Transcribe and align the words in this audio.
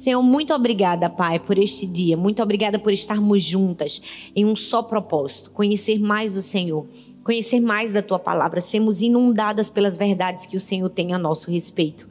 Senhor, 0.00 0.22
muito 0.22 0.54
obrigada, 0.54 1.10
Pai, 1.10 1.38
por 1.38 1.58
este 1.58 1.86
dia. 1.86 2.16
Muito 2.16 2.42
obrigada 2.42 2.78
por 2.78 2.90
estarmos 2.90 3.42
juntas 3.42 4.00
em 4.34 4.46
um 4.46 4.56
só 4.56 4.82
propósito: 4.82 5.50
conhecer 5.50 6.00
mais 6.00 6.38
o 6.38 6.40
Senhor, 6.40 6.86
conhecer 7.22 7.60
mais 7.60 7.92
da 7.92 8.00
tua 8.00 8.18
palavra, 8.18 8.62
sermos 8.62 9.02
inundadas 9.02 9.68
pelas 9.68 9.98
verdades 9.98 10.46
que 10.46 10.56
o 10.56 10.60
Senhor 10.60 10.88
tem 10.88 11.12
a 11.12 11.18
nosso 11.18 11.50
respeito. 11.50 12.08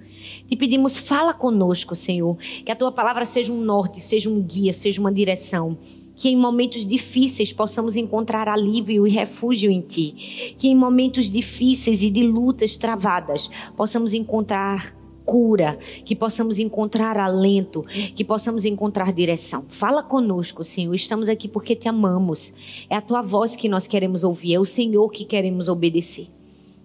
Te 0.47 0.55
pedimos, 0.55 0.99
fala 0.99 1.33
conosco, 1.33 1.95
Senhor, 1.95 2.37
que 2.63 2.71
a 2.71 2.75
tua 2.75 2.91
palavra 2.91 3.25
seja 3.25 3.51
um 3.51 3.59
norte, 3.59 3.99
seja 3.99 4.29
um 4.29 4.39
guia, 4.39 4.71
seja 4.71 5.01
uma 5.01 5.11
direção 5.11 5.75
que 6.15 6.27
em 6.27 6.35
momentos 6.35 6.85
difíceis 6.85 7.53
possamos 7.53 7.95
encontrar 7.95 8.49
alívio 8.49 9.07
e 9.07 9.09
refúgio 9.09 9.71
em 9.71 9.79
Ti. 9.79 10.53
Que 10.57 10.67
em 10.67 10.75
momentos 10.75 11.29
difíceis 11.29 12.03
e 12.03 12.09
de 12.09 12.23
lutas 12.23 12.75
travadas 12.75 13.49
possamos 13.77 14.13
encontrar 14.13 14.98
cura, 15.29 15.77
que 16.03 16.15
possamos 16.15 16.57
encontrar 16.57 17.15
alento, 17.15 17.85
que 18.15 18.25
possamos 18.25 18.65
encontrar 18.65 19.13
direção. 19.13 19.63
Fala 19.69 20.01
conosco, 20.01 20.63
Senhor. 20.63 20.95
Estamos 20.95 21.29
aqui 21.29 21.47
porque 21.47 21.75
te 21.75 21.87
amamos. 21.87 22.51
É 22.89 22.95
a 22.95 23.01
tua 23.01 23.21
voz 23.21 23.55
que 23.55 23.69
nós 23.69 23.85
queremos 23.85 24.23
ouvir, 24.23 24.55
é 24.55 24.59
o 24.59 24.65
Senhor 24.65 25.07
que 25.11 25.23
queremos 25.23 25.69
obedecer. 25.69 26.27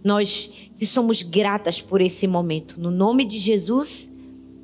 Nós 0.05 0.53
te 0.77 0.85
somos 0.85 1.23
gratas 1.23 1.81
por 1.81 2.03
esse 2.03 2.27
momento. 2.27 2.79
No 2.79 2.91
nome 2.91 3.25
de 3.25 3.39
Jesus, 3.39 4.13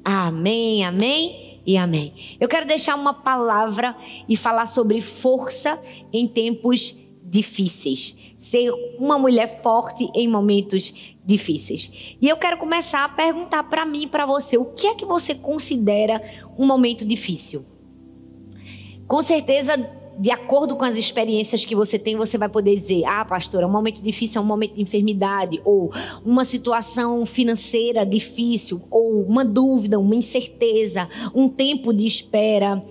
amém, 0.05 0.85
amém 0.85 1.59
e 1.66 1.79
amém. 1.79 2.12
Eu 2.38 2.49
quero 2.49 2.66
deixar 2.66 2.97
uma 2.97 3.15
palavra 3.15 3.97
e 4.29 4.37
falar 4.37 4.66
sobre 4.66 5.01
força 5.01 5.80
em 6.12 6.29
tempos 6.29 6.99
difíceis. 7.30 8.16
Ser 8.37 8.73
uma 8.98 9.19
mulher 9.19 9.62
forte 9.62 10.11
em 10.15 10.27
momentos 10.27 10.93
difíceis. 11.25 11.91
E 12.21 12.29
eu 12.29 12.37
quero 12.37 12.57
começar 12.57 13.05
a 13.05 13.09
perguntar 13.09 13.62
para 13.65 13.87
mim 13.87 14.02
e 14.02 14.07
para 14.09 14.27
você, 14.27 14.59
o 14.59 14.65
que 14.65 14.88
é 14.88 14.95
que 14.95 15.05
você 15.05 15.35
considera 15.35 16.21
um 16.59 16.66
momento 16.66 17.05
difícil? 17.05 17.65
Com 19.07 19.23
certeza, 19.23 19.77
de 20.21 20.30
acordo 20.30 20.76
com 20.76 20.85
as 20.85 20.99
experiências 20.99 21.65
que 21.65 21.74
você 21.74 21.99
tem, 21.99 22.15
você 22.15 22.37
vai 22.37 22.49
poder 22.49 22.76
dizer: 22.76 23.07
ah, 23.07 23.24
pastora, 23.24 23.66
um 23.66 23.71
momento 23.71 24.02
difícil 24.02 24.38
é 24.38 24.45
um 24.45 24.46
momento 24.46 24.74
de 24.74 24.82
enfermidade, 24.82 25.63
ou 25.65 25.90
uma 26.23 26.45
situação 26.45 27.24
financeira 27.24 28.04
difícil, 28.04 28.82
ou 28.91 29.23
uma 29.23 29.43
dúvida, 29.43 29.98
uma 29.98 30.15
incerteza, 30.15 31.09
um 31.35 31.48
tempo 31.48 31.91
de 31.91 32.07
espera, 32.07 32.85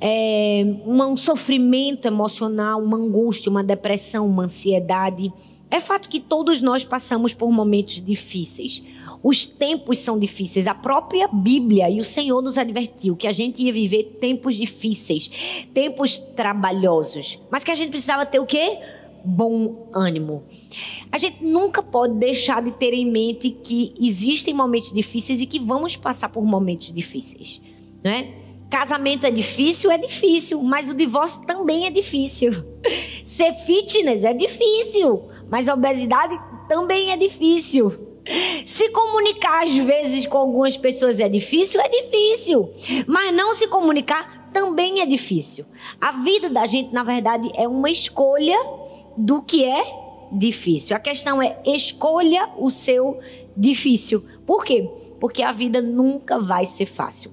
é, 0.00 0.64
um 0.84 1.16
sofrimento 1.16 2.08
emocional, 2.08 2.82
uma 2.82 2.96
angústia, 2.96 3.48
uma 3.48 3.62
depressão, 3.62 4.26
uma 4.26 4.42
ansiedade. 4.42 5.32
É 5.70 5.78
fato 5.78 6.08
que 6.08 6.18
todos 6.18 6.60
nós 6.60 6.84
passamos 6.84 7.32
por 7.32 7.50
momentos 7.52 8.04
difíceis. 8.04 8.82
Os 9.22 9.44
tempos 9.44 9.98
são 10.00 10.18
difíceis. 10.18 10.66
A 10.66 10.74
própria 10.74 11.28
Bíblia 11.28 11.88
e 11.88 12.00
o 12.00 12.04
Senhor 12.04 12.42
nos 12.42 12.58
advertiu 12.58 13.14
que 13.14 13.26
a 13.26 13.32
gente 13.32 13.62
ia 13.62 13.72
viver 13.72 14.16
tempos 14.20 14.56
difíceis, 14.56 15.66
tempos 15.72 16.18
trabalhosos, 16.18 17.38
mas 17.50 17.62
que 17.62 17.70
a 17.70 17.74
gente 17.74 17.90
precisava 17.90 18.26
ter 18.26 18.40
o 18.40 18.46
quê? 18.46 18.78
Bom 19.24 19.88
ânimo. 19.92 20.42
A 21.12 21.18
gente 21.18 21.44
nunca 21.44 21.82
pode 21.82 22.14
deixar 22.14 22.60
de 22.60 22.72
ter 22.72 22.92
em 22.92 23.08
mente 23.08 23.50
que 23.50 23.94
existem 24.00 24.52
momentos 24.52 24.92
difíceis 24.92 25.40
e 25.40 25.46
que 25.46 25.60
vamos 25.60 25.94
passar 25.94 26.28
por 26.28 26.44
momentos 26.44 26.92
difíceis, 26.92 27.62
né? 28.02 28.34
Casamento 28.68 29.26
é 29.26 29.30
difícil, 29.30 29.90
é 29.90 29.98
difícil, 29.98 30.62
mas 30.62 30.88
o 30.88 30.94
divórcio 30.94 31.42
também 31.42 31.86
é 31.86 31.90
difícil. 31.90 32.52
Ser 33.22 33.52
fitness 33.52 34.24
é 34.24 34.32
difícil, 34.32 35.28
mas 35.50 35.68
a 35.68 35.74
obesidade 35.74 36.36
também 36.68 37.12
é 37.12 37.16
difícil. 37.16 38.11
Se 38.64 38.88
comunicar 38.90 39.64
às 39.64 39.76
vezes 39.76 40.26
com 40.26 40.38
algumas 40.38 40.76
pessoas 40.76 41.20
é 41.20 41.28
difícil, 41.28 41.80
é 41.80 41.88
difícil. 41.88 42.70
Mas 43.06 43.32
não 43.32 43.54
se 43.54 43.66
comunicar 43.68 44.48
também 44.52 45.00
é 45.00 45.06
difícil. 45.06 45.64
A 46.00 46.12
vida 46.12 46.48
da 46.48 46.66
gente, 46.66 46.92
na 46.92 47.02
verdade, 47.02 47.50
é 47.54 47.66
uma 47.66 47.90
escolha 47.90 48.56
do 49.16 49.42
que 49.42 49.64
é 49.64 49.82
difícil. 50.30 50.96
A 50.96 51.00
questão 51.00 51.42
é 51.42 51.58
escolha 51.64 52.48
o 52.56 52.70
seu 52.70 53.18
difícil. 53.56 54.24
Por 54.46 54.64
quê? 54.64 54.88
Porque 55.20 55.42
a 55.42 55.52
vida 55.52 55.80
nunca 55.80 56.38
vai 56.38 56.64
ser 56.64 56.86
fácil. 56.86 57.32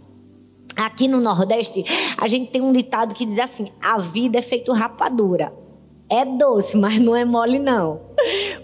Aqui 0.76 1.08
no 1.08 1.20
Nordeste, 1.20 1.84
a 2.18 2.28
gente 2.28 2.52
tem 2.52 2.62
um 2.62 2.72
ditado 2.72 3.14
que 3.14 3.26
diz 3.26 3.40
assim: 3.40 3.72
a 3.84 3.98
vida 3.98 4.40
é 4.40 4.42
feito 4.42 4.72
rapadura. 4.72 5.54
É 6.10 6.26
doce, 6.26 6.76
mas 6.76 7.00
não 7.00 7.16
é 7.16 7.24
mole, 7.24 7.60
não. 7.60 8.02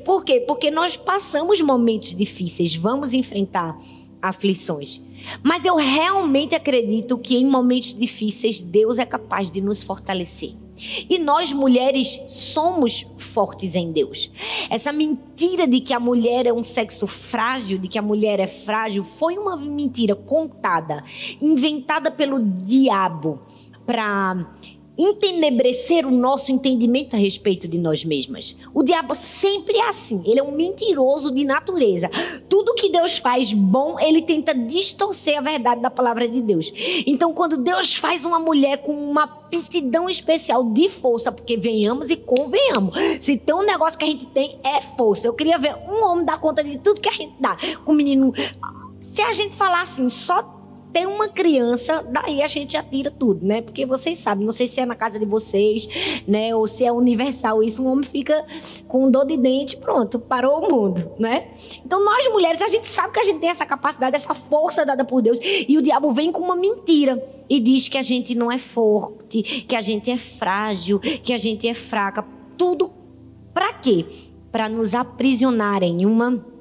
Por 0.04 0.24
quê? 0.24 0.40
Porque 0.40 0.72
nós 0.72 0.98
passamos 0.98 1.62
momentos 1.62 2.16
difíceis, 2.16 2.76
vamos 2.76 3.14
enfrentar 3.14 3.78
aflições. 4.22 5.02
Mas 5.44 5.66
eu 5.66 5.76
realmente 5.76 6.56
acredito 6.56 7.18
que 7.18 7.36
em 7.36 7.46
momentos 7.46 7.94
difíceis 7.94 8.62
Deus 8.62 8.98
é 8.98 9.06
capaz 9.06 9.52
de 9.52 9.62
nos 9.62 9.84
fortalecer. 9.84 10.54
E 11.10 11.18
nós 11.18 11.54
mulheres 11.54 12.20
somos 12.28 13.06
fortes 13.18 13.76
em 13.76 13.92
Deus. 13.92 14.30
Essa 14.70 14.92
mentira 14.92 15.68
de 15.68 15.80
que 15.80 15.94
a 15.94 16.00
mulher 16.00 16.46
é 16.46 16.54
um 16.54 16.64
sexo 16.64 17.08
frágil, 17.08 17.78
de 17.78 17.88
que 17.88 17.98
a 17.98 18.02
mulher 18.02 18.40
é 18.40 18.48
frágil, 18.48 19.04
foi 19.04 19.38
uma 19.38 19.56
mentira 19.56 20.16
contada, 20.16 21.04
inventada 21.42 22.12
pelo 22.12 22.44
diabo 22.44 23.40
para 23.86 24.46
entenebrecer 24.98 26.06
o 26.06 26.12
nosso 26.12 26.52
entendimento 26.52 27.16
a 27.16 27.20
respeito 27.20 27.68
de 27.68 27.78
nós 27.78 28.04
mesmas. 28.04 28.56
O 28.74 28.84
diabo 28.84 29.14
sempre 29.16 29.78
é 29.78 29.88
assim, 29.88 30.24
ele 30.26 30.40
é 30.40 30.44
um 30.44 30.52
mentiroso 30.52 31.32
de 31.32 31.44
natureza. 31.44 32.10
Tudo 32.48 32.76
que 32.76 32.90
Deus 32.90 33.18
faz 33.18 33.52
bom, 33.52 34.00
ele 34.00 34.22
tenta 34.22 34.54
distorcer 34.54 35.38
a 35.38 35.42
verdade 35.42 35.82
da 35.82 35.90
palavra 35.90 36.28
de 36.28 36.42
Deus. 36.42 36.72
Então, 37.06 37.34
quando 37.34 37.58
Deus 37.58 37.96
faz 37.96 38.26
uma 38.26 38.40
mulher 38.40 38.84
com 38.84 38.94
uma 38.94 39.24
aptidão 39.24 40.10
especial 40.10 40.64
de 40.64 40.90
força, 40.90 41.32
porque 41.32 41.58
venhamos 41.58 42.10
e 42.10 42.16
convenhamos, 42.16 42.96
se 43.20 43.38
tem 43.38 43.56
um 43.56 43.66
negócio 43.66 43.98
que 44.00 44.06
a 44.06 44.10
gente 44.10 44.26
tem 44.28 44.60
é 44.64 44.82
força. 44.82 45.28
Eu 45.28 45.34
queria 45.34 45.58
ver 45.58 45.76
um 45.76 46.04
homem 46.04 46.26
dar 46.26 46.40
conta 46.40 46.64
de 46.64 46.78
tudo 46.80 47.02
que 47.02 47.10
a 47.10 47.14
gente 47.14 47.36
dá. 47.40 47.58
Com 47.84 47.92
o 47.92 47.96
menino 47.96 48.34
se 49.00 49.22
a 49.22 49.32
gente 49.32 49.56
falar 49.56 49.82
assim, 49.82 50.10
só 50.10 50.42
tem 50.96 51.06
uma 51.06 51.28
criança, 51.28 52.08
daí 52.10 52.42
a 52.42 52.48
gente 52.48 52.72
já 52.72 52.82
tira 52.82 53.12
tudo, 53.12 53.46
né? 53.46 53.62
Porque 53.62 53.86
vocês 53.86 54.18
sabem, 54.18 54.46
não 54.46 54.54
sei 54.54 54.66
se 54.66 54.80
é 54.80 54.86
na 54.86 54.96
casa 54.96 55.20
de 55.20 55.26
vocês, 55.26 55.90
né? 56.26 56.56
Ou 56.56 56.66
se 56.68 56.86
é 56.86 56.92
universal 56.92 57.62
isso, 57.62 57.84
um 57.84 57.88
homem 57.92 58.06
fica 58.06 58.46
com 58.88 59.12
dor 59.12 59.26
de 59.26 59.36
dente, 59.36 59.76
pronto, 59.76 60.18
parou 60.18 60.66
o 60.66 60.72
mundo, 60.72 61.12
né? 61.20 61.50
Então 61.86 62.02
nós 62.02 62.26
mulheres, 62.32 62.62
a 62.62 62.70
gente 62.70 62.88
sabe 62.88 63.12
que 63.12 63.20
a 63.20 63.26
gente 63.26 63.42
tem 63.42 63.50
essa 63.50 63.66
capacidade, 63.66 64.16
essa 64.16 64.34
força 64.34 64.86
dada 64.86 65.04
por 65.04 65.22
Deus, 65.22 65.38
e 65.42 65.78
o 65.78 65.82
diabo 65.82 66.12
vem 66.12 66.32
com 66.32 66.40
uma 66.40 66.56
mentira 66.56 67.22
e 67.50 67.60
diz 67.60 67.90
que 67.90 67.98
a 67.98 68.02
gente 68.02 68.34
não 68.34 68.50
é 68.50 68.58
forte, 68.58 69.44
que 69.68 69.76
a 69.76 69.82
gente 69.82 70.10
é 70.10 70.16
frágil, 70.16 70.98
que 71.00 71.34
a 71.34 71.38
gente 71.38 71.68
é 71.68 71.74
fraca. 71.74 72.24
Tudo 72.58 72.90
para 73.54 73.74
quê? 73.74 74.06
Para 74.50 74.70
nos 74.70 74.96
aprisionarem 74.96 76.04
em 76.04 76.06
uma 76.06 76.55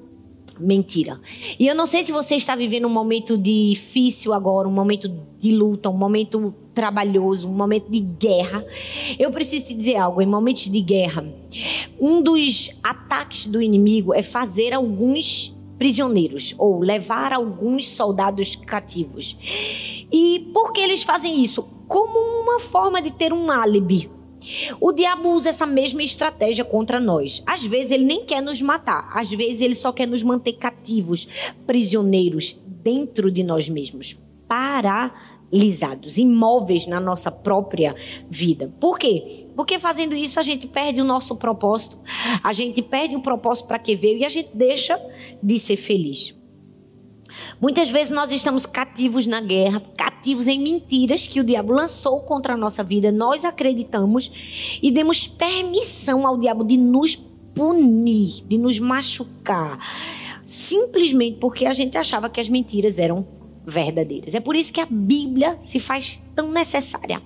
mentira. 0.59 1.21
E 1.59 1.67
eu 1.67 1.75
não 1.75 1.87
sei 1.87 2.03
se 2.03 2.13
você 2.13 2.37
está 2.37 2.55
vivendo 2.55 2.87
um 2.87 2.91
momento 2.91 3.37
difícil 3.37 4.33
agora, 4.33 4.69
um 4.69 4.73
momento 4.73 5.09
de 5.39 5.53
luta, 5.53 5.91
um 5.91 5.97
momento 5.97 6.55
trabalhoso, 6.75 7.49
um 7.49 7.53
momento 7.55 7.91
de 7.91 8.01
guerra. 8.01 8.65
Eu 9.19 9.31
preciso 9.31 9.67
te 9.67 9.75
dizer 9.75 9.97
algo: 9.97 10.21
em 10.21 10.27
momentos 10.27 10.65
de 10.65 10.81
guerra, 10.81 11.25
um 12.01 12.23
dos 12.23 12.71
ataques 12.83 13.47
do 13.47 13.63
inimigo 13.63 14.13
é 14.15 14.23
fazer 14.23 14.73
alguns 14.73 15.55
prisioneiros 15.79 16.55
ou 16.57 16.81
levar 16.81 17.33
alguns 17.33 17.89
soldados 17.89 18.57
cativos. 18.57 19.37
E 20.13 20.51
por 20.53 20.73
que 20.73 20.81
eles 20.81 21.03
fazem 21.03 21.43
isso? 21.43 21.63
Como 21.89 22.19
uma 22.43 22.59
forma 22.59 23.03
de 23.03 23.11
ter 23.11 23.33
um 23.33 23.51
álibi 23.51 24.11
o 24.81 24.93
diabo 24.93 25.31
usa 25.31 25.51
essa 25.51 25.67
mesma 25.67 26.03
estratégia 26.03 26.65
contra 26.65 27.01
nós. 27.01 27.43
Às 27.47 27.65
vezes 27.67 27.93
ele 27.93 28.05
nem 28.05 28.25
quer 28.25 28.41
nos 28.41 28.61
matar, 28.61 29.11
às 29.15 29.33
vezes 29.33 29.61
ele 29.61 29.75
só 29.75 29.93
quer 29.93 30.07
nos 30.07 30.23
manter 30.23 30.55
cativos, 30.55 31.29
prisioneiros 31.67 32.59
dentro 32.67 33.31
de 33.31 33.43
nós 33.43 33.69
mesmos, 33.69 34.17
paralisados, 34.47 36.19
imóveis 36.19 36.87
na 36.87 37.01
nossa 37.01 37.31
própria 37.31 37.95
vida. 38.29 38.73
Por 38.79 38.99
quê? 38.99 39.47
Porque 39.57 39.79
fazendo 39.79 40.15
isso 40.15 40.39
a 40.39 40.43
gente 40.43 40.67
perde 40.67 41.01
o 41.01 41.05
nosso 41.05 41.37
propósito, 41.37 41.99
a 42.43 42.53
gente 42.53 42.83
perde 42.83 43.17
o 43.17 43.23
propósito 43.23 43.67
para 43.67 43.79
que 43.79 43.97
veio 43.97 44.19
e 44.19 44.25
a 44.25 44.29
gente 44.29 44.51
deixa 44.55 45.01
de 45.43 45.59
ser 45.59 45.77
feliz. 45.77 46.35
Muitas 47.61 47.91
vezes 47.91 48.13
nós 48.13 48.31
estamos 48.31 48.67
cativos 48.67 49.27
na 49.27 49.41
guerra, 49.41 49.83
cativos 49.97 50.47
em 50.47 50.59
mentiras 50.59 51.27
que 51.27 51.41
o 51.41 51.45
diabo 51.45 51.73
lançou 51.73 52.21
contra 52.21 52.55
a 52.55 52.57
nossa 52.57 52.83
vida. 52.83 53.11
Nós 53.11 53.45
acreditamos 53.45 54.31
e 54.83 54.91
demos 54.91 55.27
permissão 55.27 56.27
ao 56.27 56.39
diabo 56.39 56.65
de 56.65 56.77
nos 56.77 57.17
punir, 57.55 58.45
de 58.47 58.59
nos 58.59 58.79
machucar, 58.79 59.79
simplesmente 60.45 61.39
porque 61.39 61.67
a 61.67 61.73
gente 61.73 61.97
achava 61.97 62.29
que 62.29 62.41
as 62.41 62.49
mentiras 62.49 62.99
eram 62.99 63.27
verdadeiras. 63.67 64.35
É 64.35 64.41
por 64.41 64.55
isso 64.57 64.73
que 64.73 64.81
a 64.81 64.87
Bíblia 64.87 65.59
se 65.63 65.79
faz 65.79 66.23
tão 66.35 66.51
necessária. 66.51 67.23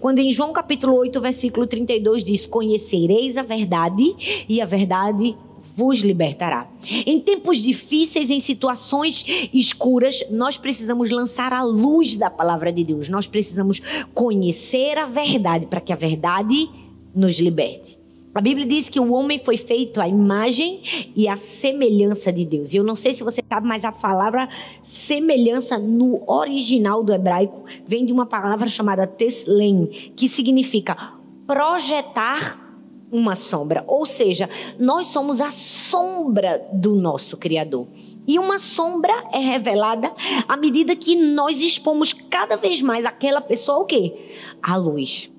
Quando 0.00 0.20
em 0.20 0.32
João 0.32 0.52
capítulo 0.52 0.96
8, 0.96 1.20
versículo 1.20 1.66
32 1.66 2.24
diz: 2.24 2.46
"Conhecereis 2.46 3.36
a 3.36 3.42
verdade 3.42 4.46
e 4.48 4.60
a 4.60 4.64
verdade 4.64 5.36
vos 5.74 6.00
libertará. 6.00 6.68
Em 7.06 7.20
tempos 7.20 7.58
difíceis, 7.58 8.30
em 8.30 8.40
situações 8.40 9.24
escuras, 9.52 10.24
nós 10.30 10.56
precisamos 10.56 11.10
lançar 11.10 11.52
a 11.52 11.62
luz 11.62 12.16
da 12.16 12.30
palavra 12.30 12.72
de 12.72 12.84
Deus. 12.84 13.08
Nós 13.08 13.26
precisamos 13.26 13.80
conhecer 14.14 14.98
a 14.98 15.06
verdade 15.06 15.66
para 15.66 15.80
que 15.80 15.92
a 15.92 15.96
verdade 15.96 16.68
nos 17.14 17.38
liberte. 17.38 18.02
A 18.34 18.40
Bíblia 18.40 18.64
diz 18.64 18.88
que 18.88 18.98
o 18.98 19.12
homem 19.12 19.38
foi 19.38 19.58
feito 19.58 20.00
à 20.00 20.08
imagem 20.08 20.80
e 21.14 21.28
à 21.28 21.36
semelhança 21.36 22.32
de 22.32 22.46
Deus. 22.46 22.72
E 22.72 22.78
eu 22.78 22.84
não 22.84 22.96
sei 22.96 23.12
se 23.12 23.22
você 23.22 23.42
sabe, 23.46 23.66
mas 23.66 23.84
a 23.84 23.92
palavra 23.92 24.48
semelhança 24.82 25.78
no 25.78 26.22
original 26.26 27.04
do 27.04 27.12
hebraico 27.12 27.64
vem 27.86 28.06
de 28.06 28.12
uma 28.12 28.24
palavra 28.24 28.68
chamada 28.68 29.06
teslen, 29.06 29.86
que 30.16 30.26
significa 30.28 30.96
projetar 31.46 32.61
uma 33.12 33.36
sombra. 33.36 33.84
Ou 33.86 34.06
seja, 34.06 34.48
nós 34.78 35.08
somos 35.08 35.40
a 35.40 35.50
sombra 35.50 36.66
do 36.72 36.94
nosso 36.94 37.36
Criador. 37.36 37.86
E 38.26 38.38
uma 38.38 38.58
sombra 38.58 39.12
é 39.32 39.38
revelada 39.38 40.10
à 40.48 40.56
medida 40.56 40.96
que 40.96 41.14
nós 41.14 41.60
expomos 41.60 42.12
cada 42.12 42.56
vez 42.56 42.80
mais 42.80 43.04
aquela 43.04 43.40
pessoa 43.40 43.80
o 43.80 43.84
quê? 43.84 44.14
A 44.62 44.76
luz. 44.76 45.30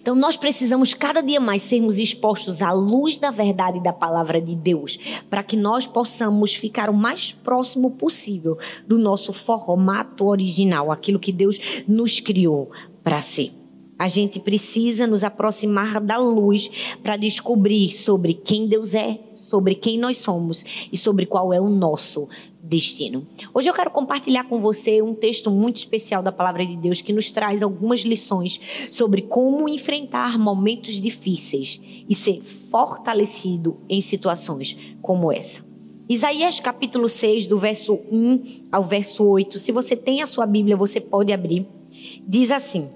Então 0.00 0.14
nós 0.14 0.36
precisamos 0.36 0.92
cada 0.92 1.22
dia 1.22 1.40
mais 1.40 1.62
sermos 1.62 1.98
expostos 1.98 2.62
à 2.62 2.72
luz 2.72 3.16
da 3.16 3.30
verdade 3.30 3.80
da 3.80 3.92
palavra 3.92 4.40
de 4.40 4.56
Deus, 4.56 4.98
para 5.30 5.42
que 5.42 5.56
nós 5.56 5.86
possamos 5.86 6.54
ficar 6.54 6.90
o 6.90 6.94
mais 6.94 7.32
próximo 7.32 7.92
possível 7.92 8.58
do 8.86 8.98
nosso 8.98 9.32
formato 9.32 10.26
original, 10.26 10.90
aquilo 10.90 11.20
que 11.20 11.32
Deus 11.32 11.58
nos 11.86 12.18
criou 12.18 12.70
para 13.04 13.20
ser. 13.20 13.57
A 13.98 14.06
gente 14.06 14.38
precisa 14.38 15.06
nos 15.06 15.24
aproximar 15.24 16.00
da 16.00 16.16
luz 16.16 16.70
para 17.02 17.16
descobrir 17.16 17.90
sobre 17.90 18.32
quem 18.32 18.68
Deus 18.68 18.94
é, 18.94 19.18
sobre 19.34 19.74
quem 19.74 19.98
nós 19.98 20.18
somos 20.18 20.64
e 20.92 20.96
sobre 20.96 21.26
qual 21.26 21.52
é 21.52 21.60
o 21.60 21.68
nosso 21.68 22.28
destino. 22.62 23.26
Hoje 23.52 23.68
eu 23.68 23.74
quero 23.74 23.90
compartilhar 23.90 24.44
com 24.44 24.60
você 24.60 25.02
um 25.02 25.14
texto 25.14 25.50
muito 25.50 25.78
especial 25.78 26.22
da 26.22 26.30
palavra 26.30 26.64
de 26.64 26.76
Deus 26.76 27.00
que 27.00 27.12
nos 27.12 27.32
traz 27.32 27.62
algumas 27.62 28.00
lições 28.00 28.60
sobre 28.90 29.22
como 29.22 29.68
enfrentar 29.68 30.38
momentos 30.38 31.00
difíceis 31.00 31.80
e 32.08 32.14
ser 32.14 32.40
fortalecido 32.42 33.78
em 33.88 34.00
situações 34.00 34.76
como 35.02 35.32
essa. 35.32 35.66
Isaías 36.08 36.60
capítulo 36.60 37.08
6, 37.08 37.46
do 37.46 37.58
verso 37.58 37.94
1 38.10 38.68
ao 38.70 38.84
verso 38.84 39.24
8. 39.24 39.58
Se 39.58 39.72
você 39.72 39.94
tem 39.96 40.22
a 40.22 40.26
sua 40.26 40.46
Bíblia, 40.46 40.76
você 40.76 41.00
pode 41.00 41.32
abrir. 41.32 41.66
Diz 42.26 42.50
assim: 42.50 42.88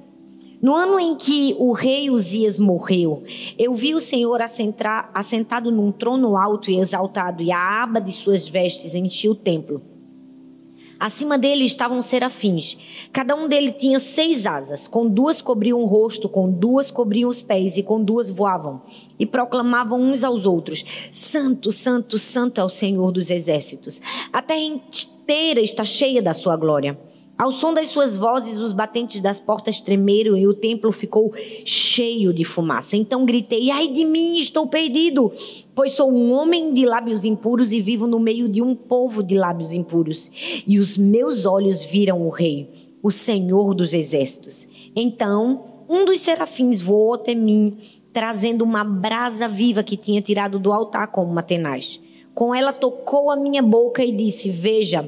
no 0.63 0.77
ano 0.77 1.01
em 1.01 1.17
que 1.17 1.57
o 1.59 1.73
rei 1.73 2.09
Uzias 2.09 2.57
morreu, 2.57 3.25
eu 3.59 3.75
vi 3.75 3.95
o 3.97 4.01
Senhor 4.01 4.41
assentar, 4.41 5.11
assentado 5.13 5.73
num 5.73 5.91
trono 5.91 6.37
alto 6.37 6.71
e 6.71 6.79
exaltado, 6.79 7.43
e 7.43 7.51
a 7.51 7.83
aba 7.83 8.01
de 8.01 8.13
suas 8.13 8.49
vestes 8.49 8.95
enchia 8.95 9.33
o 9.33 9.35
templo. 9.35 9.83
Acima 11.01 11.37
dele 11.37 11.65
estavam 11.65 12.01
serafins. 12.01 12.79
Cada 13.13 13.35
um 13.35 13.49
deles 13.49 13.75
tinha 13.77 13.99
seis 13.99 14.47
asas. 14.47 14.87
Com 14.87 15.09
duas 15.09 15.43
cobriam 15.43 15.81
o 15.81 15.85
rosto, 15.85 16.29
com 16.29 16.49
duas 16.49 16.93
cobriam 16.93 17.29
os 17.29 17.43
pés, 17.43 17.77
e 17.77 17.83
com 17.83 18.01
duas 18.01 18.31
voavam. 18.31 18.83
E 19.19 19.27
proclamavam 19.27 20.01
uns 20.01 20.23
aos 20.23 20.47
outros: 20.47 20.85
Santo, 21.11 21.73
Santo, 21.73 22.21
Santo 22.21 22.61
é 22.61 22.65
o 22.65 22.69
Senhor 22.69 23.11
dos 23.11 23.33
exércitos. 23.33 24.01
A 24.33 24.41
terra 24.41 24.61
inteira 24.61 25.61
está 25.61 25.83
cheia 25.83 26.23
da 26.23 26.33
sua 26.33 26.57
glória. 26.57 26.97
Ao 27.43 27.51
som 27.51 27.75
das 27.75 27.89
suas 27.89 28.17
vozes, 28.17 28.59
os 28.59 28.73
batentes 28.73 29.21
das 29.21 29.41
portas 29.41 29.81
tremeram 29.81 30.37
e 30.37 30.47
o 30.47 30.55
templo 30.55 30.93
ficou 30.93 31.35
cheio 31.65 32.33
de 32.33 32.45
fumaça. 32.45 32.97
Então 32.97 33.25
gritei: 33.25 33.69
Ai 33.69 33.89
de 33.89 34.05
mim, 34.05 34.39
estou 34.39 34.65
perdido, 34.69 35.33
pois 35.75 35.91
sou 35.91 36.09
um 36.09 36.31
homem 36.31 36.73
de 36.73 36.87
lábios 36.87 37.25
impuros 37.25 37.73
e 37.73 37.81
vivo 37.81 38.07
no 38.07 38.21
meio 38.21 38.49
de 38.49 38.63
um 38.63 38.77
povo 38.77 39.25
de 39.25 39.37
lábios 39.37 39.73
impuros. 39.73 40.31
E 40.65 40.79
os 40.79 40.97
meus 40.97 41.45
olhos 41.45 41.83
viram 41.83 42.25
o 42.25 42.31
Rei, 42.31 42.71
o 43.03 43.11
Senhor 43.11 43.75
dos 43.75 43.93
exércitos. 43.93 44.69
Então 44.95 45.65
um 45.89 46.05
dos 46.05 46.21
serafins 46.21 46.81
voou 46.81 47.15
até 47.15 47.35
mim, 47.35 47.77
trazendo 48.13 48.63
uma 48.63 48.85
brasa 48.85 49.49
viva 49.49 49.83
que 49.83 49.97
tinha 49.97 50.23
tirado 50.23 50.61
do 50.61 50.73
altar 50.73 51.09
como 51.09 51.33
uma 51.33 51.43
tenaz. 51.43 52.01
Com 52.37 52.55
ela 52.55 52.73
tocou 52.73 53.33
a 53.33 53.37
minha 53.37 53.65
boca 53.65 54.05
e 54.05 54.13
disse: 54.13 54.49
Veja 54.49 55.03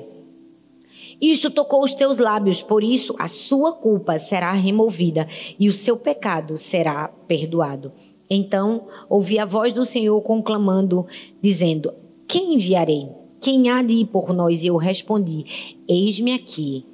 isto 1.31 1.51
tocou 1.51 1.83
os 1.83 1.95
teus 1.95 2.19
lábios, 2.19 2.63
por 2.63 2.83
isso 2.83 3.15
a 3.19 3.29
sua 3.29 3.73
culpa 3.73 4.19
será 4.19 4.53
removida 4.53 5.27
e 5.59 5.69
o 5.69 5.73
seu 5.73 5.97
pecado 5.97 6.57
será 6.57 7.09
perdoado. 7.09 7.93
Então 8.29 8.87
ouvi 9.09 9.39
a 9.39 9.45
voz 9.45 9.73
do 9.73 9.85
Senhor 9.85 10.21
conclamando, 10.23 11.07
dizendo: 11.41 11.93
Quem 12.27 12.55
enviarei? 12.55 13.09
Quem 13.41 13.71
há 13.71 13.83
de 13.83 13.95
ir 13.95 14.07
por 14.07 14.33
nós? 14.33 14.65
E 14.65 14.69
eu 14.69 14.77
respondi: 14.77 15.77
Eis-me 15.87 16.33
aqui, 16.33 16.85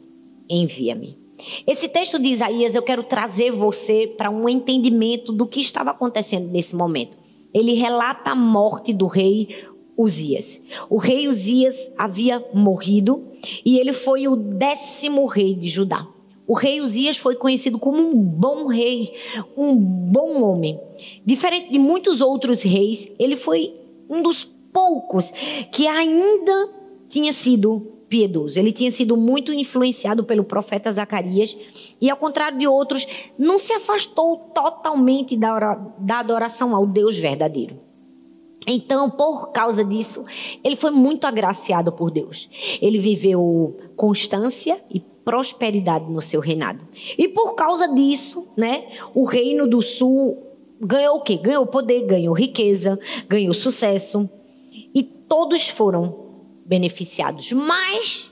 envia-me. 0.48 1.18
Esse 1.66 1.88
texto 1.88 2.18
de 2.18 2.28
Isaías 2.28 2.74
eu 2.74 2.82
quero 2.82 3.02
trazer 3.02 3.50
você 3.50 4.06
para 4.06 4.30
um 4.30 4.48
entendimento 4.48 5.32
do 5.32 5.46
que 5.46 5.60
estava 5.60 5.90
acontecendo 5.90 6.50
nesse 6.50 6.76
momento. 6.76 7.16
Ele 7.52 7.74
relata 7.74 8.30
a 8.30 8.34
morte 8.34 8.92
do 8.92 9.06
rei 9.06 9.48
Uzias. 10.00 10.62
O 10.88 10.96
rei 10.96 11.28
Uzias 11.28 11.92
havia 11.96 12.44
morrido 12.52 13.24
e 13.64 13.78
ele 13.78 13.92
foi 13.92 14.28
o 14.28 14.36
décimo 14.36 15.26
rei 15.26 15.54
de 15.54 15.68
Judá. 15.68 16.06
O 16.46 16.54
rei 16.54 16.80
Uzias 16.80 17.16
foi 17.16 17.36
conhecido 17.36 17.78
como 17.78 18.02
um 18.02 18.14
bom 18.14 18.66
rei, 18.66 19.12
um 19.56 19.76
bom 19.76 20.42
homem. 20.42 20.80
Diferente 21.24 21.70
de 21.70 21.78
muitos 21.78 22.20
outros 22.20 22.62
reis, 22.62 23.08
ele 23.18 23.36
foi 23.36 23.72
um 24.08 24.20
dos 24.20 24.44
poucos 24.72 25.30
que 25.70 25.86
ainda 25.86 26.70
tinha 27.08 27.32
sido 27.32 28.00
piedoso. 28.08 28.58
Ele 28.58 28.72
tinha 28.72 28.90
sido 28.90 29.16
muito 29.16 29.54
influenciado 29.54 30.24
pelo 30.24 30.42
profeta 30.42 30.90
Zacarias 30.90 31.56
e, 32.00 32.10
ao 32.10 32.16
contrário 32.16 32.58
de 32.58 32.66
outros, 32.66 33.06
não 33.38 33.56
se 33.56 33.72
afastou 33.72 34.36
totalmente 34.52 35.36
da 35.36 36.18
adoração 36.18 36.74
ao 36.74 36.84
Deus 36.84 37.16
verdadeiro. 37.16 37.89
Então, 38.72 39.10
por 39.10 39.50
causa 39.50 39.84
disso, 39.84 40.24
ele 40.62 40.76
foi 40.76 40.92
muito 40.92 41.26
agraciado 41.26 41.92
por 41.92 42.10
Deus. 42.10 42.48
Ele 42.80 42.98
viveu 42.98 43.76
constância 43.96 44.80
e 44.92 45.00
prosperidade 45.00 46.10
no 46.10 46.20
seu 46.20 46.40
reinado. 46.40 46.86
E 47.18 47.26
por 47.28 47.54
causa 47.54 47.92
disso, 47.92 48.46
né, 48.56 48.84
o 49.14 49.24
reino 49.24 49.68
do 49.68 49.82
sul 49.82 50.38
ganhou 50.80 51.16
o 51.16 51.20
quê? 51.20 51.36
Ganhou 51.36 51.66
poder, 51.66 52.06
ganhou 52.06 52.32
riqueza, 52.32 52.98
ganhou 53.28 53.52
sucesso. 53.52 54.30
E 54.94 55.02
todos 55.02 55.68
foram 55.68 56.30
beneficiados. 56.64 57.50
Mas, 57.52 58.30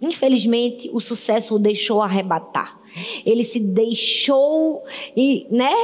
infelizmente, 0.00 0.88
o 0.92 1.00
sucesso 1.00 1.56
o 1.56 1.58
deixou 1.58 2.00
arrebatar. 2.00 2.80
Ele 3.26 3.42
se 3.42 3.58
deixou, 3.58 4.82
e, 5.16 5.46
né? 5.50 5.74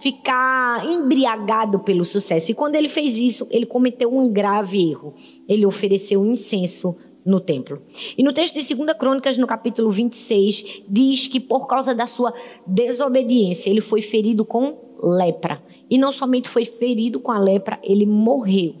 Ficar 0.00 0.86
embriagado 0.88 1.80
pelo 1.80 2.04
sucesso. 2.04 2.50
E 2.50 2.54
quando 2.54 2.76
ele 2.76 2.88
fez 2.88 3.18
isso, 3.18 3.46
ele 3.50 3.66
cometeu 3.66 4.16
um 4.16 4.28
grave 4.28 4.90
erro. 4.90 5.14
Ele 5.48 5.66
ofereceu 5.66 6.24
incenso 6.24 6.96
no 7.24 7.40
templo. 7.40 7.82
E 8.16 8.22
no 8.22 8.32
texto 8.32 8.58
de 8.58 8.74
2 8.74 8.96
Crônicas, 8.96 9.36
no 9.36 9.46
capítulo 9.46 9.90
26, 9.90 10.82
diz 10.88 11.26
que 11.26 11.38
por 11.38 11.66
causa 11.66 11.94
da 11.94 12.06
sua 12.06 12.32
desobediência, 12.66 13.68
ele 13.68 13.82
foi 13.82 14.00
ferido 14.00 14.44
com 14.44 14.78
lepra. 15.02 15.62
E 15.90 15.98
não 15.98 16.10
somente 16.10 16.48
foi 16.48 16.64
ferido 16.64 17.20
com 17.20 17.30
a 17.30 17.38
lepra, 17.38 17.78
ele 17.82 18.06
morreu 18.06 18.76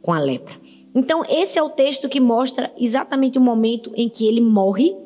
com 0.00 0.12
a 0.12 0.18
lepra. 0.18 0.54
Então, 0.94 1.22
esse 1.28 1.58
é 1.58 1.62
o 1.62 1.68
texto 1.68 2.08
que 2.08 2.20
mostra 2.20 2.72
exatamente 2.78 3.38
o 3.38 3.40
momento 3.40 3.92
em 3.94 4.08
que 4.08 4.26
ele 4.26 4.40
morre 4.40 4.96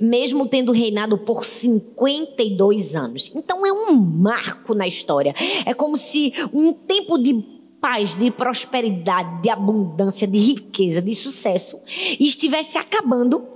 mesmo 0.00 0.46
tendo 0.46 0.72
reinado 0.72 1.18
por 1.18 1.44
52 1.44 2.94
anos. 2.94 3.32
Então 3.34 3.66
é 3.66 3.72
um 3.72 3.94
marco 3.94 4.74
na 4.74 4.86
história. 4.86 5.34
É 5.64 5.74
como 5.74 5.96
se 5.96 6.32
um 6.52 6.72
tempo 6.72 7.18
de 7.18 7.34
paz, 7.80 8.14
de 8.14 8.30
prosperidade, 8.30 9.42
de 9.42 9.50
abundância, 9.50 10.26
de 10.26 10.38
riqueza, 10.38 11.00
de 11.00 11.14
sucesso 11.14 11.80
estivesse 12.18 12.78
acabando 12.78 13.46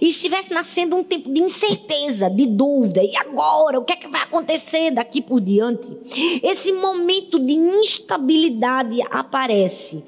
e 0.00 0.08
estivesse 0.08 0.52
nascendo 0.52 0.96
um 0.96 1.04
tempo 1.04 1.32
de 1.32 1.40
incerteza, 1.40 2.28
de 2.28 2.46
dúvida. 2.46 3.02
E 3.02 3.16
agora? 3.16 3.78
O 3.78 3.84
que 3.84 3.92
é 3.92 3.96
que 3.96 4.08
vai 4.08 4.22
acontecer 4.22 4.90
daqui 4.90 5.22
por 5.22 5.40
diante? 5.40 5.96
Esse 6.42 6.72
momento 6.72 7.38
de 7.38 7.52
instabilidade 7.52 9.00
aparece 9.10 10.04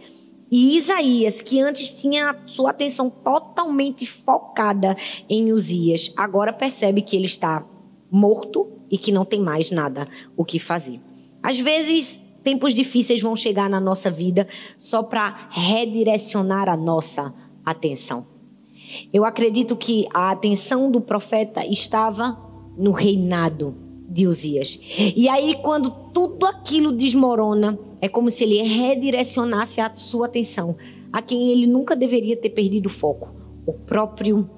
e 0.54 0.76
Isaías, 0.76 1.40
que 1.40 1.58
antes 1.60 1.88
tinha 1.88 2.36
sua 2.46 2.72
atenção 2.72 3.08
totalmente 3.08 4.06
focada 4.06 4.94
em 5.26 5.50
Uzias, 5.50 6.12
agora 6.14 6.52
percebe 6.52 7.00
que 7.00 7.16
ele 7.16 7.24
está 7.24 7.64
morto 8.10 8.68
e 8.90 8.98
que 8.98 9.10
não 9.10 9.24
tem 9.24 9.40
mais 9.40 9.70
nada 9.70 10.06
o 10.36 10.44
que 10.44 10.58
fazer. 10.58 11.00
Às 11.42 11.58
vezes, 11.58 12.22
tempos 12.44 12.74
difíceis 12.74 13.22
vão 13.22 13.34
chegar 13.34 13.70
na 13.70 13.80
nossa 13.80 14.10
vida 14.10 14.46
só 14.76 15.02
para 15.02 15.48
redirecionar 15.48 16.68
a 16.68 16.76
nossa 16.76 17.32
atenção. 17.64 18.26
Eu 19.10 19.24
acredito 19.24 19.74
que 19.74 20.06
a 20.12 20.32
atenção 20.32 20.90
do 20.90 21.00
profeta 21.00 21.64
estava 21.64 22.38
no 22.76 22.90
reinado 22.90 23.74
de 24.06 24.26
Uzias. 24.26 24.78
E 25.16 25.30
aí, 25.30 25.56
quando 25.62 25.90
tudo 26.12 26.44
aquilo 26.44 26.92
desmorona, 26.92 27.78
é 28.02 28.08
como 28.08 28.28
se 28.28 28.42
ele 28.42 28.60
redirecionasse 28.60 29.80
a 29.80 29.94
sua 29.94 30.26
atenção 30.26 30.76
a 31.12 31.22
quem 31.22 31.50
ele 31.50 31.68
nunca 31.68 31.94
deveria 31.94 32.36
ter 32.36 32.50
perdido 32.50 32.86
o 32.86 32.90
foco, 32.90 33.30
o 33.64 33.72
próprio 33.72 34.50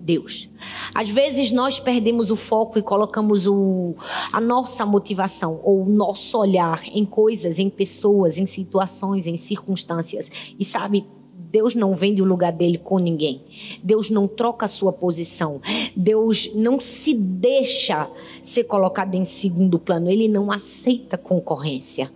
Deus. 0.00 0.48
Às 0.94 1.10
vezes 1.10 1.50
nós 1.50 1.78
perdemos 1.78 2.30
o 2.30 2.36
foco 2.36 2.78
e 2.78 2.82
colocamos 2.82 3.46
o, 3.46 3.94
a 4.32 4.40
nossa 4.40 4.86
motivação 4.86 5.60
ou 5.62 5.82
o 5.82 5.88
nosso 5.88 6.38
olhar 6.38 6.82
em 6.86 7.04
coisas, 7.04 7.58
em 7.58 7.68
pessoas, 7.68 8.38
em 8.38 8.46
situações, 8.46 9.26
em 9.26 9.36
circunstâncias. 9.36 10.30
E 10.58 10.64
sabe, 10.64 11.06
Deus 11.50 11.74
não 11.74 11.94
vende 11.94 12.22
o 12.22 12.24
lugar 12.24 12.52
dele 12.52 12.78
com 12.78 12.98
ninguém. 12.98 13.42
Deus 13.82 14.08
não 14.08 14.26
troca 14.26 14.64
a 14.64 14.68
sua 14.68 14.92
posição. 14.92 15.60
Deus 15.94 16.50
não 16.54 16.78
se 16.78 17.14
deixa 17.14 18.08
ser 18.42 18.64
colocado 18.64 19.14
em 19.14 19.24
segundo 19.24 19.78
plano. 19.78 20.10
Ele 20.10 20.28
não 20.28 20.50
aceita 20.50 21.18
concorrência. 21.18 22.10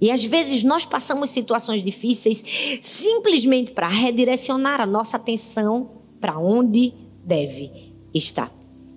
E 0.00 0.10
às 0.10 0.24
vezes 0.24 0.62
nós 0.62 0.84
passamos 0.84 1.30
situações 1.30 1.82
difíceis 1.82 2.42
simplesmente 2.80 3.72
para 3.72 3.88
redirecionar 3.88 4.80
a 4.80 4.86
nossa 4.86 5.16
atenção 5.16 5.90
para 6.20 6.38
onde 6.38 6.94
deve 7.24 7.92
estar. 8.14 8.52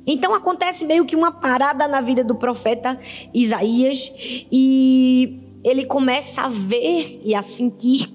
Então 0.06 0.34
acontece 0.34 0.86
meio 0.86 1.06
que 1.06 1.16
uma 1.16 1.32
parada 1.32 1.88
na 1.88 2.02
vida 2.02 2.24
do 2.24 2.36
profeta 2.36 3.00
Isaías 3.34 4.14
e 4.52 5.40
ele 5.64 5.86
começa 5.86 6.42
a 6.42 6.50
ver 6.50 7.22
e 7.24 7.34
a 7.34 7.42
sentir 7.42 8.10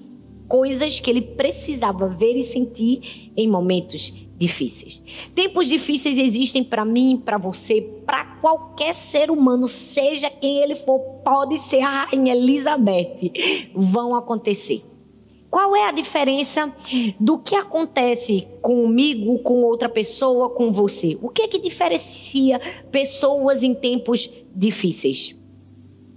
coisas 0.47 0.99
que 0.99 1.09
ele 1.09 1.21
precisava 1.21 2.07
ver 2.07 2.35
e 2.35 2.43
sentir 2.43 3.31
em 3.35 3.47
momentos 3.47 4.13
difíceis. 4.39 5.03
Tempos 5.35 5.67
difíceis 5.67 6.17
existem 6.17 6.63
para 6.63 6.85
mim, 6.85 7.21
para 7.23 7.37
você, 7.37 7.81
para 8.05 8.23
qualquer 8.41 8.95
ser 8.95 9.29
humano, 9.29 9.67
seja 9.67 10.29
quem 10.29 10.59
ele 10.59 10.75
for, 10.75 10.97
pode 11.23 11.57
ser 11.57 11.81
a 11.81 12.05
rainha 12.05 12.33
Elizabeth, 12.33 13.33
vão 13.75 14.15
acontecer. 14.15 14.81
Qual 15.51 15.75
é 15.75 15.89
a 15.89 15.91
diferença 15.91 16.73
do 17.19 17.39
que 17.39 17.55
acontece 17.55 18.47
comigo, 18.61 19.39
com 19.39 19.63
outra 19.63 19.89
pessoa, 19.89 20.51
com 20.51 20.71
você? 20.71 21.17
O 21.21 21.27
que 21.27 21.41
é 21.41 21.47
que 21.47 21.59
diferencia 21.59 22.61
pessoas 22.91 23.61
em 23.61 23.73
tempos 23.73 24.31
difíceis? 24.55 25.35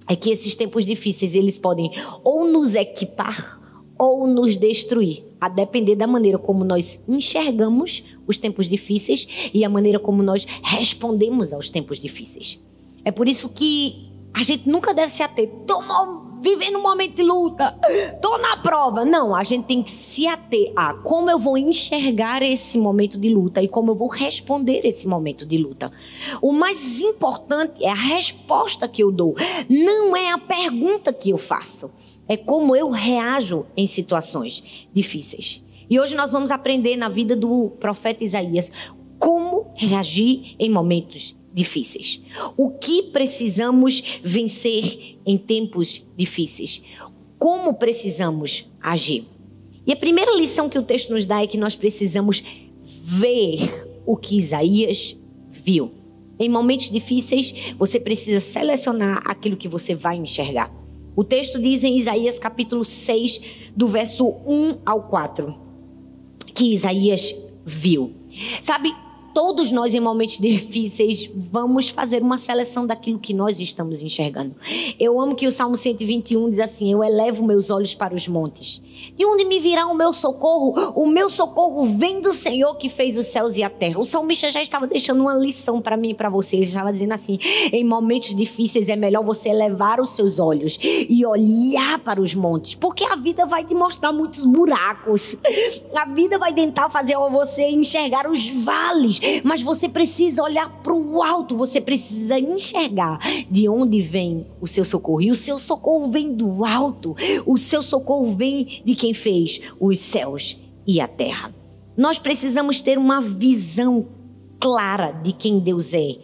É 0.09 0.15
que 0.15 0.31
esses 0.31 0.55
tempos 0.55 0.85
difíceis 0.85 1.35
eles 1.35 1.59
podem 1.59 1.91
ou 2.23 2.45
nos 2.45 2.75
equipar 2.75 3.61
ou 3.99 4.27
nos 4.27 4.57
destruir, 4.57 5.25
a 5.41 5.49
depender 5.49 5.95
da 5.95 6.09
maneira 6.09 6.37
como 6.37 6.65
nós 6.65 7.01
enxergamos 7.09 8.03
os 8.27 8.39
tempos 8.39 8.69
difíceis 8.69 9.51
e 9.53 9.65
a 9.65 9.69
maneira 9.69 9.99
como 9.99 10.23
nós 10.23 10.47
respondemos 10.63 11.53
aos 11.53 11.71
tempos 11.71 11.99
difíceis. 11.99 12.61
É 13.05 13.11
por 13.11 13.29
isso 13.29 13.49
que 13.49 14.11
a 14.33 14.43
gente 14.43 14.69
nunca 14.69 14.95
deve 14.95 15.11
se 15.11 15.23
ater. 15.23 15.49
Tomou 15.67 16.23
vivendo 16.43 16.77
um 16.77 16.83
momento 16.83 17.15
de 17.15 17.23
luta, 17.23 17.79
tô 18.21 18.37
na 18.37 18.57
prova. 18.57 19.05
Não, 19.05 19.35
a 19.35 19.45
gente 19.45 19.65
tem 19.65 19.81
que 19.81 19.91
se 19.91 20.27
ater 20.27 20.73
a 20.75 20.93
como 20.93 21.31
eu 21.31 21.39
vou 21.39 21.57
enxergar 21.57 22.43
esse 22.43 22.79
momento 22.79 23.17
de 23.17 23.33
luta 23.33 23.63
e 23.63 23.69
como 23.69 23.93
eu 23.93 23.95
vou 23.95 24.09
responder 24.09 24.85
esse 24.85 25.07
momento 25.07 25.47
de 25.47 25.57
luta. 25.57 25.93
O 26.41 26.53
mais 26.53 27.01
importante 27.01 27.85
é 27.85 27.89
a 27.89 27.95
resposta 27.95 28.89
que 28.89 29.03
eu 29.03 29.13
dou, 29.13 29.37
não 29.69 30.17
é 30.17 30.33
a 30.33 30.39
pergunta 30.39 31.13
que 31.13 31.31
eu 31.31 31.39
faço. 31.39 31.93
É 32.29 32.37
como 32.37 32.75
eu 32.75 32.91
reajo 32.91 33.65
em 33.77 33.87
situações 33.87 34.87
difíceis. 34.93 35.63
E 35.93 36.01
hoje 36.01 36.17
nós 36.17 36.33
vamos 36.33 36.51
aprender 36.51 36.97
na 36.97 37.11
vida 37.11 37.37
do 37.37 37.69
profeta 37.79 38.25
Isaías 38.25 38.73
como 39.19 39.75
reagir 39.77 40.57
em 40.59 40.71
momentos 40.71 41.37
difíceis. 41.53 42.23
O 42.57 42.71
que 42.71 43.03
precisamos 43.13 44.03
vencer 44.25 45.19
em 45.27 45.37
tempos 45.37 46.03
difíceis? 46.17 46.83
Como 47.39 47.75
precisamos 47.75 48.73
agir? 48.81 49.27
E 49.87 49.93
a 49.93 49.97
primeira 49.97 50.35
lição 50.35 50.67
que 50.67 50.79
o 50.79 50.83
texto 50.83 51.13
nos 51.13 51.27
dá 51.27 51.43
é 51.43 51.47
que 51.47 51.59
nós 51.59 51.77
precisamos 51.77 52.43
ver 53.05 54.01
o 54.07 54.17
que 54.17 54.39
Isaías 54.39 55.15
viu. 55.51 55.93
Em 56.39 56.49
momentos 56.49 56.89
difíceis, 56.89 57.55
você 57.79 58.01
precisa 58.01 58.41
selecionar 58.41 59.21
aquilo 59.27 59.59
que 59.59 59.69
você 59.69 59.95
vai 59.95 60.17
enxergar. 60.17 60.75
O 61.15 61.23
texto 61.23 61.61
diz 61.61 61.85
em 61.85 61.99
Isaías 61.99 62.39
capítulo 62.39 62.83
6, 62.83 63.43
do 63.77 63.87
verso 63.87 64.27
1 64.47 64.79
ao 64.87 65.03
4, 65.03 65.71
que 66.63 66.75
Isaías 66.75 67.35
viu. 67.67 68.13
Sabe, 68.61 68.95
todos 69.33 69.71
nós, 69.73 69.95
em 69.95 70.01
momentos 70.01 70.39
difíceis, 70.41 71.31
vamos 71.35 71.89
fazer 71.89 72.23
uma 72.23 72.39
seleção 72.39 72.87
daquilo 72.87 73.19
que 73.19 73.35
nós 73.35 73.61
estamos 73.61 74.03
enxergando. 74.03 74.55
Eu 74.99 75.21
amo 75.21 75.35
que 75.35 75.47
o 75.47 75.51
Salmo 75.51 75.77
121 75.77 76.51
diz 76.51 76.61
assim: 76.61 76.93
Eu 76.93 77.03
elevo 77.03 77.45
meus 77.45 77.71
olhos 77.71 77.95
para 77.95 78.15
os 78.15 78.29
montes. 78.29 78.81
De 79.17 79.25
onde 79.25 79.45
me 79.45 79.59
virá 79.59 79.87
o 79.87 79.95
meu 79.95 80.13
socorro? 80.13 80.93
O 80.95 81.07
meu 81.07 81.29
socorro 81.29 81.85
vem 81.85 82.21
do 82.21 82.33
Senhor 82.33 82.77
que 82.77 82.89
fez 82.89 83.17
os 83.17 83.27
céus 83.27 83.57
e 83.57 83.63
a 83.63 83.71
terra. 83.71 83.99
O 83.99 84.05
salmista 84.05 84.51
já 84.51 84.63
estava 84.63 84.87
deixando 84.87 85.21
uma 85.21 85.35
lição 85.35 85.81
para 85.81 85.97
mim 85.97 86.11
e 86.11 86.15
para 86.15 86.29
você. 86.29 86.57
Ele 86.57 86.65
estava 86.67 86.93
dizendo 86.93 87.13
assim: 87.13 87.39
em 87.73 87.85
momentos 87.85 88.35
difíceis 88.35 88.89
é 88.89 88.97
melhor 88.97 89.25
você 89.25 89.49
elevar 89.49 90.01
os 90.01 90.11
seus 90.11 90.39
olhos 90.39 90.79
e 90.83 91.25
olhar 91.27 91.99
para 91.99 92.21
os 92.21 92.35
montes, 92.35 92.75
porque 92.75 93.05
a 93.05 93.17
vida 93.17 93.45
vai 93.45 93.65
te 93.65 93.75
mostrar 93.75 94.13
muitos 94.13 94.45
buracos. 94.45 95.37
A 95.95 96.05
vida 96.07 96.39
vai 96.39 96.53
tentar 96.53 96.89
fazer 96.89 97.17
você 97.31 97.69
enxergar 97.69 98.29
os 98.29 98.49
vales, 98.49 99.21
mas 99.45 99.63
você 99.63 99.89
precisa 99.89 100.43
olhar 100.43 100.69
para 100.83 100.95
o 100.95 101.23
alto, 101.23 101.57
você 101.57 101.81
precisa 101.81 102.39
enxergar 102.39 103.19
de 103.51 103.69
onde 103.69 104.03
vem 104.03 104.47
o 104.61 104.67
seu 104.67 104.85
socorro. 104.85 105.23
E 105.23 105.31
o 105.31 105.35
seu 105.35 105.59
socorro 105.59 106.11
vem 106.11 106.33
do 106.33 106.65
alto, 106.65 107.15
o 107.47 107.57
seu 107.57 107.83
socorro 107.83 108.35
vem 108.35 108.65
de 108.85 108.95
quem 108.95 109.15
fez 109.15 109.61
os 109.81 109.99
céus 109.99 110.59
e 110.87 111.01
a 111.01 111.09
terra. 111.09 111.55
Nós 111.97 112.19
precisamos 112.19 112.81
ter 112.81 112.99
uma 112.99 113.21
visão 113.21 114.07
clara 114.59 115.13
de 115.13 115.33
quem 115.33 115.59
Deus 115.59 115.93
é 115.93 116.17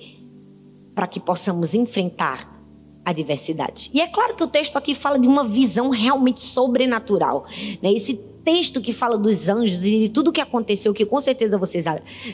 para 0.95 1.07
que 1.07 1.21
possamos 1.21 1.75
enfrentar 1.75 2.59
adversidades. 3.05 3.91
E 3.95 4.01
é 4.01 4.07
claro 4.07 4.37
que 4.37 4.43
o 4.43 4.47
texto 4.47 4.77
aqui 4.77 4.95
fala 4.95 5.19
de 5.19 5.27
uma 5.27 5.45
visão 5.45 5.91
realmente 5.91 6.43
sobrenatural. 6.43 7.47
Né? 7.83 7.93
Esse 7.93 8.15
texto 8.49 8.81
que 8.81 8.95
fala 8.95 9.19
dos 9.19 9.47
anjos 9.47 9.85
e 9.85 10.01
de 10.01 10.09
tudo 10.09 10.33
que 10.33 10.41
aconteceu, 10.41 10.95
que 10.95 11.05
com 11.05 11.21
certeza 11.21 11.59
vocês 11.59 11.85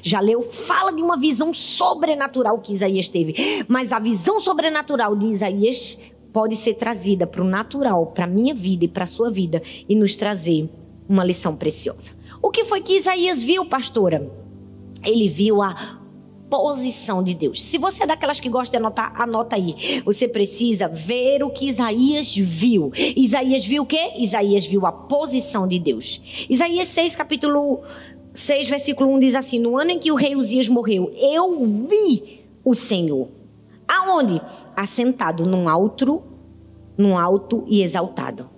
já 0.01 0.21
leu, 0.21 0.43
fala 0.43 0.93
de 0.93 1.03
uma 1.03 1.19
visão 1.19 1.53
sobrenatural 1.53 2.61
que 2.61 2.73
Isaías 2.73 3.09
teve. 3.09 3.35
Mas 3.67 3.91
a 3.93 3.99
visão 3.99 4.39
sobrenatural 4.39 5.17
de 5.17 5.27
Isaías 5.27 5.99
pode 6.33 6.55
ser 6.55 6.75
trazida 6.75 7.27
para 7.27 7.43
o 7.43 7.45
natural, 7.45 8.07
para 8.07 8.27
a 8.27 8.29
minha 8.29 8.55
vida 8.55 8.85
e 8.85 8.89
para 8.89 9.03
a 9.03 9.09
sua 9.09 9.29
vida 9.29 9.61
e 9.89 9.97
nos 9.97 10.15
trazer 10.15 10.71
uma 11.09 11.25
lição 11.25 11.57
preciosa. 11.57 12.13
O 12.41 12.49
que 12.49 12.65
foi 12.65 12.81
que 12.81 12.97
Isaías 12.97 13.43
viu, 13.43 13.67
pastora? 13.67 14.31
Ele 15.05 15.27
viu 15.27 15.63
a 15.63 15.99
posição 16.49 17.23
de 17.23 17.35
Deus. 17.35 17.63
Se 17.63 17.79
você 17.79 18.05
é 18.05 18.07
daquelas 18.07 18.41
que 18.41 18.49
gosta 18.49 18.71
de 18.71 18.77
anotar, 18.77 19.13
anota 19.21 19.57
aí. 19.57 20.03
Você 20.05 20.29
precisa 20.29 20.89
ver 20.89 21.43
o 21.43 21.51
que 21.51 21.67
Isaías 21.67 22.35
viu. 22.35 22.93
Isaías 23.17 23.65
viu 23.65 23.83
o 23.83 23.87
quê? 23.87 24.13
Isaías 24.19 24.67
viu 24.67 24.87
a 24.87 24.93
posição 24.93 25.67
de 25.67 25.79
Deus. 25.79 26.21
Isaías 26.49 26.89
6, 26.89 27.17
capítulo 27.17 27.81
6, 28.35 28.69
versículo 28.69 29.13
1 29.15 29.19
diz 29.19 29.35
assim: 29.35 29.59
No 29.59 29.77
ano 29.77 29.93
em 29.93 29.99
que 29.99 30.13
o 30.13 30.17
rei 30.17 30.37
Uzias 30.37 30.69
morreu, 30.69 31.11
eu 31.15 31.59
vi 31.89 32.45
o 32.65 32.75
Senhor 32.75 33.29
Aonde? 33.87 34.41
Assentado 34.75 35.47
num 35.47 35.69
alto, 35.69 36.23
num 36.97 37.17
alto 37.19 37.65
e 37.67 37.83
exaltado. 37.83 38.51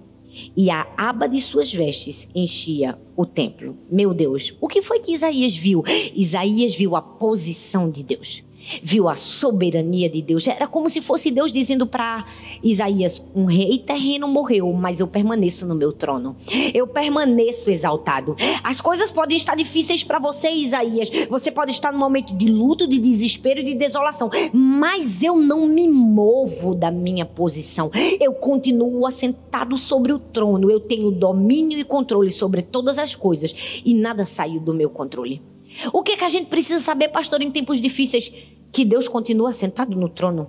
E 0.57 0.71
a 0.71 0.87
aba 0.97 1.27
de 1.27 1.41
suas 1.41 1.73
vestes 1.73 2.29
enchia 2.35 2.99
o 3.17 3.25
templo. 3.27 3.77
Meu 3.91 4.15
Deus, 4.15 4.55
o 4.61 4.69
que 4.69 4.83
foi 4.83 5.01
que 5.01 5.13
Isaías 5.13 5.55
viu? 5.55 5.83
Isaías 6.15 6.75
viu 6.75 6.95
a 6.97 7.03
posição 7.03 7.91
de 7.91 8.03
Deus 8.03 8.46
viu 8.83 9.09
a 9.09 9.15
soberania 9.15 10.09
de 10.09 10.23
Deus. 10.23 10.47
Era 10.47 10.67
como 10.67 10.89
se 10.89 11.01
fosse 11.01 11.31
Deus 11.31 11.53
dizendo 11.53 11.87
para 11.87 12.25
Isaías: 12.63 13.25
Um 13.35 13.45
rei 13.45 13.79
terreno 13.79 14.29
morreu, 14.29 14.73
mas 14.73 15.01
eu 15.01 15.07
permaneço 15.07 15.67
no 15.67 15.75
meu 15.75 15.93
trono. 15.93 16.37
Eu 16.75 16.87
permaneço 16.87 17.71
exaltado. 17.71 18.37
As 18.63 18.81
coisas 18.81 19.11
podem 19.11 19.37
estar 19.37 19.55
difíceis 19.55 20.03
para 20.05 20.19
você, 20.19 20.51
Isaías. 20.51 21.11
Você 21.29 21.51
pode 21.51 21.71
estar 21.71 21.93
num 21.93 21.99
momento 21.99 22.35
de 22.35 22.49
luto, 22.49 22.87
de 22.87 22.99
desespero 22.99 23.61
e 23.61 23.65
de 23.65 23.75
desolação, 23.75 24.31
mas 24.53 25.23
eu 25.23 25.37
não 25.37 25.67
me 25.67 25.89
movo 25.89 26.75
da 26.75 26.91
minha 26.91 27.25
posição. 27.25 27.91
Eu 28.21 28.33
continuo 28.35 29.07
assentado 29.07 29.77
sobre 29.79 30.13
o 30.13 30.19
trono. 30.19 30.71
Eu 30.71 30.81
tenho 30.81 31.11
domínio 31.11 31.79
e 31.79 31.85
controle 31.85 32.31
sobre 32.31 32.63
todas 32.63 32.99
as 32.99 33.15
coisas 33.15 33.55
e 33.85 33.95
nada 33.95 34.25
saiu 34.25 34.61
do 34.61 34.75
meu 34.75 34.91
controle. 34.91 35.43
O 35.93 36.03
que, 36.03 36.13
é 36.13 36.17
que 36.17 36.25
a 36.25 36.29
gente 36.29 36.47
precisa 36.47 36.81
saber, 36.81 37.09
pastor, 37.09 37.43
em 37.43 37.51
tempos 37.51 37.81
difíceis? 37.81 38.33
Que 38.77 38.85
Deus 38.85 39.09
continua 39.09 39.55
sentado 39.55 39.97
no 39.97 40.07
trono. 40.07 40.49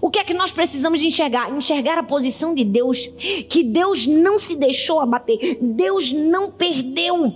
O 0.00 0.10
que 0.10 0.18
é 0.18 0.24
que 0.24 0.32
nós 0.32 0.50
precisamos 0.50 1.02
enxergar? 1.02 1.54
Enxergar 1.54 1.98
a 1.98 2.02
posição 2.02 2.54
de 2.54 2.64
Deus, 2.64 3.06
que 3.50 3.62
Deus 3.62 4.06
não 4.06 4.38
se 4.38 4.56
deixou 4.56 4.98
abater, 4.98 5.58
Deus 5.60 6.10
não 6.10 6.50
perdeu. 6.50 7.34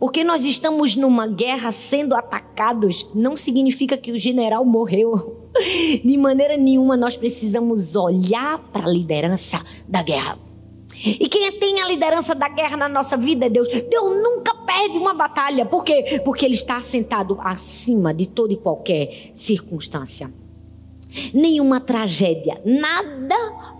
Porque 0.00 0.24
nós 0.24 0.44
estamos 0.44 0.96
numa 0.96 1.28
guerra 1.28 1.70
sendo 1.70 2.16
atacados, 2.16 3.08
não 3.14 3.36
significa 3.36 3.96
que 3.96 4.10
o 4.10 4.18
general 4.18 4.64
morreu. 4.64 5.46
De 6.04 6.18
maneira 6.18 6.56
nenhuma 6.56 6.96
nós 6.96 7.16
precisamos 7.16 7.94
olhar 7.94 8.58
para 8.72 8.86
a 8.86 8.90
liderança 8.90 9.64
da 9.86 10.02
guerra. 10.02 10.36
E 11.04 11.28
quem 11.28 11.50
tem 11.58 11.80
a 11.80 11.88
liderança 11.88 12.34
da 12.34 12.48
guerra 12.48 12.76
na 12.76 12.88
nossa 12.88 13.16
vida 13.16 13.46
é 13.46 13.50
Deus. 13.50 13.68
Deus 13.68 14.16
nunca 14.22 14.54
perde 14.54 14.96
uma 14.98 15.12
batalha. 15.12 15.66
Por 15.66 15.84
quê? 15.84 16.20
Porque 16.24 16.44
Ele 16.44 16.54
está 16.54 16.80
sentado 16.80 17.38
acima 17.42 18.14
de 18.14 18.26
toda 18.26 18.52
e 18.52 18.56
qualquer 18.56 19.30
circunstância. 19.34 20.32
Nenhuma 21.34 21.80
tragédia, 21.80 22.60
nada 22.64 23.36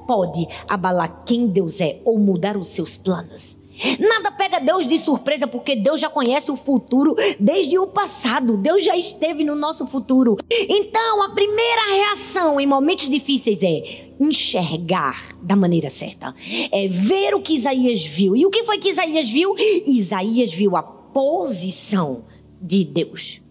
pode 0.06 0.46
abalar 0.68 1.22
quem 1.24 1.46
Deus 1.46 1.80
é 1.80 2.00
ou 2.04 2.18
mudar 2.18 2.56
os 2.56 2.68
seus 2.68 2.96
planos. 2.96 3.61
Nada 3.98 4.30
pega 4.32 4.60
Deus 4.60 4.86
de 4.86 4.98
surpresa, 4.98 5.46
porque 5.46 5.74
Deus 5.74 6.00
já 6.00 6.08
conhece 6.08 6.50
o 6.50 6.56
futuro 6.56 7.14
desde 7.38 7.78
o 7.78 7.86
passado. 7.86 8.56
Deus 8.56 8.84
já 8.84 8.96
esteve 8.96 9.44
no 9.44 9.54
nosso 9.54 9.86
futuro. 9.86 10.36
Então, 10.50 11.22
a 11.22 11.30
primeira 11.30 11.94
reação 11.94 12.60
em 12.60 12.66
momentos 12.66 13.08
difíceis 13.08 13.62
é 13.62 14.10
enxergar 14.20 15.28
da 15.42 15.56
maneira 15.56 15.90
certa. 15.90 16.34
É 16.70 16.86
ver 16.86 17.34
o 17.34 17.42
que 17.42 17.54
Isaías 17.54 18.04
viu. 18.04 18.36
E 18.36 18.46
o 18.46 18.50
que 18.50 18.64
foi 18.64 18.78
que 18.78 18.90
Isaías 18.90 19.28
viu? 19.28 19.54
Isaías 19.86 20.52
viu 20.52 20.76
a 20.76 20.82
posição 20.82 22.24
de 22.60 22.84
Deus. 22.84 23.41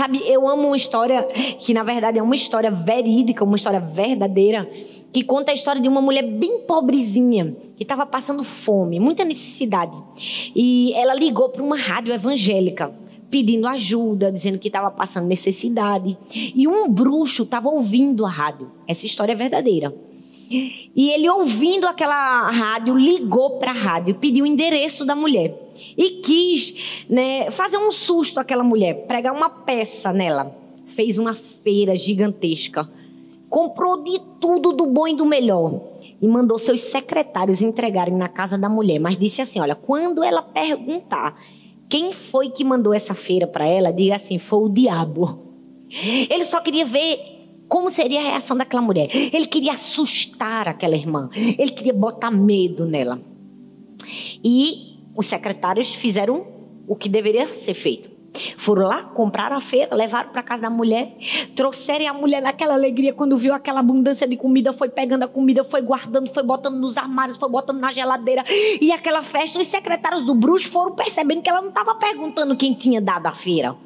Sabe, 0.00 0.22
eu 0.24 0.48
amo 0.48 0.68
uma 0.68 0.76
história 0.78 1.24
que 1.58 1.74
na 1.74 1.82
verdade 1.82 2.18
é 2.18 2.22
uma 2.22 2.34
história 2.34 2.70
verídica, 2.70 3.44
uma 3.44 3.56
história 3.56 3.78
verdadeira, 3.78 4.66
que 5.12 5.22
conta 5.22 5.50
a 5.50 5.54
história 5.54 5.78
de 5.78 5.88
uma 5.90 6.00
mulher 6.00 6.22
bem 6.22 6.62
pobrezinha, 6.62 7.54
que 7.76 7.82
estava 7.82 8.06
passando 8.06 8.42
fome, 8.42 8.98
muita 8.98 9.26
necessidade. 9.26 10.02
E 10.56 10.94
ela 10.94 11.12
ligou 11.12 11.50
para 11.50 11.62
uma 11.62 11.76
rádio 11.76 12.14
evangélica, 12.14 12.94
pedindo 13.30 13.68
ajuda, 13.68 14.32
dizendo 14.32 14.58
que 14.58 14.68
estava 14.68 14.90
passando 14.90 15.26
necessidade. 15.26 16.16
E 16.34 16.66
um 16.66 16.88
bruxo 16.88 17.42
estava 17.42 17.68
ouvindo 17.68 18.24
a 18.24 18.30
rádio. 18.30 18.70
Essa 18.88 19.04
história 19.04 19.34
é 19.34 19.36
verdadeira. 19.36 19.94
E 20.50 21.12
ele, 21.12 21.28
ouvindo 21.28 21.86
aquela 21.86 22.50
rádio, 22.50 22.96
ligou 22.96 23.58
para 23.58 23.70
a 23.70 23.74
rádio, 23.74 24.16
pediu 24.16 24.44
o 24.44 24.48
endereço 24.48 25.04
da 25.04 25.14
mulher. 25.14 25.54
E 25.96 26.20
quis 26.22 27.04
né, 27.08 27.50
fazer 27.52 27.78
um 27.78 27.92
susto 27.92 28.40
àquela 28.40 28.64
mulher, 28.64 29.06
pregar 29.06 29.32
uma 29.32 29.48
peça 29.48 30.12
nela. 30.12 30.56
Fez 30.86 31.18
uma 31.18 31.34
feira 31.34 31.94
gigantesca. 31.94 32.90
Comprou 33.48 34.02
de 34.02 34.20
tudo 34.40 34.72
do 34.72 34.86
bom 34.86 35.06
e 35.06 35.14
do 35.14 35.24
melhor. 35.24 35.80
E 36.20 36.26
mandou 36.26 36.58
seus 36.58 36.80
secretários 36.80 37.62
entregarem 37.62 38.14
na 38.14 38.28
casa 38.28 38.58
da 38.58 38.68
mulher. 38.68 38.98
Mas 38.98 39.16
disse 39.16 39.40
assim: 39.40 39.60
olha, 39.60 39.76
quando 39.76 40.22
ela 40.24 40.42
perguntar 40.42 41.40
quem 41.88 42.12
foi 42.12 42.50
que 42.50 42.64
mandou 42.64 42.92
essa 42.92 43.14
feira 43.14 43.46
para 43.46 43.66
ela, 43.66 43.92
diga 43.92 44.16
assim: 44.16 44.38
foi 44.38 44.64
o 44.64 44.68
diabo. 44.68 45.38
Ele 46.28 46.44
só 46.44 46.60
queria 46.60 46.84
ver 46.84 47.39
como 47.70 47.88
seria 47.88 48.18
a 48.18 48.22
reação 48.24 48.56
daquela 48.56 48.82
mulher? 48.82 49.08
Ele 49.12 49.46
queria 49.46 49.74
assustar 49.74 50.66
aquela 50.66 50.96
irmã. 50.96 51.30
Ele 51.34 51.70
queria 51.70 51.92
botar 51.92 52.28
medo 52.28 52.84
nela. 52.84 53.22
E 54.42 54.98
os 55.16 55.26
secretários 55.26 55.94
fizeram 55.94 56.48
o 56.88 56.96
que 56.96 57.08
deveria 57.08 57.46
ser 57.46 57.74
feito. 57.74 58.10
Foram 58.56 58.88
lá, 58.88 59.04
compraram 59.04 59.56
a 59.56 59.60
feira, 59.60 59.94
levaram 59.94 60.30
para 60.30 60.42
casa 60.42 60.62
da 60.62 60.70
mulher, 60.70 61.16
trouxeram 61.54 62.08
a 62.08 62.12
mulher 62.12 62.42
naquela 62.42 62.74
alegria 62.74 63.12
quando 63.12 63.36
viu 63.36 63.54
aquela 63.54 63.78
abundância 63.78 64.26
de 64.26 64.36
comida, 64.36 64.72
foi 64.72 64.88
pegando 64.88 65.22
a 65.22 65.28
comida, 65.28 65.62
foi 65.62 65.80
guardando, 65.80 66.28
foi 66.32 66.42
botando 66.42 66.76
nos 66.76 66.96
armários, 66.96 67.36
foi 67.36 67.48
botando 67.48 67.78
na 67.78 67.92
geladeira. 67.92 68.42
E 68.80 68.90
aquela 68.90 69.22
festa, 69.22 69.60
os 69.60 69.66
secretários 69.68 70.24
do 70.24 70.34
bruxo 70.34 70.68
foram 70.68 70.96
percebendo 70.96 71.40
que 71.40 71.48
ela 71.48 71.62
não 71.62 71.68
estava 71.68 71.94
perguntando 71.94 72.56
quem 72.56 72.74
tinha 72.74 73.00
dado 73.00 73.26
a 73.26 73.32
feira. 73.32 73.76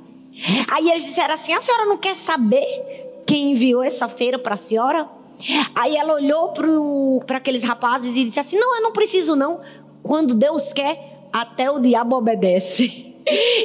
Aí 0.72 0.88
eles 0.88 1.04
disseram 1.04 1.34
assim: 1.34 1.52
a 1.52 1.60
senhora 1.60 1.84
não 1.84 1.98
quer 1.98 2.14
saber 2.14 3.12
quem 3.26 3.52
enviou 3.52 3.82
essa 3.82 4.08
feira 4.08 4.38
para 4.38 4.54
a 4.54 4.56
senhora? 4.56 5.08
Aí 5.74 5.96
ela 5.96 6.14
olhou 6.14 6.52
para 7.26 7.38
aqueles 7.38 7.62
rapazes 7.62 8.16
e 8.16 8.24
disse 8.24 8.40
assim: 8.40 8.58
Não, 8.58 8.76
eu 8.76 8.82
não 8.82 8.92
preciso, 8.92 9.34
não. 9.36 9.60
Quando 10.02 10.34
Deus 10.34 10.72
quer, 10.72 11.28
até 11.32 11.70
o 11.70 11.78
diabo 11.78 12.16
obedece. 12.16 13.10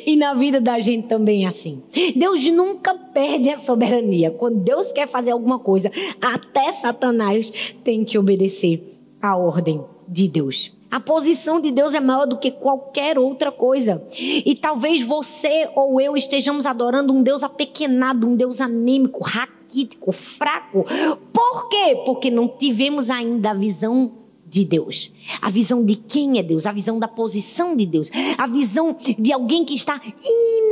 E 0.05 0.15
na 0.15 0.33
vida 0.33 0.61
da 0.61 0.79
gente 0.79 1.09
também 1.09 1.43
é 1.43 1.47
assim. 1.49 1.83
Deus 2.15 2.45
nunca 2.45 2.95
perde 2.95 3.49
a 3.49 3.57
soberania. 3.57 4.31
Quando 4.31 4.61
Deus 4.61 4.93
quer 4.93 5.05
fazer 5.05 5.31
alguma 5.31 5.59
coisa, 5.59 5.91
até 6.21 6.71
Satanás 6.71 7.51
tem 7.83 8.05
que 8.05 8.17
obedecer 8.17 8.81
à 9.21 9.35
ordem 9.35 9.83
de 10.07 10.29
Deus. 10.29 10.73
A 10.91 10.99
posição 10.99 11.61
de 11.61 11.71
Deus 11.71 11.93
é 11.93 11.99
maior 11.99 12.25
do 12.25 12.37
que 12.37 12.49
qualquer 12.49 13.19
outra 13.19 13.51
coisa. 13.51 14.03
E 14.17 14.55
talvez 14.55 15.01
você 15.03 15.69
ou 15.75 16.01
eu 16.01 16.17
estejamos 16.17 16.65
adorando 16.65 17.13
um 17.13 17.21
Deus 17.21 17.43
apequenado, 17.43 18.27
um 18.27 18.35
Deus 18.35 18.59
anêmico, 18.59 19.23
raquítico, 19.23 20.11
fraco. 20.11 20.85
Por 21.31 21.69
quê? 21.69 22.01
Porque 22.05 22.31
não 22.31 22.47
tivemos 22.47 23.11
ainda 23.11 23.51
a 23.51 23.53
visão 23.53 24.13
de 24.47 24.65
Deus, 24.65 25.13
a 25.39 25.49
visão 25.51 25.85
de 25.85 25.95
quem 25.95 26.39
é 26.39 26.43
Deus, 26.43 26.65
a 26.65 26.71
visão 26.71 26.97
da 26.97 27.07
posição 27.07 27.77
de 27.77 27.85
Deus, 27.85 28.09
a 28.35 28.47
visão 28.47 28.97
de 28.97 29.31
alguém 29.31 29.63
que 29.63 29.75
está 29.75 30.01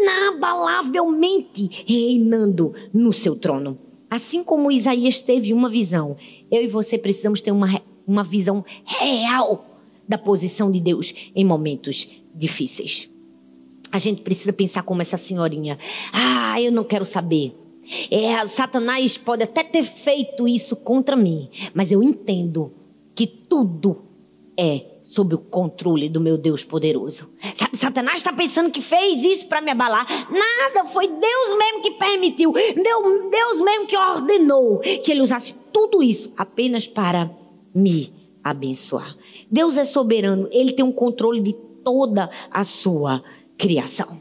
inabalavelmente 0.02 1.86
reinando 1.86 2.74
no 2.92 3.14
seu 3.14 3.36
trono. 3.36 3.78
Assim 4.10 4.44
como 4.44 4.72
Isaías 4.72 5.22
teve 5.22 5.54
uma 5.54 5.70
visão, 5.70 6.18
eu 6.50 6.64
e 6.64 6.68
você 6.68 6.98
precisamos 6.98 7.40
ter 7.40 7.52
uma, 7.52 7.80
uma 8.08 8.24
visão 8.24 8.66
real 8.84 9.77
da 10.08 10.18
posição 10.18 10.72
de 10.72 10.80
Deus 10.80 11.14
em 11.36 11.44
momentos 11.44 12.10
difíceis. 12.34 13.10
A 13.92 13.98
gente 13.98 14.22
precisa 14.22 14.54
pensar 14.54 14.84
como 14.84 15.02
essa 15.02 15.18
senhorinha. 15.18 15.78
Ah, 16.12 16.62
eu 16.62 16.72
não 16.72 16.84
quero 16.84 17.06
saber. 17.06 17.56
É, 18.12 18.46
Satanás 18.48 19.18
pode 19.18 19.44
até 19.44 19.64
ter 19.64 19.84
feito 19.84 20.48
isso 20.48 20.76
contra 20.78 21.16
mim, 21.16 21.50
mas 21.74 21.92
eu 21.92 22.04
entendo 22.04 22.74
que 23.16 23.26
tudo 23.26 24.04
é 24.58 24.98
sob 25.08 25.36
o 25.36 25.38
controle 25.38 26.10
do 26.10 26.20
meu 26.20 26.38
Deus 26.38 26.66
poderoso. 26.66 27.32
Sabe, 27.56 27.78
Satanás 27.78 28.18
está 28.18 28.34
pensando 28.34 28.70
que 28.70 28.82
fez 28.82 29.24
isso 29.24 29.48
para 29.48 29.62
me 29.62 29.72
abalar. 29.72 30.06
Nada, 30.30 30.86
foi 30.90 31.08
Deus 31.08 31.58
mesmo 31.58 31.82
que 31.82 31.92
permitiu. 31.92 32.52
Deus, 32.52 33.30
Deus 33.32 33.62
mesmo 33.62 33.88
que 33.88 33.96
ordenou 33.96 34.80
que 34.80 35.10
ele 35.10 35.22
usasse 35.22 35.56
tudo 35.72 36.04
isso 36.04 36.34
apenas 36.36 36.86
para 36.86 37.32
me 37.74 38.17
abençoar. 38.50 39.16
Deus 39.50 39.78
é 39.78 39.84
soberano, 39.84 40.48
ele 40.52 40.74
tem 40.74 40.84
um 40.84 40.92
controle 40.92 41.42
de 41.42 41.54
toda 41.84 42.30
a 42.52 42.64
sua 42.64 43.24
criação. 43.58 44.20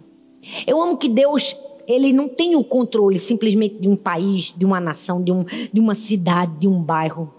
Eu 0.66 0.80
amo 0.80 0.96
que 0.96 1.08
Deus, 1.08 1.56
ele 1.86 2.12
não 2.12 2.28
tem 2.28 2.54
o 2.56 2.62
controle 2.62 3.18
simplesmente 3.18 3.76
de 3.76 3.88
um 3.88 3.96
país, 3.96 4.54
de 4.56 4.64
uma 4.64 4.80
nação, 4.80 5.22
de, 5.22 5.32
um, 5.32 5.44
de 5.72 5.80
uma 5.80 5.94
cidade, 5.94 6.52
de 6.60 6.68
um 6.68 6.80
bairro. 6.80 7.32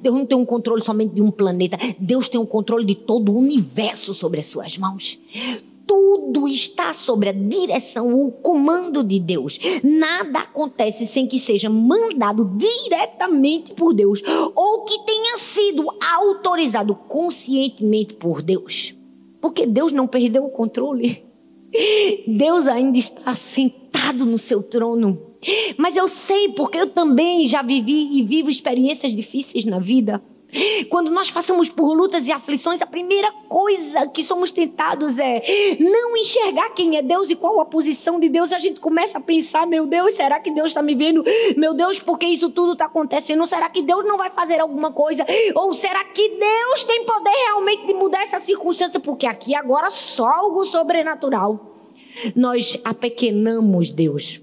Deus 0.00 0.14
não 0.14 0.24
tem 0.24 0.38
um 0.38 0.46
controle 0.46 0.82
somente 0.82 1.14
de 1.14 1.20
um 1.22 1.30
planeta. 1.30 1.76
Deus 1.98 2.28
tem 2.28 2.40
o 2.40 2.44
um 2.44 2.46
controle 2.46 2.86
de 2.86 2.94
todo 2.94 3.32
o 3.32 3.38
universo 3.38 4.14
sobre 4.14 4.40
as 4.40 4.46
suas 4.46 4.78
mãos. 4.78 5.18
Tudo 5.86 6.48
está 6.48 6.92
sobre 6.92 7.28
a 7.28 7.32
direção, 7.32 8.14
o 8.14 8.32
comando 8.32 9.04
de 9.04 9.20
Deus. 9.20 9.58
Nada 9.82 10.40
acontece 10.40 11.06
sem 11.06 11.26
que 11.26 11.38
seja 11.38 11.68
mandado 11.68 12.56
diretamente 12.56 13.74
por 13.74 13.92
Deus 13.92 14.22
ou 14.54 14.84
que 14.84 14.98
tenha 15.04 15.36
sido 15.38 15.86
autorizado 16.16 16.94
conscientemente 16.94 18.14
por 18.14 18.40
Deus. 18.40 18.94
Porque 19.40 19.66
Deus 19.66 19.92
não 19.92 20.06
perdeu 20.06 20.44
o 20.44 20.50
controle. 20.50 21.24
Deus 22.26 22.66
ainda 22.66 22.96
está 22.96 23.34
sentado 23.34 24.24
no 24.24 24.38
seu 24.38 24.62
trono. 24.62 25.34
Mas 25.76 25.96
eu 25.96 26.08
sei 26.08 26.50
porque 26.50 26.78
eu 26.78 26.88
também 26.88 27.46
já 27.46 27.62
vivi 27.62 28.16
e 28.16 28.22
vivo 28.22 28.48
experiências 28.48 29.14
difíceis 29.14 29.64
na 29.64 29.78
vida. 29.78 30.22
Quando 30.88 31.10
nós 31.10 31.30
passamos 31.30 31.68
por 31.68 31.94
lutas 31.94 32.28
e 32.28 32.32
aflições, 32.32 32.80
a 32.80 32.86
primeira 32.86 33.30
coisa 33.48 34.06
que 34.06 34.22
somos 34.22 34.50
tentados 34.50 35.18
é 35.18 35.42
não 35.80 36.16
enxergar 36.16 36.70
quem 36.70 36.96
é 36.96 37.02
Deus 37.02 37.30
e 37.30 37.36
qual 37.36 37.60
a 37.60 37.64
posição 37.64 38.20
de 38.20 38.28
Deus. 38.28 38.52
A 38.52 38.58
gente 38.58 38.80
começa 38.80 39.18
a 39.18 39.20
pensar: 39.20 39.66
meu 39.66 39.86
Deus, 39.86 40.14
será 40.14 40.38
que 40.38 40.50
Deus 40.50 40.70
está 40.70 40.82
me 40.82 40.94
vendo? 40.94 41.24
Meu 41.56 41.74
Deus, 41.74 42.00
por 42.00 42.18
que 42.18 42.26
isso 42.26 42.50
tudo 42.50 42.72
está 42.72 42.86
acontecendo? 42.86 43.46
Será 43.46 43.68
que 43.68 43.82
Deus 43.82 44.04
não 44.04 44.16
vai 44.16 44.30
fazer 44.30 44.60
alguma 44.60 44.92
coisa? 44.92 45.24
Ou 45.54 45.72
será 45.74 46.04
que 46.04 46.28
Deus 46.28 46.84
tem 46.84 47.04
poder 47.04 47.30
realmente 47.46 47.86
de 47.86 47.94
mudar 47.94 48.22
essa 48.22 48.38
circunstância? 48.38 49.00
Porque 49.00 49.26
aqui 49.26 49.54
agora 49.54 49.90
só 49.90 50.26
algo 50.26 50.64
sobrenatural. 50.64 51.72
Nós 52.36 52.80
apequenamos 52.84 53.90
Deus. 53.90 54.40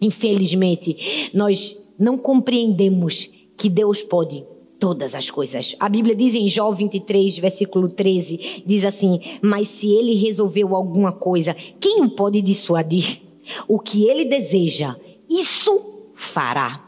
Infelizmente, 0.00 1.30
nós 1.34 1.88
não 1.98 2.16
compreendemos 2.16 3.30
que 3.56 3.68
Deus 3.68 4.02
pode 4.02 4.44
todas 4.84 5.14
as 5.14 5.30
coisas. 5.30 5.74
A 5.80 5.88
Bíblia 5.88 6.14
diz 6.14 6.34
em 6.34 6.46
Jó 6.46 6.70
23, 6.70 7.38
versículo 7.38 7.88
13, 7.88 8.64
diz 8.66 8.84
assim: 8.84 9.18
"Mas 9.40 9.68
se 9.68 9.90
ele 9.90 10.14
resolveu 10.14 10.76
alguma 10.76 11.10
coisa, 11.10 11.56
quem 11.80 12.02
o 12.02 12.10
pode 12.10 12.42
dissuadir? 12.42 13.22
O 13.66 13.78
que 13.78 14.06
ele 14.06 14.26
deseja, 14.26 14.94
isso 15.26 16.12
fará." 16.14 16.83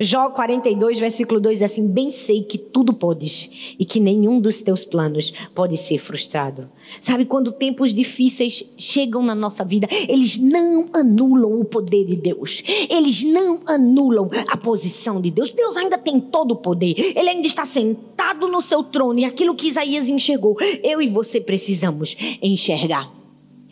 Jó 0.00 0.30
42, 0.30 1.00
versículo 1.00 1.40
2 1.40 1.58
diz 1.58 1.62
assim: 1.70 1.88
Bem 1.88 2.08
sei 2.08 2.44
que 2.44 2.56
tudo 2.56 2.92
podes 2.92 3.74
e 3.76 3.84
que 3.84 3.98
nenhum 3.98 4.40
dos 4.40 4.60
teus 4.60 4.84
planos 4.84 5.32
pode 5.52 5.76
ser 5.76 5.98
frustrado. 5.98 6.70
Sabe, 7.00 7.24
quando 7.24 7.50
tempos 7.50 7.92
difíceis 7.92 8.62
chegam 8.78 9.24
na 9.24 9.34
nossa 9.34 9.64
vida, 9.64 9.88
eles 10.08 10.38
não 10.38 10.88
anulam 10.94 11.60
o 11.60 11.64
poder 11.64 12.04
de 12.04 12.14
Deus, 12.14 12.62
eles 12.88 13.24
não 13.24 13.60
anulam 13.66 14.30
a 14.48 14.56
posição 14.56 15.20
de 15.20 15.32
Deus. 15.32 15.50
Deus 15.50 15.76
ainda 15.76 15.98
tem 15.98 16.20
todo 16.20 16.52
o 16.52 16.56
poder, 16.56 16.94
ele 17.16 17.30
ainda 17.30 17.46
está 17.48 17.64
sentado 17.64 18.46
no 18.46 18.60
seu 18.60 18.84
trono 18.84 19.18
e 19.18 19.24
aquilo 19.24 19.56
que 19.56 19.66
Isaías 19.66 20.08
enxergou, 20.08 20.56
eu 20.80 21.02
e 21.02 21.08
você 21.08 21.40
precisamos 21.40 22.16
enxergar. 22.40 23.12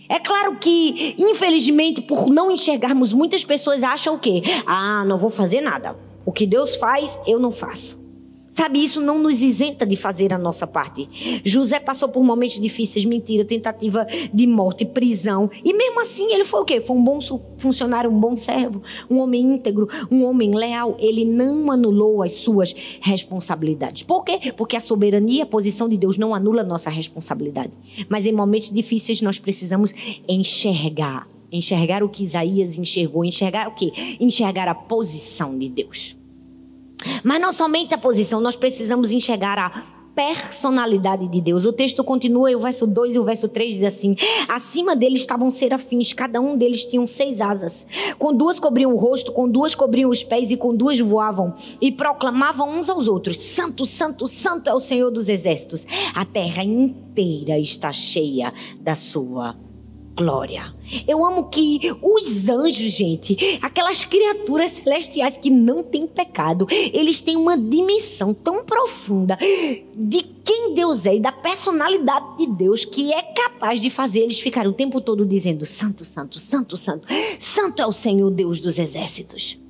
É 0.09 0.19
claro 0.19 0.57
que, 0.57 1.15
infelizmente, 1.19 2.01
por 2.01 2.29
não 2.29 2.51
enxergarmos, 2.51 3.13
muitas 3.13 3.45
pessoas 3.45 3.83
acham 3.85 4.15
o 4.15 4.19
quê? 4.19 4.43
Ah, 4.67 5.05
não 5.05 5.19
vou 5.19 5.31
fazer 5.31 5.61
nada. 5.61 6.06
O 6.27 6.33
que 6.33 6.47
Deus 6.47 6.75
faz, 6.75 7.21
eu 7.25 7.39
não 7.39 7.53
faço. 7.53 8.05
Sabe, 8.57 8.83
isso 8.83 9.03
não 9.03 9.19
nos 9.19 9.43
isenta 9.43 9.85
de 9.85 9.97
fazer 9.97 10.33
a 10.33 10.39
nossa 10.39 10.67
parte. 10.67 11.07
José 11.45 11.79
passou 11.79 12.09
por 12.09 12.25
momentos 12.25 12.59
difíceis, 12.59 13.05
mentira, 13.05 13.45
tentativa 13.45 14.07
de 14.33 14.47
morte, 14.47 14.87
prisão. 14.87 15.51
E 15.63 15.75
mesmo 15.75 16.01
assim, 16.01 16.33
ele 16.33 16.43
foi 16.43 16.61
o 16.61 16.65
quê? 16.65 16.81
Foi 16.81 16.97
um 16.97 17.05
bom 17.05 17.19
funcionário, 17.59 18.11
um 18.11 18.19
bom 18.19 18.35
servo, 18.35 18.83
um 19.11 19.19
homem 19.19 19.43
íntegro, 19.43 19.87
um 20.11 20.25
homem 20.25 20.55
leal. 20.55 20.97
Ele 20.99 21.23
não 21.23 21.71
anulou 21.71 22.23
as 22.23 22.33
suas 22.33 22.75
responsabilidades. 23.03 24.03
Por 24.03 24.25
quê? 24.25 24.53
Porque 24.57 24.75
a 24.75 24.81
soberania, 24.81 25.43
a 25.43 25.47
posição 25.47 25.87
de 25.87 25.99
Deus 25.99 26.17
não 26.17 26.35
anula 26.35 26.63
a 26.63 26.65
nossa 26.65 26.89
responsabilidade. 26.89 27.73
Mas 28.09 28.25
em 28.25 28.33
momentos 28.33 28.71
difíceis, 28.71 29.21
nós 29.21 29.39
precisamos 29.39 29.93
enxergar 30.27 31.29
enxergar 31.51 32.03
o 32.03 32.09
que 32.09 32.23
Isaías 32.23 32.79
enxergou, 32.79 33.25
enxergar 33.25 33.69
o 33.69 33.75
quê? 33.75 33.93
Enxergar 34.21 34.69
a 34.69 34.75
posição 34.75 35.59
de 35.59 35.69
Deus. 35.69 36.17
Mas 37.23 37.41
não 37.41 37.53
somente 37.53 37.95
a 37.95 37.99
posição, 37.99 38.41
nós 38.41 38.57
precisamos 38.57 39.13
enxergar 39.13 39.59
a 39.59 39.97
personalidade 40.17 41.29
de 41.29 41.43
Deus. 41.43 41.67
O 41.67 41.73
texto 41.73 42.03
continua, 42.03 42.51
e 42.51 42.57
o 42.57 42.61
verso 42.61 42.87
2 42.87 43.17
e 43.17 43.19
o 43.19 43.25
verso 43.25 43.49
3 43.49 43.75
diz 43.75 43.83
assim: 43.85 44.17
Acima 44.49 44.97
deles 44.97 45.21
estavam 45.21 45.51
serafins, 45.51 46.15
cada 46.15 46.41
um 46.41 46.57
deles 46.57 46.87
tinha 46.87 47.07
seis 47.07 47.43
asas. 47.43 47.87
Com 48.19 48.33
duas 48.33 48.59
cobriam 48.59 48.95
o 48.95 48.97
rosto, 48.97 49.31
com 49.31 49.47
duas 49.47 49.75
cobriam 49.75 50.11
os 50.11 50.25
pés 50.25 50.51
e 50.51 50.57
com 50.57 50.75
duas 50.75 50.99
voavam. 50.99 51.55
E 51.81 51.93
proclamavam 51.93 52.79
uns 52.79 52.89
aos 52.89 53.07
outros: 53.07 53.41
Santo, 53.41 53.85
Santo, 53.85 54.27
Santo 54.27 54.71
é 54.71 54.75
o 54.75 54.81
Senhor 54.81 55.11
dos 55.11 55.29
exércitos. 55.29 55.87
A 56.15 56.25
terra 56.25 56.65
inteira 56.65 57.59
está 57.59 57.93
cheia 57.93 58.53
da 58.81 58.95
sua 58.95 59.66
glória. 60.17 60.75
Eu 61.07 61.25
amo 61.25 61.49
que 61.51 61.81
os 62.01 62.49
anjos, 62.49 62.93
gente, 62.93 63.59
aquelas 63.61 64.05
criaturas 64.05 64.71
celestiais 64.71 65.37
que 65.37 65.51
não 65.51 65.83
têm 65.83 66.07
pecado, 66.07 66.67
eles 66.93 67.21
têm 67.21 67.37
uma 67.37 67.57
dimensão 67.57 68.33
tão 68.33 68.65
profunda 68.65 69.37
de 69.95 70.23
quem 70.43 70.75
Deus 70.75 71.05
é 71.05 71.17
e 71.17 71.21
da 71.21 71.33
personalidade 71.33 72.39
de 72.39 72.47
Deus 72.47 72.85
que 72.85 73.13
é 73.13 73.21
capaz 73.21 73.81
de 73.81 73.91
fazer 73.91 74.21
eles 74.21 74.41
ficarem 74.41 74.71
o 74.71 74.75
tempo 74.75 75.01
todo 75.01 75.27
dizendo: 75.27 75.67
Santo, 75.67 76.05
Santo, 76.05 76.39
Santo, 76.39 76.77
Santo, 76.77 77.07
Santo 77.39 77.83
é 77.83 77.87
o 77.87 77.93
Senhor 77.93 78.31
Deus 78.31 78.61
dos 78.61 78.79
exércitos. 78.79 79.66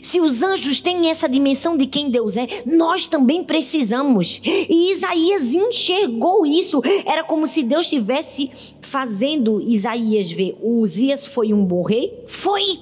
Se 0.00 0.20
os 0.20 0.42
anjos 0.42 0.80
têm 0.80 1.10
essa 1.10 1.28
dimensão 1.28 1.76
de 1.76 1.86
quem 1.86 2.08
Deus 2.10 2.36
é, 2.36 2.46
nós 2.64 3.06
também 3.06 3.44
precisamos. 3.44 4.40
E 4.44 4.90
Isaías 4.90 5.54
enxergou 5.54 6.46
isso. 6.46 6.80
Era 7.04 7.24
como 7.24 7.46
se 7.46 7.62
Deus 7.62 7.86
estivesse 7.86 8.50
fazendo 8.80 9.60
Isaías 9.60 10.30
ver: 10.30 10.56
o 10.60 10.80
Uzias 10.80 11.26
foi 11.26 11.52
um 11.52 11.64
bom 11.64 11.82
rei? 11.82 12.22
Foi. 12.26 12.80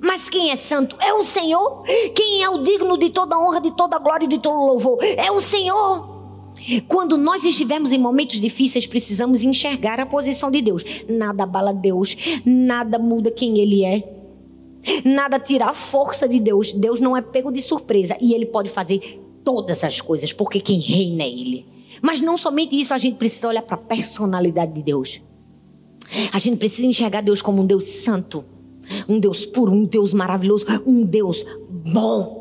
Mas 0.00 0.30
quem 0.30 0.50
é 0.50 0.56
santo? 0.56 0.96
É 1.00 1.12
o 1.12 1.22
Senhor. 1.22 1.84
Quem 2.14 2.42
é 2.42 2.48
o 2.48 2.62
digno 2.62 2.96
de 2.96 3.10
toda 3.10 3.38
honra, 3.38 3.60
de 3.60 3.70
toda 3.76 3.98
glória 3.98 4.24
e 4.24 4.28
de 4.28 4.38
todo 4.38 4.56
louvor? 4.56 4.98
É 5.02 5.30
o 5.30 5.40
Senhor. 5.40 6.20
Quando 6.88 7.16
nós 7.16 7.44
estivermos 7.44 7.92
em 7.92 7.98
momentos 7.98 8.40
difíceis, 8.40 8.86
precisamos 8.86 9.44
enxergar 9.44 10.00
a 10.00 10.06
posição 10.06 10.50
de 10.50 10.62
Deus. 10.62 10.84
Nada 11.08 11.44
abala 11.44 11.72
Deus, 11.72 12.16
nada 12.44 12.98
muda 12.98 13.30
quem 13.30 13.58
Ele 13.58 13.84
é. 13.84 14.19
Nada 15.04 15.38
tira 15.38 15.66
a 15.66 15.74
força 15.74 16.28
de 16.28 16.40
Deus. 16.40 16.72
Deus 16.72 17.00
não 17.00 17.16
é 17.16 17.20
pego 17.20 17.52
de 17.52 17.60
surpresa 17.60 18.16
e 18.20 18.34
ele 18.34 18.46
pode 18.46 18.70
fazer 18.70 19.20
todas 19.44 19.84
as 19.84 20.00
coisas, 20.00 20.32
porque 20.32 20.60
quem 20.60 20.80
reina 20.80 21.22
é 21.22 21.28
ele. 21.28 21.66
Mas 22.02 22.20
não 22.20 22.36
somente 22.36 22.78
isso, 22.78 22.94
a 22.94 22.98
gente 22.98 23.16
precisa 23.16 23.48
olhar 23.48 23.62
para 23.62 23.74
a 23.74 23.78
personalidade 23.78 24.72
de 24.72 24.82
Deus. 24.82 25.20
A 26.32 26.38
gente 26.38 26.56
precisa 26.56 26.86
enxergar 26.86 27.20
Deus 27.20 27.42
como 27.42 27.62
um 27.62 27.66
Deus 27.66 27.84
santo, 27.84 28.44
um 29.08 29.20
Deus 29.20 29.46
puro, 29.46 29.72
um 29.72 29.84
Deus 29.84 30.12
maravilhoso, 30.12 30.66
um 30.86 31.02
Deus 31.02 31.44
bom. 31.68 32.39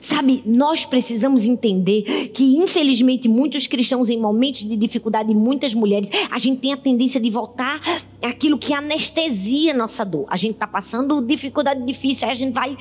Sabe, 0.00 0.42
nós 0.46 0.84
precisamos 0.84 1.46
entender 1.46 2.02
que, 2.32 2.56
infelizmente, 2.56 3.28
muitos 3.28 3.66
cristãos, 3.66 4.08
em 4.08 4.18
momentos 4.18 4.60
de 4.60 4.76
dificuldade, 4.76 5.34
muitas 5.34 5.74
mulheres, 5.74 6.10
a 6.30 6.38
gente 6.38 6.60
tem 6.60 6.72
a 6.72 6.76
tendência 6.76 7.20
de 7.20 7.28
voltar 7.28 7.80
àquilo 8.22 8.58
que 8.58 8.72
anestesia 8.72 9.74
nossa 9.74 10.04
dor. 10.04 10.24
A 10.28 10.36
gente 10.36 10.54
está 10.54 10.66
passando 10.66 11.20
dificuldade 11.20 11.84
difícil, 11.84 12.26
aí 12.26 12.32
a 12.32 12.36
gente 12.36 12.52
vai, 12.52 12.76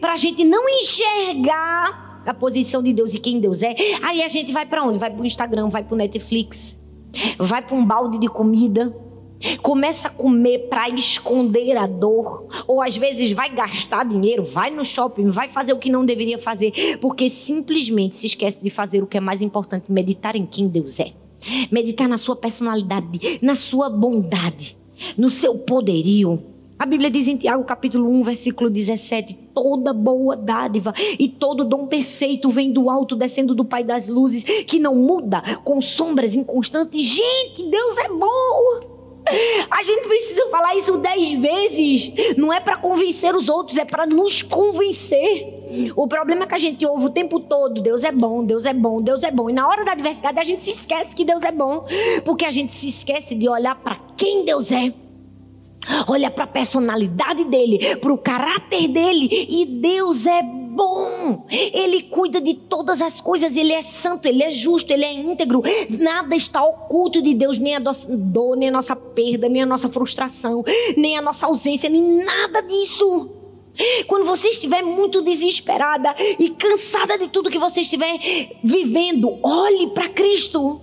para 0.00 0.12
a 0.12 0.16
gente 0.16 0.44
não 0.44 0.68
enxergar 0.68 2.22
a 2.26 2.34
posição 2.34 2.82
de 2.82 2.92
Deus 2.92 3.14
e 3.14 3.18
quem 3.18 3.38
Deus 3.38 3.62
é, 3.62 3.74
aí 4.02 4.22
a 4.22 4.28
gente 4.28 4.52
vai 4.52 4.66
para 4.66 4.82
onde? 4.82 4.98
Vai 4.98 5.10
para 5.10 5.22
o 5.22 5.26
Instagram, 5.26 5.68
vai 5.68 5.84
para 5.84 5.94
o 5.94 5.98
Netflix, 5.98 6.80
vai 7.38 7.62
para 7.62 7.76
um 7.76 7.84
balde 7.84 8.18
de 8.18 8.28
comida 8.28 8.94
Começa 9.62 10.08
a 10.08 10.10
comer 10.10 10.68
para 10.68 10.88
esconder 10.88 11.76
a 11.76 11.86
dor, 11.86 12.46
ou 12.66 12.82
às 12.82 12.96
vezes 12.96 13.32
vai 13.32 13.54
gastar 13.54 14.04
dinheiro, 14.04 14.42
vai 14.42 14.70
no 14.70 14.84
shopping, 14.84 15.28
vai 15.28 15.48
fazer 15.48 15.72
o 15.72 15.78
que 15.78 15.90
não 15.90 16.04
deveria 16.04 16.38
fazer, 16.38 16.98
porque 17.00 17.28
simplesmente 17.28 18.16
se 18.16 18.26
esquece 18.26 18.62
de 18.62 18.70
fazer 18.70 19.02
o 19.02 19.06
que 19.06 19.16
é 19.16 19.20
mais 19.20 19.42
importante, 19.42 19.90
meditar 19.90 20.36
em 20.36 20.46
quem 20.46 20.68
Deus 20.68 21.00
é. 21.00 21.12
Meditar 21.70 22.08
na 22.08 22.16
sua 22.16 22.36
personalidade, 22.36 23.38
na 23.42 23.54
sua 23.54 23.90
bondade, 23.90 24.76
no 25.16 25.28
seu 25.28 25.58
poderio. 25.58 26.42
A 26.78 26.86
Bíblia 26.86 27.10
diz 27.10 27.28
em 27.28 27.36
Tiago 27.36 27.64
capítulo 27.64 28.10
1, 28.10 28.22
versículo 28.22 28.68
17: 28.68 29.34
toda 29.54 29.92
boa 29.92 30.36
dádiva 30.36 30.92
e 31.18 31.28
todo 31.28 31.64
dom 31.64 31.86
perfeito 31.86 32.50
vem 32.50 32.72
do 32.72 32.90
alto, 32.90 33.14
descendo 33.14 33.54
do 33.54 33.64
Pai 33.64 33.84
das 33.84 34.08
luzes, 34.08 34.42
que 34.42 34.78
não 34.78 34.94
muda 34.94 35.42
com 35.62 35.80
sombras 35.80 36.34
inconstantes. 36.34 37.06
Gente, 37.06 37.70
Deus 37.70 37.98
é 37.98 38.08
bom! 38.08 38.93
A 39.70 39.82
gente 39.82 40.06
precisa 40.06 40.48
falar 40.50 40.74
isso 40.76 40.98
dez 40.98 41.32
vezes. 41.32 42.36
Não 42.36 42.52
é 42.52 42.60
para 42.60 42.76
convencer 42.76 43.34
os 43.34 43.48
outros, 43.48 43.76
é 43.78 43.84
para 43.84 44.06
nos 44.06 44.42
convencer. 44.42 45.92
O 45.96 46.06
problema 46.06 46.44
é 46.44 46.46
que 46.46 46.54
a 46.54 46.58
gente 46.58 46.84
ouve 46.86 47.06
o 47.06 47.10
tempo 47.10 47.40
todo: 47.40 47.80
Deus 47.80 48.04
é 48.04 48.12
bom, 48.12 48.44
Deus 48.44 48.64
é 48.66 48.72
bom, 48.72 49.00
Deus 49.00 49.22
é 49.22 49.30
bom. 49.30 49.50
E 49.50 49.52
na 49.52 49.66
hora 49.66 49.84
da 49.84 49.92
adversidade 49.92 50.38
a 50.38 50.44
gente 50.44 50.62
se 50.62 50.70
esquece 50.70 51.14
que 51.14 51.24
Deus 51.24 51.42
é 51.42 51.52
bom. 51.52 51.86
Porque 52.24 52.44
a 52.44 52.50
gente 52.50 52.72
se 52.72 52.88
esquece 52.88 53.34
de 53.34 53.48
olhar 53.48 53.74
para 53.76 53.98
quem 54.16 54.44
Deus 54.44 54.70
é. 54.72 54.92
Olha 56.08 56.30
para 56.30 56.44
a 56.44 56.46
personalidade 56.46 57.44
dele, 57.44 57.96
para 57.96 58.12
o 58.12 58.18
caráter 58.18 58.88
dele. 58.88 59.28
E 59.30 59.66
Deus 59.66 60.26
é 60.26 60.42
bom 60.42 60.63
bom. 60.74 61.46
Ele 61.50 62.02
cuida 62.02 62.40
de 62.40 62.54
todas 62.54 63.00
as 63.00 63.20
coisas. 63.20 63.56
Ele 63.56 63.72
é 63.72 63.80
santo, 63.80 64.26
ele 64.26 64.42
é 64.42 64.50
justo, 64.50 64.92
ele 64.92 65.04
é 65.04 65.12
íntegro. 65.12 65.62
Nada 65.88 66.34
está 66.34 66.64
oculto 66.64 67.22
de 67.22 67.34
Deus, 67.34 67.58
nem 67.58 67.76
a 67.76 67.80
dor, 67.80 68.56
nem 68.56 68.68
a 68.68 68.72
nossa 68.72 68.96
perda, 68.96 69.48
nem 69.48 69.62
a 69.62 69.66
nossa 69.66 69.88
frustração, 69.88 70.64
nem 70.96 71.16
a 71.16 71.22
nossa 71.22 71.46
ausência, 71.46 71.88
nem 71.88 72.24
nada 72.24 72.60
disso. 72.62 73.30
Quando 74.06 74.24
você 74.24 74.48
estiver 74.48 74.82
muito 74.82 75.20
desesperada 75.22 76.14
e 76.38 76.50
cansada 76.50 77.18
de 77.18 77.28
tudo 77.28 77.50
que 77.50 77.58
você 77.58 77.80
estiver 77.80 78.18
vivendo, 78.62 79.38
olhe 79.42 79.88
para 79.88 80.08
Cristo. 80.08 80.80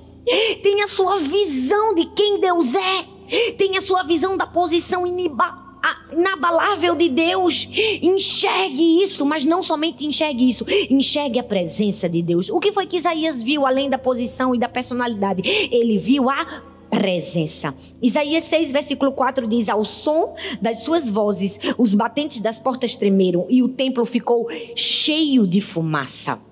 Tenha 0.61 0.87
sua 0.87 1.17
visão 1.17 1.93
de 1.93 2.05
quem 2.05 2.39
Deus 2.39 2.75
é. 2.75 3.51
Tenha 3.57 3.79
sua 3.79 4.03
visão 4.03 4.35
da 4.35 4.45
posição 4.45 5.07
iniba 5.07 5.70
inabalável 6.11 6.95
de 6.95 7.09
Deus. 7.09 7.67
Enxergue 8.01 9.03
isso, 9.03 9.25
mas 9.25 9.45
não 9.45 9.61
somente 9.61 10.05
enxergue 10.05 10.49
isso, 10.49 10.65
enxergue 10.89 11.39
a 11.39 11.43
presença 11.43 12.07
de 12.07 12.21
Deus. 12.21 12.49
O 12.49 12.59
que 12.59 12.71
foi 12.71 12.85
que 12.85 12.97
Isaías 12.97 13.41
viu 13.41 13.65
além 13.65 13.89
da 13.89 13.97
posição 13.97 14.53
e 14.53 14.59
da 14.59 14.69
personalidade? 14.69 15.41
Ele 15.71 15.97
viu 15.97 16.29
a 16.29 16.45
presença. 16.89 17.73
Isaías 18.01 18.43
6, 18.43 18.71
versículo 18.71 19.13
4 19.13 19.47
diz: 19.47 19.69
Ao 19.69 19.83
som 19.85 20.35
das 20.61 20.83
suas 20.83 21.09
vozes, 21.09 21.59
os 21.77 21.93
batentes 21.93 22.39
das 22.39 22.59
portas 22.59 22.95
tremeram 22.95 23.47
e 23.49 23.63
o 23.63 23.69
templo 23.69 24.05
ficou 24.05 24.47
cheio 24.75 25.47
de 25.47 25.61
fumaça. 25.61 26.50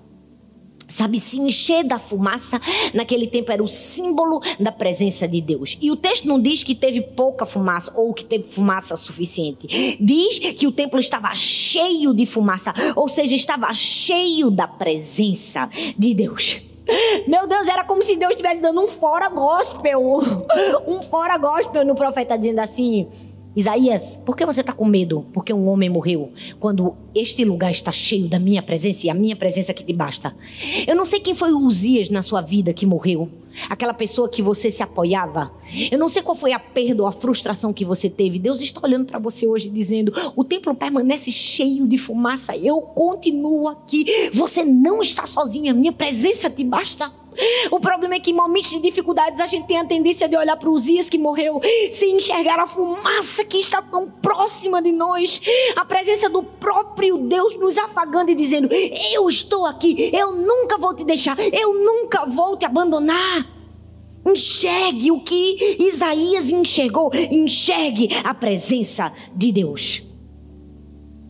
Sabe, 0.90 1.18
se 1.20 1.38
encher 1.38 1.84
da 1.84 1.98
fumaça, 1.98 2.60
naquele 2.92 3.26
tempo 3.26 3.50
era 3.50 3.62
o 3.62 3.68
símbolo 3.68 4.42
da 4.58 4.72
presença 4.72 5.26
de 5.26 5.40
Deus. 5.40 5.78
E 5.80 5.90
o 5.90 5.96
texto 5.96 6.26
não 6.26 6.40
diz 6.40 6.62
que 6.62 6.74
teve 6.74 7.00
pouca 7.00 7.46
fumaça 7.46 7.92
ou 7.96 8.12
que 8.12 8.24
teve 8.24 8.44
fumaça 8.44 8.96
suficiente. 8.96 9.96
Diz 10.00 10.38
que 10.38 10.66
o 10.66 10.72
templo 10.72 10.98
estava 10.98 11.34
cheio 11.34 12.12
de 12.12 12.26
fumaça, 12.26 12.74
ou 12.96 13.08
seja, 13.08 13.34
estava 13.34 13.72
cheio 13.72 14.50
da 14.50 14.66
presença 14.66 15.70
de 15.96 16.12
Deus. 16.12 16.60
Meu 17.26 17.46
Deus, 17.46 17.68
era 17.68 17.84
como 17.84 18.02
se 18.02 18.16
Deus 18.16 18.30
estivesse 18.30 18.60
dando 18.60 18.82
um 18.82 18.88
fora 18.88 19.28
gospel. 19.28 20.20
Um 20.86 21.02
fora 21.02 21.36
gospel 21.38 21.84
no 21.84 21.94
profeta, 21.94 22.36
dizendo 22.36 22.58
assim: 22.58 23.06
Isaías, 23.54 24.16
por 24.24 24.36
que 24.36 24.46
você 24.46 24.60
está 24.60 24.72
com 24.72 24.84
medo? 24.84 25.26
Porque 25.32 25.52
um 25.52 25.66
homem 25.68 25.90
morreu. 25.90 26.32
Quando 26.60 26.94
este 27.12 27.44
lugar 27.44 27.72
está 27.72 27.90
cheio 27.90 28.28
da 28.28 28.38
minha 28.38 28.62
presença 28.62 29.06
e 29.06 29.10
a 29.10 29.14
minha 29.14 29.34
presença 29.34 29.74
que 29.74 29.84
te 29.84 29.92
basta. 29.92 30.36
Eu 30.86 30.94
não 30.94 31.04
sei 31.04 31.18
quem 31.18 31.34
foi 31.34 31.52
o 31.52 31.58
Uzias 31.58 32.10
na 32.10 32.22
sua 32.22 32.40
vida 32.40 32.72
que 32.72 32.86
morreu. 32.86 33.28
Aquela 33.68 33.92
pessoa 33.92 34.28
que 34.28 34.40
você 34.40 34.70
se 34.70 34.84
apoiava. 34.84 35.52
Eu 35.90 35.98
não 35.98 36.08
sei 36.08 36.22
qual 36.22 36.36
foi 36.36 36.52
a 36.52 36.60
perda 36.60 37.02
ou 37.02 37.08
a 37.08 37.12
frustração 37.12 37.72
que 37.72 37.84
você 37.84 38.08
teve. 38.08 38.38
Deus 38.38 38.60
está 38.60 38.80
olhando 38.84 39.06
para 39.06 39.18
você 39.18 39.48
hoje 39.48 39.68
dizendo: 39.68 40.12
o 40.36 40.44
templo 40.44 40.72
permanece 40.72 41.32
cheio 41.32 41.88
de 41.88 41.98
fumaça. 41.98 42.56
Eu 42.56 42.80
continuo 42.80 43.66
aqui. 43.66 44.30
Você 44.32 44.62
não 44.62 45.00
está 45.00 45.26
sozinha. 45.26 45.74
Minha 45.74 45.92
presença 45.92 46.48
te 46.48 46.62
basta. 46.62 47.12
O 47.70 47.78
problema 47.78 48.14
é 48.14 48.20
que 48.20 48.30
em 48.30 48.34
momentos 48.34 48.70
de 48.70 48.80
dificuldades 48.80 49.40
a 49.40 49.46
gente 49.46 49.66
tem 49.66 49.78
a 49.78 49.84
tendência 49.84 50.28
de 50.28 50.36
olhar 50.36 50.56
para 50.56 50.70
os 50.70 50.84
dias 50.84 51.08
que 51.08 51.18
morreu 51.18 51.60
sem 51.90 52.16
enxergar 52.16 52.58
a 52.58 52.66
fumaça 52.66 53.44
que 53.44 53.58
está 53.58 53.80
tão 53.80 54.10
próxima 54.10 54.82
de 54.82 54.92
nós. 54.92 55.40
A 55.76 55.84
presença 55.84 56.28
do 56.28 56.42
próprio 56.42 57.18
Deus 57.18 57.56
nos 57.56 57.78
afagando 57.78 58.30
e 58.30 58.34
dizendo: 58.34 58.68
Eu 59.12 59.28
estou 59.28 59.66
aqui, 59.66 60.10
eu 60.12 60.32
nunca 60.32 60.76
vou 60.78 60.94
te 60.94 61.04
deixar, 61.04 61.36
eu 61.38 61.74
nunca 61.74 62.24
vou 62.26 62.56
te 62.56 62.64
abandonar. 62.64 63.46
Enxergue 64.26 65.10
o 65.10 65.20
que 65.20 65.76
Isaías 65.80 66.50
enxergou, 66.50 67.10
enxergue 67.30 68.08
a 68.22 68.34
presença 68.34 69.12
de 69.34 69.50
Deus. 69.50 70.09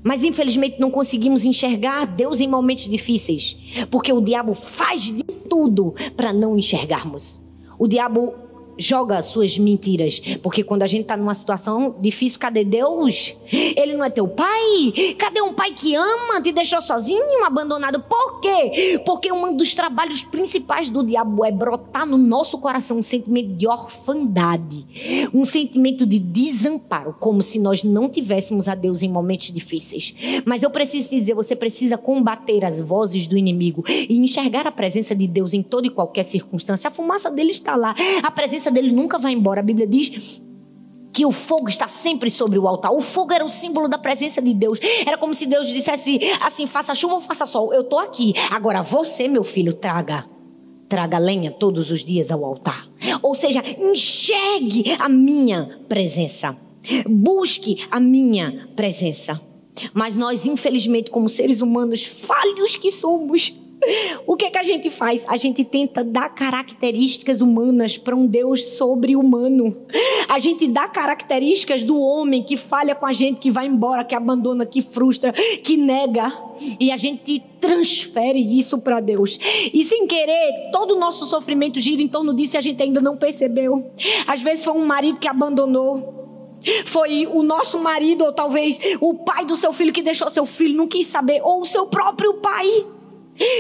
Mas 0.02 0.24
infelizmente 0.24 0.80
não 0.80 0.90
conseguimos 0.90 1.44
enxergar 1.44 2.06
Deus 2.06 2.40
em 2.40 2.48
momentos 2.48 2.88
difíceis, 2.88 3.56
porque 3.90 4.12
o 4.12 4.20
diabo 4.20 4.54
faz 4.54 5.02
de 5.02 5.22
tudo 5.22 5.94
para 6.16 6.32
não 6.32 6.56
enxergarmos. 6.56 7.40
O 7.78 7.86
diabo 7.86 8.34
joga 8.80 9.20
suas 9.22 9.58
mentiras. 9.58 10.20
Porque 10.42 10.64
quando 10.64 10.82
a 10.82 10.86
gente 10.86 11.02
está 11.02 11.16
numa 11.16 11.34
situação 11.34 11.94
difícil, 12.00 12.40
cadê 12.40 12.64
Deus? 12.64 13.34
Ele 13.52 13.94
não 13.94 14.04
é 14.04 14.10
teu 14.10 14.26
pai? 14.26 15.14
Cadê 15.18 15.42
um 15.42 15.52
pai 15.52 15.72
que 15.72 15.94
ama, 15.94 16.40
te 16.42 16.50
deixou 16.50 16.80
sozinho, 16.80 17.44
abandonado? 17.44 18.00
Por 18.00 18.40
quê? 18.40 19.00
Porque 19.04 19.30
um 19.30 19.54
dos 19.54 19.74
trabalhos 19.74 20.22
principais 20.22 20.88
do 20.90 21.04
diabo 21.04 21.44
é 21.44 21.52
brotar 21.52 22.06
no 22.06 22.16
nosso 22.16 22.58
coração 22.58 22.98
um 22.98 23.02
sentimento 23.02 23.50
de 23.50 23.66
orfandade, 23.66 25.30
um 25.34 25.44
sentimento 25.44 26.06
de 26.06 26.18
desamparo, 26.18 27.14
como 27.18 27.42
se 27.42 27.58
nós 27.58 27.84
não 27.84 28.08
tivéssemos 28.08 28.68
a 28.68 28.74
Deus 28.74 29.02
em 29.02 29.08
momentos 29.08 29.52
difíceis. 29.52 30.14
Mas 30.44 30.62
eu 30.62 30.70
preciso 30.70 31.10
te 31.10 31.20
dizer, 31.20 31.34
você 31.34 31.54
precisa 31.54 31.98
combater 31.98 32.64
as 32.64 32.80
vozes 32.80 33.26
do 33.26 33.36
inimigo 33.36 33.84
e 33.86 34.16
enxergar 34.16 34.66
a 34.66 34.72
presença 34.72 35.14
de 35.14 35.26
Deus 35.26 35.52
em 35.52 35.62
toda 35.62 35.86
e 35.86 35.90
qualquer 35.90 36.22
circunstância. 36.22 36.88
A 36.88 36.90
fumaça 36.90 37.30
dele 37.30 37.50
está 37.50 37.76
lá, 37.76 37.94
a 38.22 38.30
presença 38.30 38.69
presença 38.70 38.72
dele 38.72 38.92
nunca 38.92 39.18
vai 39.18 39.32
embora. 39.32 39.60
A 39.60 39.62
Bíblia 39.62 39.86
diz 39.86 40.40
que 41.12 41.26
o 41.26 41.32
fogo 41.32 41.68
está 41.68 41.88
sempre 41.88 42.30
sobre 42.30 42.58
o 42.58 42.68
altar. 42.68 42.92
O 42.92 43.00
fogo 43.00 43.32
era 43.32 43.44
o 43.44 43.48
símbolo 43.48 43.88
da 43.88 43.98
presença 43.98 44.40
de 44.40 44.54
Deus. 44.54 44.78
Era 45.04 45.18
como 45.18 45.34
se 45.34 45.46
Deus 45.46 45.68
dissesse 45.68 46.18
assim: 46.40 46.66
faça 46.66 46.94
chuva 46.94 47.14
ou 47.14 47.20
faça 47.20 47.44
sol, 47.44 47.74
eu 47.74 47.82
estou 47.82 47.98
aqui. 47.98 48.32
Agora 48.50 48.82
você, 48.82 49.28
meu 49.28 49.44
filho, 49.44 49.74
traga. 49.74 50.24
Traga 50.88 51.18
lenha 51.18 51.52
todos 51.52 51.90
os 51.90 52.02
dias 52.02 52.32
ao 52.32 52.44
altar. 52.44 52.88
Ou 53.22 53.32
seja, 53.32 53.62
enxergue 53.78 54.96
a 54.98 55.08
minha 55.08 55.78
presença. 55.88 56.56
Busque 57.08 57.84
a 57.90 58.00
minha 58.00 58.68
presença. 58.74 59.40
Mas 59.94 60.16
nós, 60.16 60.46
infelizmente, 60.46 61.10
como 61.10 61.28
seres 61.28 61.60
humanos 61.60 62.04
falhos 62.04 62.74
que 62.74 62.90
somos, 62.90 63.54
o 64.26 64.36
que, 64.36 64.44
é 64.44 64.50
que 64.50 64.58
a 64.58 64.62
gente 64.62 64.90
faz? 64.90 65.24
A 65.28 65.36
gente 65.36 65.64
tenta 65.64 66.04
dar 66.04 66.28
características 66.30 67.40
humanas 67.40 67.96
para 67.96 68.14
um 68.14 68.26
Deus 68.26 68.76
sobre-humano. 68.76 69.76
A 70.28 70.38
gente 70.38 70.66
dá 70.66 70.86
características 70.86 71.82
do 71.82 71.98
homem 71.98 72.42
que 72.42 72.56
falha 72.56 72.94
com 72.94 73.06
a 73.06 73.12
gente, 73.12 73.38
que 73.38 73.50
vai 73.50 73.66
embora, 73.66 74.04
que 74.04 74.14
abandona, 74.14 74.66
que 74.66 74.82
frustra, 74.82 75.32
que 75.32 75.76
nega. 75.76 76.32
E 76.78 76.90
a 76.90 76.96
gente 76.96 77.42
transfere 77.60 78.40
isso 78.58 78.78
para 78.80 79.00
Deus. 79.00 79.38
E 79.72 79.82
sem 79.84 80.06
querer, 80.06 80.70
todo 80.72 80.94
o 80.94 80.98
nosso 80.98 81.26
sofrimento 81.26 81.80
gira 81.80 82.02
em 82.02 82.08
torno 82.08 82.34
disso 82.34 82.56
e 82.56 82.58
a 82.58 82.62
gente 82.62 82.82
ainda 82.82 83.00
não 83.00 83.16
percebeu. 83.16 83.90
Às 84.26 84.42
vezes 84.42 84.64
foi 84.64 84.74
um 84.74 84.84
marido 84.84 85.18
que 85.18 85.28
abandonou. 85.28 86.20
Foi 86.84 87.26
o 87.26 87.42
nosso 87.42 87.78
marido, 87.78 88.22
ou 88.22 88.34
talvez 88.34 88.78
o 89.00 89.14
pai 89.14 89.46
do 89.46 89.56
seu 89.56 89.72
filho 89.72 89.94
que 89.94 90.02
deixou 90.02 90.28
seu 90.28 90.44
filho, 90.44 90.76
não 90.76 90.86
quis 90.86 91.06
saber, 91.06 91.40
ou 91.42 91.62
o 91.62 91.66
seu 91.66 91.86
próprio 91.86 92.34
pai. 92.34 92.66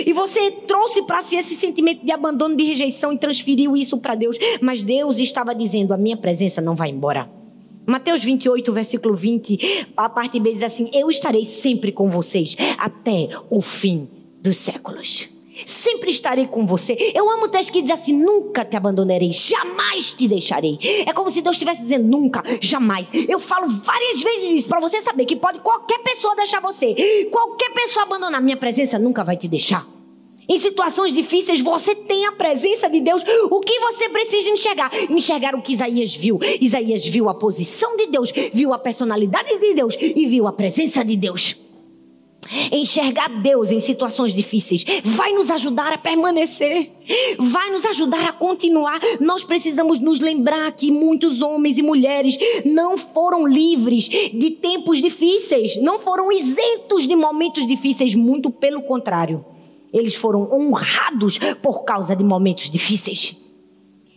E 0.06 0.12
você 0.12 0.50
trouxe 0.50 1.02
para 1.02 1.22
si 1.22 1.36
esse 1.36 1.54
sentimento 1.54 2.04
de 2.04 2.12
abandono, 2.12 2.56
de 2.56 2.64
rejeição 2.64 3.12
e 3.12 3.18
transferiu 3.18 3.76
isso 3.76 3.98
para 3.98 4.14
Deus. 4.14 4.36
Mas 4.60 4.82
Deus 4.82 5.18
estava 5.18 5.54
dizendo: 5.54 5.94
a 5.94 5.96
minha 5.96 6.16
presença 6.16 6.60
não 6.60 6.74
vai 6.76 6.90
embora. 6.90 7.30
Mateus 7.86 8.22
28, 8.22 8.72
versículo 8.72 9.16
20, 9.16 9.88
a 9.96 10.08
parte 10.08 10.38
B 10.38 10.52
diz 10.52 10.62
assim: 10.62 10.90
Eu 10.92 11.08
estarei 11.08 11.44
sempre 11.44 11.90
com 11.90 12.10
vocês 12.10 12.56
até 12.78 13.28
o 13.48 13.60
fim 13.62 14.08
dos 14.40 14.56
séculos. 14.56 15.39
Sempre 15.66 16.10
estarei 16.10 16.46
com 16.46 16.66
você. 16.66 16.96
Eu 17.14 17.30
amo 17.30 17.44
o 17.44 17.48
texto 17.48 17.72
que 17.72 17.82
diz 17.82 17.90
assim: 17.90 18.12
nunca 18.12 18.64
te 18.64 18.76
abandonarei, 18.76 19.32
jamais 19.32 20.14
te 20.14 20.28
deixarei. 20.28 20.78
É 21.06 21.12
como 21.12 21.30
se 21.30 21.42
Deus 21.42 21.56
estivesse 21.56 21.82
dizendo: 21.82 22.06
nunca, 22.06 22.42
jamais. 22.60 23.10
Eu 23.28 23.38
falo 23.38 23.68
várias 23.68 24.22
vezes 24.22 24.50
isso 24.50 24.68
para 24.68 24.80
você 24.80 25.00
saber 25.02 25.24
que 25.24 25.36
pode 25.36 25.60
qualquer 25.60 25.98
pessoa 26.00 26.34
deixar 26.36 26.60
você, 26.60 26.94
qualquer 27.30 27.70
pessoa 27.72 28.04
abandonar 28.04 28.40
minha 28.40 28.56
presença, 28.56 28.98
nunca 28.98 29.24
vai 29.24 29.36
te 29.36 29.48
deixar. 29.48 29.86
Em 30.50 30.58
situações 30.58 31.12
difíceis, 31.12 31.60
você 31.60 31.94
tem 31.94 32.26
a 32.26 32.32
presença 32.32 32.90
de 32.90 33.00
Deus. 33.00 33.22
O 33.52 33.60
que 33.60 33.78
você 33.78 34.08
precisa 34.08 34.50
enxergar? 34.50 34.90
Enxergar 35.08 35.54
o 35.54 35.62
que 35.62 35.72
Isaías 35.72 36.16
viu. 36.16 36.40
Isaías 36.60 37.06
viu 37.06 37.28
a 37.28 37.34
posição 37.34 37.96
de 37.96 38.08
Deus, 38.08 38.32
viu 38.52 38.74
a 38.74 38.78
personalidade 38.78 39.56
de 39.60 39.74
Deus 39.74 39.96
e 40.00 40.26
viu 40.26 40.48
a 40.48 40.52
presença 40.52 41.04
de 41.04 41.16
Deus. 41.16 41.69
Enxergar 42.72 43.28
Deus 43.40 43.70
em 43.70 43.78
situações 43.78 44.34
difíceis 44.34 44.84
vai 45.04 45.32
nos 45.32 45.50
ajudar 45.50 45.92
a 45.92 45.98
permanecer, 45.98 46.90
vai 47.38 47.70
nos 47.70 47.84
ajudar 47.84 48.28
a 48.28 48.32
continuar. 48.32 48.98
Nós 49.20 49.44
precisamos 49.44 49.98
nos 49.98 50.20
lembrar 50.20 50.72
que 50.72 50.90
muitos 50.90 51.42
homens 51.42 51.78
e 51.78 51.82
mulheres 51.82 52.36
não 52.64 52.96
foram 52.96 53.46
livres 53.46 54.08
de 54.08 54.50
tempos 54.52 55.00
difíceis, 55.00 55.76
não 55.76 56.00
foram 56.00 56.32
isentos 56.32 57.06
de 57.06 57.14
momentos 57.14 57.66
difíceis, 57.66 58.14
muito 58.14 58.50
pelo 58.50 58.82
contrário. 58.82 59.44
Eles 59.92 60.14
foram 60.14 60.50
honrados 60.52 61.38
por 61.62 61.84
causa 61.84 62.16
de 62.16 62.24
momentos 62.24 62.70
difíceis. 62.70 63.49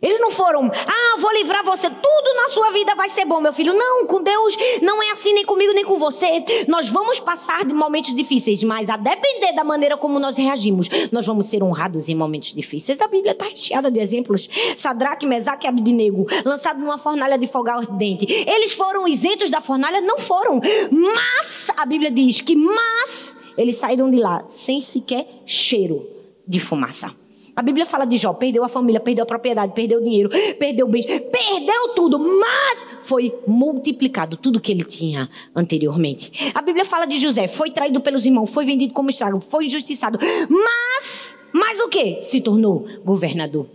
Eles 0.03 0.19
não 0.19 0.29
foram, 0.29 0.69
ah, 0.69 1.17
vou 1.17 1.31
livrar 1.31 1.63
você, 1.63 1.89
tudo 1.89 2.35
na 2.35 2.49
sua 2.49 2.71
vida 2.71 2.93
vai 2.93 3.07
ser 3.07 3.23
bom, 3.23 3.39
meu 3.39 3.53
filho. 3.53 3.73
Não, 3.73 4.05
com 4.05 4.21
Deus 4.21 4.57
não 4.81 5.01
é 5.01 5.11
assim, 5.11 5.33
nem 5.33 5.45
comigo, 5.45 5.71
nem 5.71 5.85
com 5.85 5.97
você. 5.97 6.43
Nós 6.67 6.89
vamos 6.89 7.21
passar 7.21 7.63
de 7.63 7.73
momentos 7.73 8.13
difíceis, 8.13 8.61
mas 8.63 8.89
a 8.89 8.97
depender 8.97 9.53
da 9.53 9.63
maneira 9.63 9.95
como 9.95 10.19
nós 10.19 10.37
reagimos, 10.37 10.89
nós 11.09 11.25
vamos 11.25 11.45
ser 11.45 11.63
honrados 11.63 12.09
em 12.09 12.15
momentos 12.15 12.53
difíceis. 12.53 12.99
A 12.99 13.07
Bíblia 13.07 13.31
está 13.31 13.45
recheada 13.45 13.89
de 13.89 14.01
exemplos. 14.01 14.49
Sadraque, 14.75 15.25
Mesaque 15.25 15.65
e 15.65 15.69
Abdinego, 15.69 16.27
lançado 16.43 16.79
numa 16.79 16.97
fornalha 16.97 17.37
de 17.37 17.47
fogo 17.47 17.69
ardente. 17.69 18.25
Eles 18.45 18.73
foram 18.73 19.07
isentos 19.07 19.49
da 19.49 19.61
fornalha? 19.61 20.01
Não 20.01 20.17
foram. 20.17 20.59
Mas, 20.91 21.71
a 21.77 21.85
Bíblia 21.85 22.11
diz 22.11 22.41
que, 22.41 22.55
mas, 22.55 23.37
eles 23.57 23.77
saíram 23.77 24.11
de 24.11 24.17
lá 24.17 24.43
sem 24.49 24.81
sequer 24.81 25.25
cheiro 25.45 26.05
de 26.45 26.59
fumaça. 26.59 27.22
A 27.55 27.61
Bíblia 27.61 27.85
fala 27.85 28.05
de 28.05 28.17
Jó, 28.17 28.33
perdeu 28.33 28.63
a 28.63 28.69
família, 28.69 28.99
perdeu 28.99 29.23
a 29.23 29.25
propriedade, 29.25 29.73
perdeu 29.73 29.99
o 29.99 30.03
dinheiro, 30.03 30.29
perdeu 30.57 30.87
o 30.87 30.89
bem, 30.89 31.03
perdeu 31.03 31.89
tudo, 31.95 32.17
mas 32.17 32.87
foi 33.03 33.33
multiplicado 33.45 34.35
tudo 34.35 34.59
que 34.59 34.71
ele 34.71 34.83
tinha 34.83 35.29
anteriormente. 35.55 36.51
A 36.55 36.61
Bíblia 36.61 36.83
fala 36.83 37.05
de 37.05 37.17
José, 37.17 37.47
foi 37.47 37.69
traído 37.69 38.01
pelos 38.01 38.25
irmãos, 38.25 38.47
foi 38.47 38.65
vendido 38.65 38.93
como 38.93 39.11
estrago, 39.11 39.39
foi 39.39 39.65
injustiçado, 39.65 40.17
mas, 40.49 41.37
mas 41.51 41.79
o 41.79 41.89
que? 41.89 42.19
Se 42.19 42.41
tornou 42.41 42.87
governador. 43.05 43.67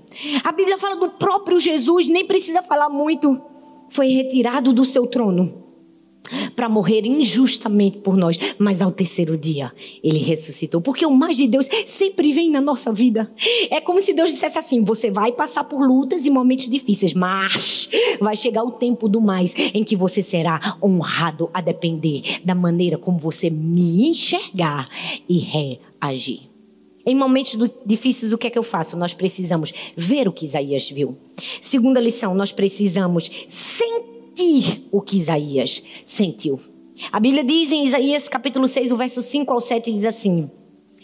A 0.43 0.51
Bíblia 0.51 0.77
fala 0.77 0.97
do 0.97 1.11
próprio 1.11 1.59
Jesus, 1.59 2.09
nem 2.09 2.27
precisa 2.27 2.62
falar 2.62 2.88
muito, 2.88 3.41
foi 3.91 4.09
retirado 4.09 4.73
do 4.73 4.85
seu 4.85 5.07
trono 5.07 5.67
para 6.55 6.69
morrer 6.69 7.07
injustamente 7.07 7.99
por 7.99 8.17
nós, 8.17 8.38
mas 8.59 8.83
ao 8.83 8.91
terceiro 8.91 9.37
dia 9.37 9.73
ele 10.03 10.19
ressuscitou, 10.19 10.81
porque 10.81 11.05
o 11.07 11.11
mais 11.11 11.37
de 11.37 11.47
Deus 11.47 11.69
sempre 11.87 12.33
vem 12.33 12.51
na 12.51 12.61
nossa 12.61 12.93
vida. 12.93 13.31
É 13.71 13.81
como 13.81 14.01
se 14.01 14.12
Deus 14.12 14.31
dissesse 14.31 14.59
assim: 14.59 14.83
você 14.83 15.11
vai 15.11 15.33
passar 15.33 15.64
por 15.64 15.87
lutas 15.87 16.27
e 16.27 16.31
momentos 16.31 16.69
difíceis, 16.69 17.14
mas 17.14 17.88
vai 18.21 18.37
chegar 18.37 18.62
o 18.62 18.73
tempo 18.73 19.09
do 19.09 19.21
mais 19.21 19.55
em 19.75 19.85
que 19.85 19.97
você 19.97 20.23
será 20.23 20.77
honrado 20.83 21.51
a 21.53 21.61
depender 21.61 22.41
da 22.45 22.55
maneira 22.55 22.99
como 22.99 23.19
você 23.19 23.51
me 23.51 24.09
enxergar 24.09 24.88
e 25.29 25.38
reagir. 25.38 26.49
Em 27.09 27.14
momentos 27.14 27.57
difíceis, 27.87 28.35
o 28.35 28.38
que 28.38 28.49
é 28.49 28.51
que 28.51 28.59
eu 28.59 28.62
faço? 28.62 28.95
Nós 28.95 29.14
precisamos 29.14 29.73
ver 29.97 30.29
o 30.29 30.33
que 30.33 30.45
Isaías 30.45 30.91
viu. 30.91 31.17
Segunda 31.59 31.99
lição, 31.99 32.35
nós 32.35 32.53
precisamos 32.53 33.31
sentir 33.47 34.17
sentir 34.38 34.88
o 34.92 35.01
que 35.01 35.16
Isaías 35.16 35.83
sentiu. 36.05 36.61
A 37.11 37.18
Bíblia 37.18 37.42
diz 37.42 37.72
em 37.72 37.85
Isaías 37.85 38.29
capítulo 38.29 38.68
6, 38.68 38.92
o 38.92 38.96
verso 38.96 39.20
5 39.20 39.53
ao 39.53 39.61
7, 39.61 39.92
diz 39.92 40.05
assim: 40.05 40.48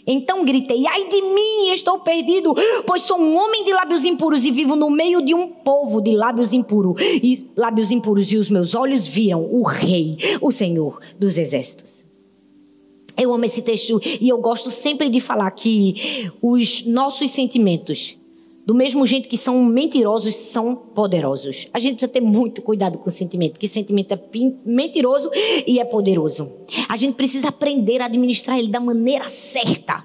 Então 0.07 0.45
gritei: 0.45 0.85
Ai 0.87 1.07
de 1.07 1.21
mim, 1.21 1.71
estou 1.73 1.99
perdido, 1.99 2.53
pois 2.85 3.01
sou 3.01 3.17
um 3.17 3.35
homem 3.35 3.63
de 3.63 3.73
lábios 3.73 4.05
impuros 4.05 4.45
e 4.45 4.51
vivo 4.51 4.75
no 4.75 4.89
meio 4.89 5.21
de 5.21 5.33
um 5.33 5.47
povo 5.47 6.01
de 6.01 6.13
lábios 6.15 6.53
impuros. 6.53 7.01
E 7.01 7.49
lábios 7.55 7.91
impuros 7.91 8.31
e 8.31 8.37
os 8.37 8.49
meus 8.49 8.73
olhos 8.73 9.05
viram 9.05 9.43
o 9.43 9.63
rei, 9.63 10.17
o 10.41 10.51
Senhor 10.51 10.99
dos 11.19 11.37
exércitos. 11.37 12.05
Eu 13.17 13.33
amo 13.33 13.45
esse 13.45 13.61
texto 13.61 14.01
e 14.19 14.27
eu 14.27 14.37
gosto 14.37 14.69
sempre 14.69 15.09
de 15.09 15.21
falar 15.21 15.49
que 15.51 16.29
os 16.41 16.85
nossos 16.85 17.31
sentimentos 17.31 18.17
do 18.65 18.73
mesmo 18.73 19.05
jeito 19.05 19.29
que 19.29 19.37
são 19.37 19.63
mentirosos, 19.63 20.35
são 20.35 20.75
poderosos. 20.75 21.67
A 21.71 21.79
gente 21.79 21.93
precisa 21.93 22.11
ter 22.11 22.21
muito 22.21 22.61
cuidado 22.61 22.97
com 22.97 23.07
o 23.07 23.11
sentimento, 23.11 23.59
que 23.59 23.67
sentimento 23.67 24.13
é 24.13 24.19
mentiroso 24.65 25.29
e 25.67 25.79
é 25.79 25.85
poderoso. 25.85 26.51
A 26.89 26.95
gente 26.95 27.13
precisa 27.15 27.49
aprender 27.49 28.01
a 28.01 28.05
administrar 28.05 28.57
ele 28.57 28.69
da 28.69 28.79
maneira 28.79 29.29
certa. 29.29 30.03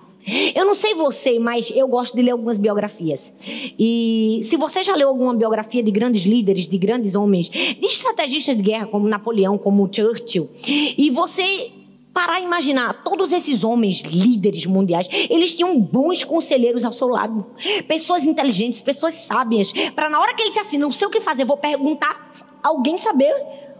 Eu 0.54 0.66
não 0.66 0.74
sei 0.74 0.94
você, 0.94 1.38
mas 1.38 1.70
eu 1.74 1.88
gosto 1.88 2.14
de 2.14 2.22
ler 2.22 2.32
algumas 2.32 2.58
biografias. 2.58 3.34
E 3.78 4.40
se 4.42 4.56
você 4.56 4.82
já 4.82 4.94
leu 4.94 5.08
alguma 5.08 5.34
biografia 5.34 5.82
de 5.82 5.90
grandes 5.90 6.24
líderes, 6.24 6.66
de 6.66 6.76
grandes 6.76 7.14
homens, 7.14 7.48
de 7.48 7.86
estrategistas 7.86 8.54
de 8.54 8.62
guerra 8.62 8.86
como 8.86 9.08
Napoleão, 9.08 9.56
como 9.56 9.88
Churchill, 9.90 10.50
e 10.66 11.08
você 11.10 11.72
parar 12.20 12.38
e 12.38 12.44
imaginar, 12.44 13.02
todos 13.02 13.32
esses 13.32 13.64
homens 13.64 14.02
líderes 14.02 14.66
mundiais, 14.66 15.08
eles 15.30 15.54
tinham 15.54 15.80
bons 15.80 16.22
conselheiros 16.22 16.84
ao 16.84 16.92
seu 16.92 17.08
lado, 17.08 17.46
pessoas 17.88 18.24
inteligentes, 18.24 18.82
pessoas 18.82 19.14
sábias, 19.14 19.72
para 19.94 20.10
na 20.10 20.20
hora 20.20 20.34
que 20.34 20.42
ele 20.42 20.50
disse 20.50 20.60
assim, 20.60 20.76
não 20.76 20.92
sei 20.92 21.08
o 21.08 21.10
que 21.10 21.18
fazer, 21.18 21.46
vou 21.46 21.56
perguntar, 21.56 22.30
alguém 22.62 22.98
saber 22.98 23.34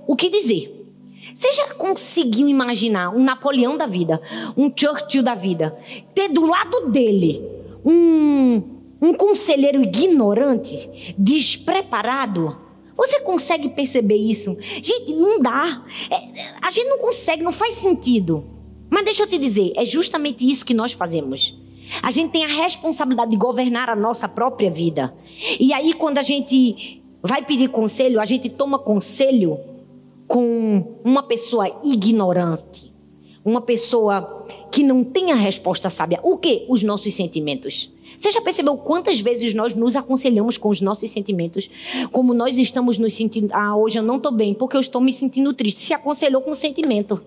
o 0.07 0.17
que 0.17 0.31
dizer. 0.31 0.75
Você 1.35 1.53
já 1.53 1.75
conseguiu 1.75 2.49
imaginar 2.49 3.11
um 3.11 3.23
Napoleão 3.23 3.77
da 3.77 3.87
vida, 3.87 4.23
um 4.57 4.73
Churchill 4.75 5.23
da 5.23 5.35
vida, 5.35 5.79
ter 6.15 6.29
do 6.29 6.47
lado 6.47 6.89
dele 6.89 7.45
um, 7.85 8.63
um 9.03 9.13
conselheiro 9.13 9.83
ignorante, 9.83 11.15
despreparado? 11.19 12.70
Você 13.01 13.21
consegue 13.21 13.71
perceber 13.71 14.17
isso? 14.17 14.59
Gente, 14.83 15.15
não 15.15 15.41
dá. 15.41 15.83
É, 16.11 16.17
a 16.61 16.71
gente 16.71 16.87
não 16.87 16.99
consegue, 16.99 17.43
não 17.43 17.51
faz 17.51 17.73
sentido. 17.77 18.45
Mas 18.91 19.07
deixa 19.07 19.23
eu 19.23 19.27
te 19.27 19.39
dizer, 19.39 19.73
é 19.75 19.87
justamente 19.87 20.47
isso 20.47 20.67
que 20.67 20.75
nós 20.75 20.93
fazemos. 20.93 21.59
A 22.03 22.11
gente 22.11 22.31
tem 22.31 22.45
a 22.45 22.49
responsabilidade 22.49 23.31
de 23.31 23.39
governar 23.39 23.89
a 23.89 23.97
nossa 23.97 24.29
própria 24.29 24.71
vida. 24.71 25.15
E 25.59 25.73
aí, 25.73 25.95
quando 25.95 26.19
a 26.19 26.23
gente 26.23 27.03
vai 27.23 27.43
pedir 27.43 27.71
conselho, 27.71 28.21
a 28.21 28.27
gente 28.27 28.51
toma 28.51 28.79
conselho 28.79 29.59
com 30.29 31.01
uma 31.03 31.23
pessoa 31.23 31.81
ignorante, 31.83 32.93
uma 33.43 33.63
pessoa 33.63 34.47
que 34.71 34.83
não 34.83 35.03
tem 35.03 35.33
a 35.33 35.37
resposta 35.37 35.89
sábia. 35.89 36.21
O 36.23 36.37
que? 36.37 36.67
Os 36.69 36.83
nossos 36.83 37.15
sentimentos. 37.15 37.91
Você 38.21 38.31
já 38.31 38.43
percebeu 38.43 38.77
quantas 38.77 39.19
vezes 39.19 39.55
nós 39.55 39.73
nos 39.73 39.97
aconselhamos 39.97 40.59
com 40.59 40.69
os 40.69 40.83
nossos 40.83 41.09
sentimentos? 41.09 41.71
Como 42.13 42.35
nós 42.35 42.59
estamos 42.59 42.99
nos 42.99 43.15
sentindo. 43.15 43.49
Ah, 43.51 43.75
hoje 43.75 43.99
eu 43.99 44.03
não 44.03 44.19
estou 44.19 44.31
bem 44.31 44.53
porque 44.53 44.77
eu 44.77 44.81
estou 44.81 45.01
me 45.01 45.11
sentindo 45.11 45.55
triste. 45.55 45.81
Se 45.81 45.95
aconselhou 45.95 46.43
com 46.43 46.53
sentimento. 46.53 47.19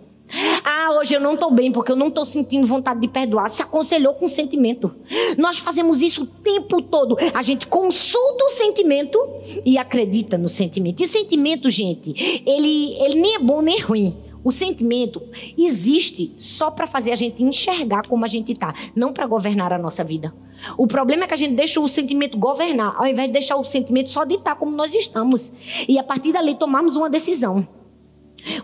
Ah, 0.63 0.95
hoje 0.99 1.15
eu 1.15 1.19
não 1.19 1.33
estou 1.33 1.49
bem 1.49 1.71
porque 1.71 1.91
eu 1.91 1.95
não 1.95 2.09
estou 2.09 2.23
sentindo 2.23 2.67
vontade 2.67 3.01
de 3.01 3.07
perdoar. 3.07 3.49
Se 3.49 3.63
aconselhou 3.63 4.13
com 4.13 4.27
sentimento. 4.27 4.93
Nós 5.35 5.57
fazemos 5.57 6.03
isso 6.03 6.25
o 6.25 6.27
tempo 6.27 6.79
todo. 6.79 7.17
A 7.33 7.41
gente 7.41 7.65
consulta 7.65 8.45
o 8.45 8.49
sentimento 8.49 9.17
e 9.65 9.79
acredita 9.79 10.37
no 10.37 10.47
sentimento. 10.47 11.01
E 11.01 11.07
sentimento, 11.07 11.71
gente, 11.71 12.43
ele, 12.45 12.93
ele 13.01 13.19
nem 13.19 13.33
é 13.33 13.39
bom 13.39 13.63
nem 13.63 13.81
ruim. 13.81 14.15
O 14.43 14.51
sentimento 14.51 15.23
existe 15.57 16.35
só 16.37 16.69
para 16.69 16.85
fazer 16.85 17.11
a 17.13 17.15
gente 17.15 17.41
enxergar 17.41 18.05
como 18.07 18.25
a 18.25 18.27
gente 18.27 18.51
está, 18.51 18.75
não 18.95 19.11
para 19.11 19.25
governar 19.25 19.73
a 19.73 19.77
nossa 19.79 20.03
vida. 20.03 20.31
O 20.77 20.87
problema 20.87 21.23
é 21.23 21.27
que 21.27 21.33
a 21.33 21.37
gente 21.37 21.55
deixa 21.55 21.79
o 21.79 21.87
sentimento 21.87 22.37
governar, 22.37 22.95
ao 22.97 23.07
invés 23.07 23.27
de 23.27 23.33
deixar 23.33 23.55
o 23.55 23.63
sentimento 23.63 24.11
só 24.11 24.23
ditar 24.23 24.55
como 24.55 24.75
nós 24.75 24.93
estamos. 24.93 25.51
E 25.87 25.99
a 25.99 26.03
partir 26.03 26.31
dali 26.31 26.55
tomarmos 26.55 26.95
uma 26.95 27.09
decisão. 27.09 27.67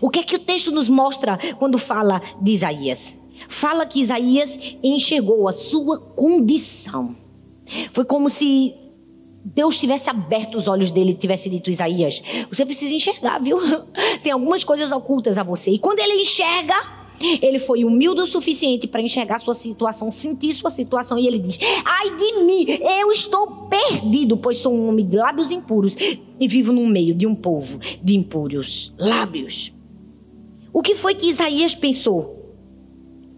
O 0.00 0.10
que 0.10 0.20
é 0.20 0.22
que 0.22 0.36
o 0.36 0.38
texto 0.38 0.70
nos 0.70 0.88
mostra 0.88 1.38
quando 1.58 1.78
fala 1.78 2.20
de 2.40 2.52
Isaías? 2.52 3.20
Fala 3.48 3.86
que 3.86 4.00
Isaías 4.00 4.76
enxergou 4.82 5.48
a 5.48 5.52
sua 5.52 5.98
condição. 5.98 7.16
Foi 7.92 8.04
como 8.04 8.28
se 8.28 8.74
Deus 9.44 9.78
tivesse 9.78 10.10
aberto 10.10 10.56
os 10.56 10.68
olhos 10.68 10.90
dele 10.90 11.12
e 11.12 11.14
tivesse 11.14 11.48
dito 11.48 11.70
Isaías, 11.70 12.22
você 12.50 12.66
precisa 12.66 12.94
enxergar, 12.94 13.38
viu? 13.38 13.58
Tem 14.22 14.32
algumas 14.32 14.62
coisas 14.64 14.92
ocultas 14.92 15.38
a 15.38 15.42
você. 15.42 15.70
E 15.70 15.78
quando 15.78 16.00
ele 16.00 16.20
enxerga, 16.20 16.74
ele 17.40 17.58
foi 17.58 17.84
humilde 17.84 18.20
o 18.20 18.26
suficiente 18.26 18.86
para 18.86 19.02
enxergar 19.02 19.38
sua 19.38 19.54
situação, 19.54 20.10
sentir 20.10 20.52
sua 20.52 20.70
situação 20.70 21.18
e 21.18 21.26
ele 21.26 21.38
diz: 21.38 21.58
"Ai 21.84 22.16
de 22.16 22.44
mim, 22.44 22.66
eu 23.00 23.10
estou 23.10 23.68
perdido, 23.68 24.36
pois 24.36 24.58
sou 24.58 24.74
um 24.74 24.88
homem 24.88 25.06
de 25.06 25.16
lábios 25.16 25.50
impuros 25.50 25.96
e 26.38 26.48
vivo 26.48 26.72
no 26.72 26.86
meio 26.86 27.14
de 27.14 27.26
um 27.26 27.34
povo 27.34 27.78
de 28.02 28.16
impuros 28.16 28.94
lábios." 28.98 29.72
O 30.72 30.82
que 30.82 30.94
foi 30.94 31.14
que 31.14 31.28
Isaías 31.28 31.74
pensou? 31.74 32.54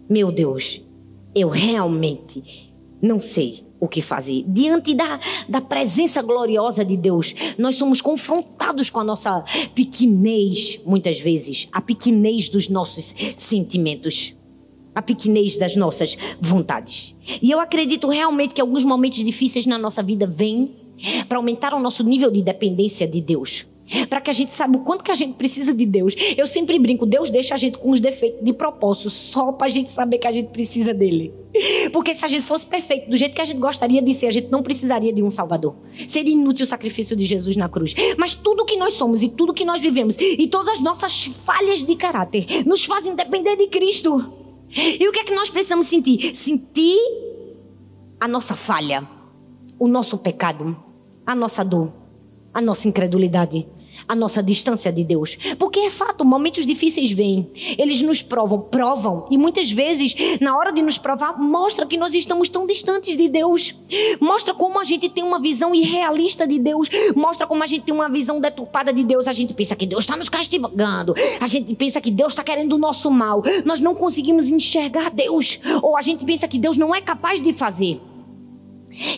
Meu 0.07 0.31
Deus, 0.31 0.85
eu 1.33 1.49
realmente 1.49 2.71
não 3.01 3.19
sei 3.19 3.65
o 3.83 3.87
que 3.87 4.01
fazer. 4.01 4.45
Diante 4.47 4.95
da, 4.95 5.19
da 5.49 5.59
presença 5.59 6.21
gloriosa 6.21 6.85
de 6.85 6.95
Deus, 6.95 7.35
nós 7.57 7.75
somos 7.75 7.99
confrontados 7.99 8.89
com 8.89 9.01
a 9.01 9.03
nossa 9.03 9.43
pequenez, 9.75 10.79
muitas 10.85 11.19
vezes, 11.19 11.67
a 11.69 11.81
pequenez 11.81 12.47
dos 12.47 12.69
nossos 12.69 13.13
sentimentos, 13.35 14.35
a 14.95 15.01
pequenez 15.01 15.57
das 15.57 15.75
nossas 15.75 16.17
vontades. 16.39 17.13
E 17.41 17.51
eu 17.51 17.59
acredito 17.59 18.07
realmente 18.07 18.53
que 18.53 18.61
alguns 18.61 18.85
momentos 18.85 19.21
difíceis 19.21 19.65
na 19.65 19.77
nossa 19.77 20.01
vida 20.01 20.25
vêm 20.25 20.71
para 21.27 21.37
aumentar 21.37 21.73
o 21.73 21.79
nosso 21.79 22.05
nível 22.05 22.31
de 22.31 22.41
dependência 22.41 23.05
de 23.05 23.19
Deus 23.19 23.65
para 24.09 24.21
que 24.21 24.29
a 24.29 24.33
gente 24.33 24.53
saiba 24.53 24.77
o 24.77 24.81
quanto 24.81 25.03
que 25.03 25.11
a 25.11 25.15
gente 25.15 25.33
precisa 25.33 25.73
de 25.73 25.85
Deus. 25.85 26.15
Eu 26.37 26.47
sempre 26.47 26.77
brinco, 26.79 27.05
Deus 27.05 27.29
deixa 27.29 27.55
a 27.55 27.57
gente 27.57 27.77
com 27.77 27.91
os 27.91 27.99
defeitos 27.99 28.41
de 28.41 28.53
propósito, 28.53 29.09
só 29.09 29.51
para 29.51 29.67
a 29.67 29.69
gente 29.69 29.91
saber 29.91 30.17
que 30.17 30.27
a 30.27 30.31
gente 30.31 30.49
precisa 30.49 30.93
dele. 30.93 31.33
Porque 31.91 32.13
se 32.13 32.25
a 32.25 32.27
gente 32.27 32.43
fosse 32.43 32.65
perfeito 32.65 33.09
do 33.09 33.17
jeito 33.17 33.35
que 33.35 33.41
a 33.41 33.45
gente 33.45 33.59
gostaria 33.59 34.01
de 34.01 34.13
ser, 34.13 34.27
a 34.27 34.31
gente 34.31 34.49
não 34.49 34.63
precisaria 34.63 35.13
de 35.13 35.21
um 35.21 35.29
Salvador. 35.29 35.75
Seria 36.07 36.33
inútil 36.33 36.63
o 36.63 36.67
sacrifício 36.67 37.15
de 37.15 37.25
Jesus 37.25 37.55
na 37.55 37.69
cruz. 37.69 37.93
Mas 38.17 38.33
tudo 38.33 38.65
que 38.65 38.75
nós 38.75 38.93
somos 38.93 39.21
e 39.21 39.29
tudo 39.29 39.53
que 39.53 39.65
nós 39.65 39.81
vivemos 39.81 40.17
e 40.19 40.47
todas 40.47 40.69
as 40.69 40.79
nossas 40.79 41.25
falhas 41.45 41.83
de 41.83 41.95
caráter 41.95 42.65
nos 42.65 42.85
fazem 42.85 43.15
depender 43.15 43.55
de 43.55 43.67
Cristo. 43.67 44.33
E 44.75 45.07
o 45.07 45.11
que 45.11 45.19
é 45.19 45.23
que 45.23 45.35
nós 45.35 45.49
precisamos 45.49 45.85
sentir? 45.85 46.35
Sentir 46.35 46.97
a 48.19 48.27
nossa 48.27 48.55
falha, 48.55 49.07
o 49.77 49.87
nosso 49.87 50.17
pecado, 50.17 50.75
a 51.25 51.35
nossa 51.35 51.63
dor, 51.63 51.93
a 52.53 52.61
nossa 52.61 52.87
incredulidade 52.87 53.67
a 54.07 54.15
nossa 54.15 54.41
distância 54.41 54.91
de 54.91 55.03
Deus. 55.03 55.37
Porque 55.57 55.79
é 55.79 55.89
fato, 55.89 56.25
momentos 56.25 56.65
difíceis 56.65 57.11
vêm. 57.11 57.49
Eles 57.77 58.01
nos 58.01 58.21
provam, 58.21 58.59
provam. 58.59 59.25
E 59.29 59.37
muitas 59.37 59.71
vezes, 59.71 60.15
na 60.39 60.57
hora 60.57 60.71
de 60.71 60.81
nos 60.81 60.97
provar, 60.97 61.39
mostra 61.39 61.85
que 61.85 61.97
nós 61.97 62.13
estamos 62.13 62.49
tão 62.49 62.65
distantes 62.65 63.15
de 63.17 63.29
Deus. 63.29 63.75
Mostra 64.19 64.53
como 64.53 64.79
a 64.79 64.83
gente 64.83 65.09
tem 65.09 65.23
uma 65.23 65.39
visão 65.39 65.73
irrealista 65.73 66.47
de 66.47 66.59
Deus. 66.59 66.89
Mostra 67.15 67.47
como 67.47 67.63
a 67.63 67.67
gente 67.67 67.83
tem 67.83 67.93
uma 67.93 68.09
visão 68.09 68.39
deturpada 68.39 68.93
de 68.93 69.03
Deus. 69.03 69.27
A 69.27 69.33
gente 69.33 69.53
pensa 69.53 69.75
que 69.75 69.85
Deus 69.85 70.03
está 70.03 70.17
nos 70.17 70.29
castigando. 70.29 71.13
A 71.39 71.47
gente 71.47 71.75
pensa 71.75 72.01
que 72.01 72.11
Deus 72.11 72.33
está 72.33 72.43
querendo 72.43 72.73
o 72.73 72.77
nosso 72.77 73.09
mal. 73.11 73.43
Nós 73.65 73.79
não 73.79 73.95
conseguimos 73.95 74.49
enxergar 74.49 75.09
Deus. 75.09 75.59
Ou 75.81 75.97
a 75.97 76.01
gente 76.01 76.25
pensa 76.25 76.47
que 76.47 76.59
Deus 76.59 76.77
não 76.77 76.93
é 76.93 77.01
capaz 77.01 77.41
de 77.41 77.53
fazer. 77.53 77.99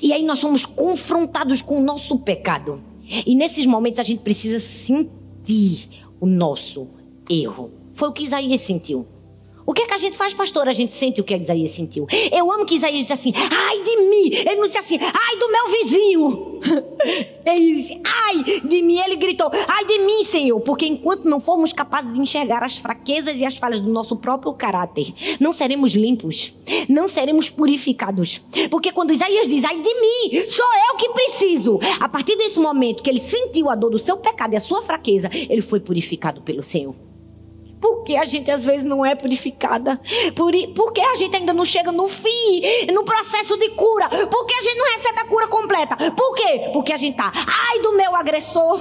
E 0.02 0.14
aí 0.14 0.24
nós 0.24 0.40
somos 0.40 0.66
confrontados 0.66 1.62
com 1.62 1.80
o 1.80 1.84
nosso 1.84 2.18
pecado. 2.20 2.82
E 3.26 3.36
nesses 3.36 3.66
momentos 3.66 4.00
a 4.00 4.04
gente 4.04 4.22
precisa 4.22 4.60
sentir 4.60 5.90
o 6.20 6.26
nosso 6.26 6.88
erro. 7.30 7.72
Foi 7.94 8.10
o 8.10 8.14
que 8.14 8.24
Isaías 8.24 8.62
sentiu. 8.62 9.06
O 9.66 9.74
que 9.74 9.82
é 9.82 9.88
que 9.88 9.94
a 9.94 9.98
gente 9.98 10.16
faz, 10.16 10.34
pastor? 10.34 10.68
A 10.68 10.74
gente 10.74 10.94
sente 10.94 11.20
o 11.20 11.24
que 11.24 11.36
Isaías 11.36 11.72
sentiu. 11.72 12.06
Eu 12.32 12.52
amo 12.52 12.66
que 12.66 12.76
Isaías 12.76 13.02
disse 13.02 13.14
assim: 13.14 13.34
ai 13.36 13.82
de 13.82 13.98
mim. 13.98 14.30
Ele 14.32 14.56
não 14.58 14.66
disse 14.66 14.78
assim: 14.78 15.00
ai 15.02 15.38
do 15.38 15.52
meu 15.52 15.68
vizinho. 15.70 16.60
Ele 17.46 17.76
disse: 17.76 18.00
ai 18.04 18.44
de 18.44 18.82
mim. 18.84 19.00
Ele 19.00 19.16
gritou: 19.16 19.50
ai 19.68 19.86
de 19.86 20.00
mim, 20.00 20.24
Senhor. 20.24 20.60
Porque 20.60 20.86
enquanto 20.86 21.28
não 21.28 21.40
formos 21.40 21.74
capazes 21.74 22.14
de 22.14 22.20
enxergar 22.20 22.64
as 22.64 22.78
fraquezas 22.78 23.40
e 23.40 23.46
as 23.46 23.58
falhas 23.58 23.80
do 23.80 23.90
nosso 23.90 24.16
próprio 24.16 24.54
caráter, 24.54 25.12
não 25.40 25.52
seremos 25.52 25.94
limpos, 25.94 26.54
não 26.88 27.08
seremos 27.08 27.50
purificados. 27.50 28.42
Porque 28.70 28.92
quando 28.92 29.14
Isaías 29.14 29.48
diz: 29.48 29.66
ai 29.66 29.82
de 29.82 29.94
mim, 29.96 30.48
sou 30.48 30.68
eu 30.90 30.98
que 30.98 31.10
preciso. 31.10 31.80
A 32.00 32.08
partir 32.08 32.36
desse 32.36 32.60
momento 32.60 33.02
que 33.02 33.10
ele 33.10 33.20
sentiu 33.20 33.70
a 33.70 33.76
dor 33.76 33.90
do 33.90 33.98
seu 33.98 34.18
pecado 34.18 34.54
e 34.54 34.58
a 34.58 34.60
sua 34.60 34.84
fraqueza, 34.84 35.30
ele 35.34 35.62
foi 35.62 35.80
purificado 35.80 36.42
pelo 36.42 36.62
Senhor. 36.62 37.05
Por 37.86 38.04
que 38.04 38.18
a 38.18 38.26
gente 38.26 38.50
às 38.50 38.66
vezes 38.66 38.84
não 38.84 39.06
é 39.06 39.14
purificada? 39.14 40.02
Por, 40.36 40.52
por 40.74 40.92
que 40.92 41.02
a 41.02 41.14
gente 41.14 41.36
ainda 41.36 41.54
não 41.54 41.64
chega 41.64 41.92
no 41.92 42.08
fim, 42.08 42.64
no 42.92 43.04
processo 43.06 43.56
de 43.58 43.70
cura? 43.70 44.10
Por 44.10 44.48
que 44.48 44.56
a 44.56 44.62
gente 44.62 44.76
não 44.76 44.92
recebe 44.94 45.20
a 45.20 45.26
cura 45.26 45.48
completa? 45.48 45.96
Por 46.14 46.34
quê? 46.34 46.72
Porque 46.74 46.92
a 46.92 46.98
gente 46.98 47.16
tá, 47.16 47.32
ai 47.36 47.80
do 47.82 47.92
meu 47.92 48.16
agressor. 48.16 48.80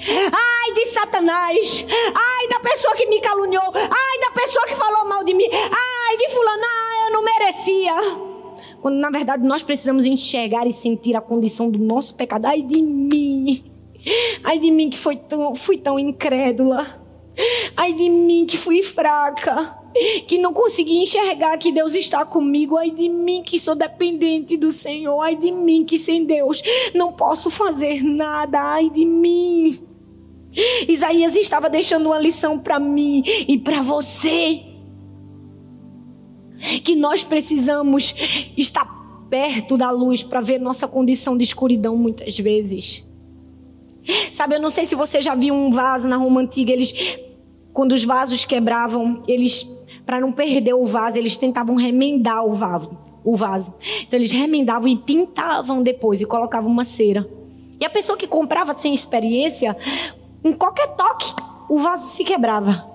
Ai 0.00 0.72
de 0.72 0.86
Satanás. 0.86 1.84
Ai 2.14 2.48
da 2.48 2.58
pessoa 2.60 2.94
que 2.94 3.04
me 3.04 3.20
caluniou. 3.20 3.70
Ai 3.74 4.20
da 4.20 4.30
pessoa 4.30 4.66
que 4.66 4.74
falou 4.74 5.06
mal 5.06 5.22
de 5.22 5.34
mim. 5.34 5.48
Ai 5.52 6.16
de 6.16 6.30
fulano, 6.30 6.62
ah, 6.64 7.04
eu 7.08 7.12
não 7.12 7.22
merecia. 7.22 7.94
quando 8.80 8.96
na 8.96 9.10
verdade 9.10 9.46
nós 9.46 9.62
precisamos 9.62 10.06
enxergar 10.06 10.66
e 10.66 10.72
sentir 10.72 11.14
a 11.14 11.20
condição 11.20 11.70
do 11.70 11.78
nosso 11.78 12.14
pecado. 12.14 12.46
Ai 12.46 12.62
de 12.62 12.80
mim! 12.80 13.70
Ai 14.42 14.58
de 14.58 14.70
mim 14.70 14.88
que 14.88 14.96
foi 14.96 15.16
tão, 15.16 15.54
fui 15.54 15.76
tão 15.76 15.98
incrédula. 15.98 17.04
Ai 17.76 17.92
de 17.92 18.08
mim 18.08 18.46
que 18.46 18.56
fui 18.56 18.82
fraca. 18.82 19.76
Que 20.26 20.38
não 20.38 20.52
consegui 20.52 20.98
enxergar 20.98 21.56
que 21.58 21.72
Deus 21.72 21.94
está 21.94 22.24
comigo. 22.24 22.76
Ai 22.76 22.90
de 22.90 23.08
mim 23.08 23.42
que 23.42 23.58
sou 23.58 23.74
dependente 23.74 24.56
do 24.56 24.70
Senhor. 24.70 25.20
Ai 25.20 25.36
de 25.36 25.50
mim 25.50 25.84
que 25.84 25.98
sem 25.98 26.24
Deus 26.24 26.62
não 26.94 27.12
posso 27.12 27.50
fazer 27.50 28.02
nada. 28.02 28.60
Ai 28.60 28.90
de 28.90 29.04
mim. 29.04 29.78
Isaías 30.88 31.36
estava 31.36 31.68
deixando 31.68 32.06
uma 32.06 32.18
lição 32.18 32.58
para 32.58 32.78
mim 32.78 33.22
e 33.46 33.58
para 33.58 33.82
você. 33.82 34.62
Que 36.82 36.96
nós 36.96 37.22
precisamos 37.22 38.14
estar 38.56 38.86
perto 39.28 39.76
da 39.76 39.90
luz 39.90 40.22
para 40.22 40.40
ver 40.40 40.58
nossa 40.58 40.88
condição 40.88 41.36
de 41.36 41.44
escuridão 41.44 41.96
muitas 41.96 42.38
vezes. 42.38 43.04
Sabe, 44.32 44.54
eu 44.54 44.60
não 44.60 44.70
sei 44.70 44.84
se 44.84 44.94
você 44.94 45.20
já 45.20 45.34
viu 45.34 45.52
um 45.52 45.70
vaso 45.70 46.06
na 46.06 46.16
Roma 46.16 46.40
antiga, 46.40 46.72
eles 46.72 46.94
quando 47.76 47.92
os 47.92 48.04
vasos 48.04 48.42
quebravam, 48.46 49.22
eles 49.28 49.70
para 50.06 50.18
não 50.18 50.32
perder 50.32 50.72
o 50.72 50.86
vaso, 50.86 51.18
eles 51.18 51.36
tentavam 51.36 51.76
remendar 51.76 52.42
o 52.42 52.54
vaso, 52.54 52.96
o 53.22 53.36
vaso. 53.36 53.74
Então 54.00 54.18
eles 54.18 54.32
remendavam 54.32 54.88
e 54.88 54.96
pintavam 54.96 55.82
depois 55.82 56.22
e 56.22 56.24
colocavam 56.24 56.70
uma 56.70 56.84
cera. 56.84 57.28
E 57.78 57.84
a 57.84 57.90
pessoa 57.90 58.16
que 58.16 58.26
comprava 58.26 58.74
sem 58.78 58.94
experiência, 58.94 59.76
em 60.42 60.54
qualquer 60.54 60.96
toque, 60.96 61.34
o 61.68 61.76
vaso 61.76 62.08
se 62.14 62.24
quebrava. 62.24 62.90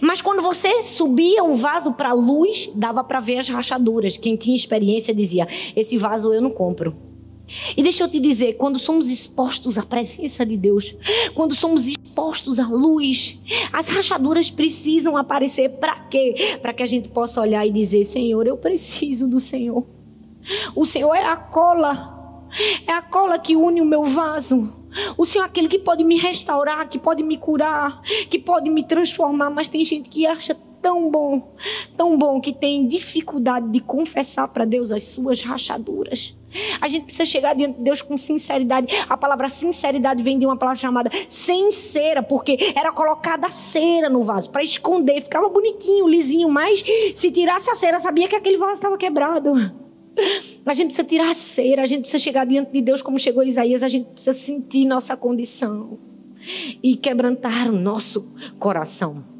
Mas 0.00 0.22
quando 0.22 0.40
você 0.40 0.84
subia 0.84 1.42
o 1.42 1.56
vaso 1.56 1.92
para 1.92 2.10
a 2.10 2.14
luz, 2.14 2.70
dava 2.76 3.02
para 3.02 3.18
ver 3.18 3.38
as 3.38 3.48
rachaduras. 3.48 4.16
Quem 4.16 4.36
tinha 4.36 4.54
experiência 4.54 5.12
dizia: 5.12 5.48
Esse 5.74 5.98
vaso 5.98 6.32
eu 6.32 6.40
não 6.40 6.50
compro. 6.50 6.94
E 7.76 7.82
deixa 7.82 8.04
eu 8.04 8.08
te 8.08 8.20
dizer, 8.20 8.54
quando 8.54 8.78
somos 8.78 9.10
expostos 9.10 9.78
à 9.78 9.82
presença 9.82 10.44
de 10.44 10.56
Deus, 10.56 10.94
quando 11.34 11.54
somos 11.54 11.95
expostos 12.16 12.58
à 12.58 12.66
luz, 12.66 13.38
as 13.70 13.88
rachaduras 13.88 14.50
precisam 14.50 15.18
aparecer 15.18 15.68
para 15.78 15.96
quê? 15.96 16.58
Para 16.62 16.72
que 16.72 16.82
a 16.82 16.86
gente 16.86 17.10
possa 17.10 17.42
olhar 17.42 17.66
e 17.66 17.70
dizer: 17.70 18.04
Senhor, 18.04 18.46
eu 18.46 18.56
preciso 18.56 19.28
do 19.28 19.38
Senhor. 19.38 19.86
O 20.74 20.86
Senhor 20.86 21.14
é 21.14 21.26
a 21.26 21.36
cola, 21.36 22.46
é 22.86 22.92
a 22.92 23.02
cola 23.02 23.38
que 23.38 23.54
une 23.54 23.82
o 23.82 23.84
meu 23.84 24.04
vaso. 24.04 24.72
O 25.18 25.26
Senhor 25.26 25.44
é 25.44 25.46
aquele 25.46 25.68
que 25.68 25.78
pode 25.78 26.02
me 26.02 26.16
restaurar, 26.16 26.88
que 26.88 26.98
pode 26.98 27.22
me 27.22 27.36
curar, 27.36 28.00
que 28.30 28.38
pode 28.38 28.70
me 28.70 28.82
transformar, 28.82 29.50
mas 29.50 29.68
tem 29.68 29.84
gente 29.84 30.08
que 30.08 30.26
acha 30.26 30.56
tão 30.86 31.10
bom, 31.10 31.52
tão 31.96 32.16
bom 32.16 32.40
que 32.40 32.52
tem 32.52 32.86
dificuldade 32.86 33.70
de 33.70 33.80
confessar 33.80 34.46
para 34.46 34.64
Deus 34.64 34.92
as 34.92 35.02
suas 35.02 35.42
rachaduras. 35.42 36.36
A 36.80 36.86
gente 36.86 37.06
precisa 37.06 37.24
chegar 37.24 37.56
diante 37.56 37.78
de 37.78 37.82
Deus 37.82 38.00
com 38.00 38.16
sinceridade. 38.16 38.86
A 39.08 39.16
palavra 39.16 39.48
sinceridade 39.48 40.22
vem 40.22 40.38
de 40.38 40.46
uma 40.46 40.56
palavra 40.56 40.80
chamada 40.80 41.10
sem 41.26 41.72
cera, 41.72 42.22
porque 42.22 42.56
era 42.76 42.92
colocada 42.92 43.50
cera 43.50 44.08
no 44.08 44.22
vaso 44.22 44.48
para 44.48 44.62
esconder, 44.62 45.22
ficava 45.22 45.48
bonitinho, 45.48 46.06
lisinho, 46.06 46.48
mas 46.48 46.84
se 47.16 47.32
tirasse 47.32 47.68
a 47.68 47.74
cera, 47.74 47.98
sabia 47.98 48.28
que 48.28 48.36
aquele 48.36 48.56
vaso 48.56 48.74
estava 48.74 48.96
quebrado. 48.96 49.54
A 50.64 50.72
gente 50.72 50.86
precisa 50.86 51.04
tirar 51.04 51.30
a 51.30 51.34
cera, 51.34 51.82
a 51.82 51.86
gente 51.86 52.02
precisa 52.02 52.22
chegar 52.22 52.46
diante 52.46 52.70
de 52.70 52.80
Deus 52.80 53.02
como 53.02 53.18
chegou 53.18 53.42
Isaías, 53.42 53.82
a 53.82 53.88
gente 53.88 54.06
precisa 54.06 54.32
sentir 54.32 54.84
nossa 54.84 55.16
condição 55.16 55.98
e 56.80 56.94
quebrantar 56.94 57.68
o 57.68 57.76
nosso 57.76 58.32
coração. 58.56 59.35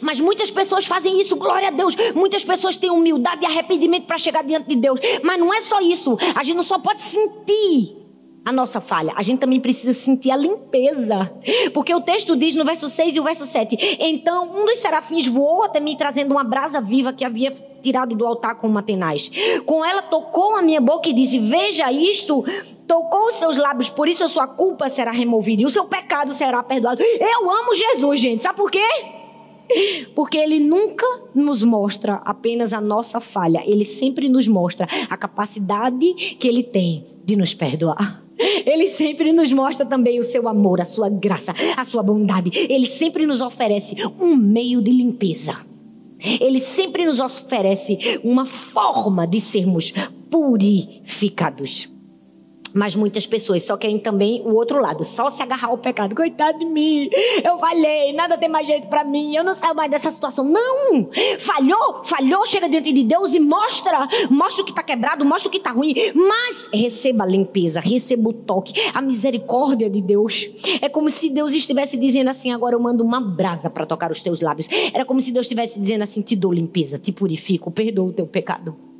Mas 0.00 0.20
muitas 0.20 0.50
pessoas 0.50 0.86
fazem 0.86 1.20
isso, 1.20 1.36
glória 1.36 1.68
a 1.68 1.70
Deus. 1.70 1.96
Muitas 2.14 2.44
pessoas 2.44 2.76
têm 2.76 2.90
humildade 2.90 3.42
e 3.42 3.46
arrependimento 3.46 4.06
para 4.06 4.18
chegar 4.18 4.42
diante 4.44 4.68
de 4.68 4.76
Deus. 4.76 5.00
Mas 5.22 5.38
não 5.38 5.52
é 5.52 5.60
só 5.60 5.80
isso. 5.80 6.16
A 6.34 6.42
gente 6.42 6.56
não 6.56 6.62
só 6.62 6.78
pode 6.78 7.02
sentir 7.02 8.04
a 8.44 8.52
nossa 8.52 8.78
falha, 8.78 9.14
a 9.16 9.22
gente 9.22 9.38
também 9.38 9.58
precisa 9.58 9.94
sentir 9.94 10.30
a 10.30 10.36
limpeza. 10.36 11.32
Porque 11.72 11.94
o 11.94 12.00
texto 12.00 12.36
diz 12.36 12.54
no 12.54 12.64
verso 12.64 12.88
6 12.88 13.16
e 13.16 13.20
o 13.20 13.24
verso 13.24 13.46
7: 13.46 13.96
Então 13.98 14.50
um 14.54 14.66
dos 14.66 14.78
serafins 14.78 15.26
voou 15.26 15.62
até 15.62 15.80
mim, 15.80 15.96
trazendo 15.96 16.32
uma 16.32 16.44
brasa 16.44 16.80
viva 16.80 17.12
que 17.12 17.24
havia 17.24 17.50
tirado 17.82 18.14
do 18.14 18.26
altar 18.26 18.56
com 18.56 18.66
uma 18.66 18.82
tenaz. 18.82 19.30
Com 19.64 19.84
ela 19.84 20.02
tocou 20.02 20.56
a 20.56 20.62
minha 20.62 20.80
boca 20.80 21.08
e 21.08 21.12
disse: 21.12 21.38
Veja 21.38 21.90
isto. 21.90 22.44
Tocou 22.86 23.28
os 23.28 23.36
seus 23.36 23.56
lábios, 23.56 23.88
por 23.88 24.06
isso 24.08 24.22
a 24.24 24.28
sua 24.28 24.46
culpa 24.46 24.90
será 24.90 25.10
removida 25.10 25.62
e 25.62 25.64
o 25.64 25.70
seu 25.70 25.86
pecado 25.86 26.34
será 26.34 26.62
perdoado. 26.62 27.02
Eu 27.02 27.50
amo 27.50 27.72
Jesus, 27.72 28.20
gente. 28.20 28.42
Sabe 28.42 28.58
por 28.58 28.70
quê? 28.70 29.23
Porque 30.14 30.38
ele 30.38 30.60
nunca 30.60 31.06
nos 31.34 31.62
mostra 31.62 32.14
apenas 32.24 32.72
a 32.72 32.80
nossa 32.80 33.20
falha, 33.20 33.62
ele 33.66 33.84
sempre 33.84 34.28
nos 34.28 34.46
mostra 34.46 34.86
a 35.08 35.16
capacidade 35.16 36.14
que 36.38 36.48
ele 36.48 36.62
tem 36.62 37.06
de 37.24 37.36
nos 37.36 37.54
perdoar. 37.54 38.22
Ele 38.66 38.88
sempre 38.88 39.32
nos 39.32 39.52
mostra 39.52 39.86
também 39.86 40.18
o 40.18 40.22
seu 40.22 40.48
amor, 40.48 40.80
a 40.80 40.84
sua 40.84 41.08
graça, 41.08 41.54
a 41.76 41.84
sua 41.84 42.02
bondade. 42.02 42.50
Ele 42.68 42.86
sempre 42.86 43.26
nos 43.26 43.40
oferece 43.40 43.96
um 44.20 44.34
meio 44.34 44.82
de 44.82 44.90
limpeza. 44.90 45.54
Ele 46.40 46.58
sempre 46.58 47.04
nos 47.04 47.20
oferece 47.20 48.20
uma 48.24 48.44
forma 48.44 49.26
de 49.26 49.40
sermos 49.40 49.92
purificados. 50.30 51.93
Mas 52.74 52.96
muitas 52.96 53.24
pessoas 53.24 53.62
só 53.62 53.76
querem 53.76 54.00
também 54.00 54.42
o 54.44 54.52
outro 54.54 54.80
lado, 54.80 55.04
só 55.04 55.28
se 55.28 55.40
agarrar 55.40 55.68
ao 55.68 55.78
pecado. 55.78 56.14
Coitado 56.14 56.58
de 56.58 56.66
mim, 56.66 57.08
eu 57.44 57.56
falhei, 57.58 58.12
nada 58.12 58.36
tem 58.36 58.48
mais 58.48 58.66
jeito 58.66 58.88
para 58.88 59.04
mim, 59.04 59.36
eu 59.36 59.44
não 59.44 59.54
saio 59.54 59.76
mais 59.76 59.88
dessa 59.88 60.10
situação. 60.10 60.44
Não! 60.44 61.08
Falhou, 61.38 62.02
falhou, 62.02 62.44
chega 62.44 62.68
diante 62.68 62.92
de 62.92 63.04
Deus 63.04 63.32
e 63.32 63.38
mostra, 63.38 64.08
mostra 64.28 64.62
o 64.62 64.64
que 64.64 64.72
está 64.72 64.82
quebrado, 64.82 65.24
mostra 65.24 65.48
o 65.48 65.50
que 65.52 65.58
está 65.58 65.70
ruim, 65.70 65.94
mas 66.14 66.68
receba 66.72 67.22
a 67.22 67.26
limpeza, 67.26 67.78
receba 67.78 68.30
o 68.30 68.32
toque, 68.32 68.72
a 68.92 69.00
misericórdia 69.00 69.88
de 69.88 70.00
Deus. 70.00 70.50
É 70.82 70.88
como 70.88 71.08
se 71.10 71.30
Deus 71.30 71.52
estivesse 71.52 71.96
dizendo 71.96 72.30
assim: 72.30 72.52
agora 72.52 72.74
eu 72.74 72.80
mando 72.80 73.04
uma 73.04 73.20
brasa 73.20 73.70
para 73.70 73.86
tocar 73.86 74.10
os 74.10 74.20
teus 74.20 74.40
lábios. 74.40 74.68
Era 74.92 75.04
como 75.04 75.20
se 75.20 75.32
Deus 75.32 75.46
estivesse 75.46 75.78
dizendo 75.78 76.02
assim: 76.02 76.22
te 76.22 76.34
dou 76.34 76.52
limpeza, 76.52 76.98
te 76.98 77.12
purifico, 77.12 77.70
perdoo 77.70 78.08
o 78.08 78.12
teu 78.12 78.26
pecado. 78.26 78.93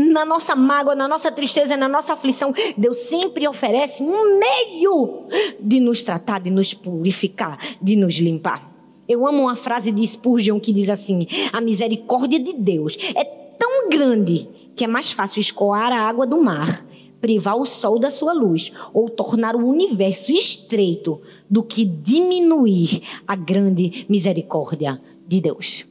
Na 0.00 0.24
nossa 0.24 0.54
mágoa, 0.54 0.94
na 0.94 1.08
nossa 1.08 1.32
tristeza, 1.32 1.76
na 1.76 1.88
nossa 1.88 2.12
aflição, 2.12 2.54
Deus 2.76 2.98
sempre 2.98 3.48
oferece 3.48 4.00
um 4.00 4.38
meio 4.38 5.24
de 5.58 5.80
nos 5.80 6.04
tratar, 6.04 6.38
de 6.38 6.50
nos 6.50 6.72
purificar, 6.72 7.58
de 7.82 7.96
nos 7.96 8.14
limpar. 8.14 8.72
Eu 9.08 9.26
amo 9.26 9.42
uma 9.42 9.56
frase 9.56 9.90
de 9.90 10.06
Spurgeon 10.06 10.60
que 10.60 10.72
diz 10.72 10.88
assim: 10.88 11.26
A 11.52 11.60
misericórdia 11.60 12.38
de 12.38 12.52
Deus 12.52 12.96
é 13.12 13.24
tão 13.24 13.88
grande 13.90 14.48
que 14.76 14.84
é 14.84 14.86
mais 14.86 15.10
fácil 15.10 15.40
escoar 15.40 15.90
a 15.90 16.08
água 16.08 16.24
do 16.24 16.40
mar, 16.40 16.86
privar 17.20 17.56
o 17.56 17.64
sol 17.64 17.98
da 17.98 18.08
sua 18.08 18.32
luz 18.32 18.70
ou 18.94 19.10
tornar 19.10 19.56
o 19.56 19.66
universo 19.66 20.30
estreito 20.30 21.20
do 21.50 21.60
que 21.60 21.84
diminuir 21.84 23.02
a 23.26 23.34
grande 23.34 24.06
misericórdia 24.08 25.02
de 25.26 25.40
Deus. 25.40 25.88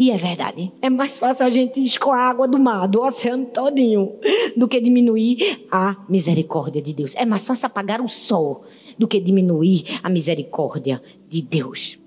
E 0.00 0.10
é 0.10 0.16
verdade. 0.16 0.72
É 0.80 0.88
mais 0.88 1.18
fácil 1.18 1.44
a 1.44 1.50
gente 1.50 1.78
escoar 1.84 2.20
a 2.20 2.30
água 2.30 2.48
do 2.48 2.58
mar, 2.58 2.88
do 2.88 3.02
oceano 3.02 3.44
todinho, 3.44 4.14
do 4.56 4.66
que 4.66 4.80
diminuir 4.80 5.66
a 5.70 5.94
misericórdia 6.08 6.80
de 6.80 6.94
Deus. 6.94 7.14
É 7.16 7.26
mais 7.26 7.46
fácil 7.46 7.66
apagar 7.66 8.00
o 8.00 8.08
sol 8.08 8.62
do 8.96 9.06
que 9.06 9.20
diminuir 9.20 9.84
a 10.02 10.08
misericórdia 10.08 11.02
de 11.28 11.42
Deus. 11.42 11.98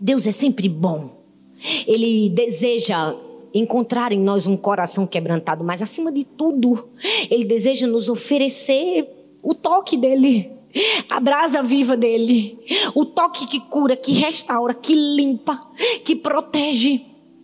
Deus 0.00 0.26
é 0.26 0.32
sempre 0.32 0.68
bom. 0.68 1.22
Ele 1.86 2.28
deseja 2.30 3.14
encontrar 3.54 4.10
em 4.10 4.18
nós 4.18 4.48
um 4.48 4.56
coração 4.56 5.06
quebrantado, 5.06 5.62
mas 5.62 5.80
acima 5.80 6.10
de 6.10 6.24
tudo, 6.24 6.88
ele 7.30 7.44
deseja 7.44 7.86
nos 7.86 8.08
oferecer 8.08 9.08
o 9.40 9.54
toque 9.54 9.96
dele 9.96 10.50
a 11.08 11.20
brasa 11.20 11.62
viva 11.62 11.96
dele, 11.96 12.58
o 12.94 13.04
toque 13.04 13.46
que 13.46 13.60
cura, 13.60 13.96
que 13.96 14.12
restaura, 14.12 14.74
que 14.74 14.94
limpa, 14.94 15.60
que 16.04 16.16
protege. 16.16 17.02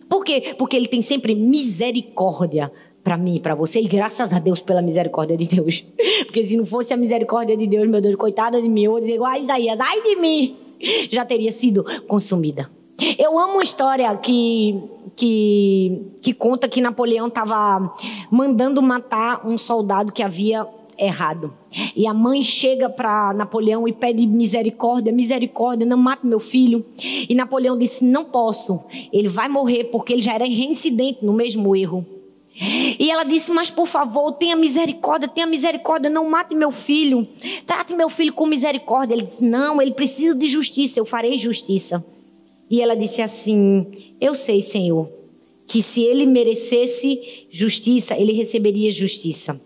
Por 0.09 0.23
quê? 0.25 0.55
Porque 0.57 0.75
ele 0.75 0.87
tem 0.87 1.01
sempre 1.01 1.33
misericórdia 1.33 2.71
para 3.03 3.17
mim 3.17 3.39
para 3.39 3.55
você, 3.55 3.81
e 3.81 3.87
graças 3.87 4.31
a 4.31 4.39
Deus 4.39 4.61
pela 4.61 4.81
misericórdia 4.81 5.35
de 5.35 5.47
Deus. 5.47 5.83
Porque 6.25 6.43
se 6.43 6.55
não 6.55 6.65
fosse 6.65 6.93
a 6.93 6.97
misericórdia 6.97 7.57
de 7.57 7.65
Deus, 7.65 7.87
meu 7.87 7.99
Deus, 7.99 8.15
coitada 8.15 8.61
de 8.61 8.69
mim, 8.69 8.83
eu 8.83 8.91
vou 8.91 8.99
dizer 8.99 9.15
igual 9.15 9.31
a 9.31 9.39
Isaías, 9.39 9.79
ai 9.79 10.01
de 10.03 10.15
mim, 10.17 10.55
já 11.09 11.25
teria 11.25 11.51
sido 11.51 11.83
consumida. 12.07 12.69
Eu 13.17 13.39
amo 13.39 13.53
uma 13.53 13.63
história 13.63 14.15
que, 14.17 14.79
que, 15.15 16.11
que 16.21 16.33
conta 16.33 16.69
que 16.69 16.79
Napoleão 16.79 17.27
estava 17.27 17.91
mandando 18.29 18.81
matar 18.81 19.47
um 19.47 19.57
soldado 19.57 20.11
que 20.11 20.21
havia 20.21 20.67
errado. 21.01 21.53
E 21.95 22.05
a 22.05 22.13
mãe 22.13 22.43
chega 22.43 22.89
para 22.89 23.33
Napoleão 23.33 23.87
e 23.87 23.93
pede 23.93 24.25
misericórdia, 24.27 25.11
misericórdia, 25.11 25.85
não 25.85 25.97
mate 25.97 26.25
meu 26.25 26.39
filho. 26.39 26.85
E 27.27 27.33
Napoleão 27.33 27.77
disse: 27.77 28.05
Não 28.05 28.25
posso, 28.25 28.79
ele 29.11 29.27
vai 29.27 29.49
morrer 29.49 29.85
porque 29.85 30.13
ele 30.13 30.21
já 30.21 30.33
era 30.33 30.45
reincidente 30.45 31.25
no 31.25 31.33
mesmo 31.33 31.75
erro. 31.75 32.05
E 32.99 33.09
ela 33.09 33.23
disse: 33.23 33.51
Mas 33.51 33.69
por 33.69 33.87
favor, 33.87 34.33
tenha 34.33 34.55
misericórdia, 34.55 35.27
tenha 35.27 35.47
misericórdia, 35.47 36.09
não 36.09 36.29
mate 36.29 36.53
meu 36.53 36.71
filho, 36.71 37.27
trate 37.65 37.95
meu 37.95 38.09
filho 38.09 38.33
com 38.33 38.45
misericórdia. 38.45 39.15
Ele 39.15 39.23
disse: 39.23 39.43
Não, 39.43 39.81
ele 39.81 39.91
precisa 39.91 40.37
de 40.37 40.45
justiça, 40.45 40.99
eu 40.99 41.05
farei 41.05 41.37
justiça. 41.37 42.05
E 42.69 42.81
ela 42.81 42.95
disse 42.95 43.21
assim: 43.21 43.87
Eu 44.19 44.35
sei, 44.35 44.61
Senhor, 44.61 45.09
que 45.65 45.81
se 45.81 46.03
ele 46.03 46.25
merecesse 46.25 47.47
justiça, 47.49 48.15
ele 48.17 48.33
receberia 48.33 48.91
justiça. 48.91 49.59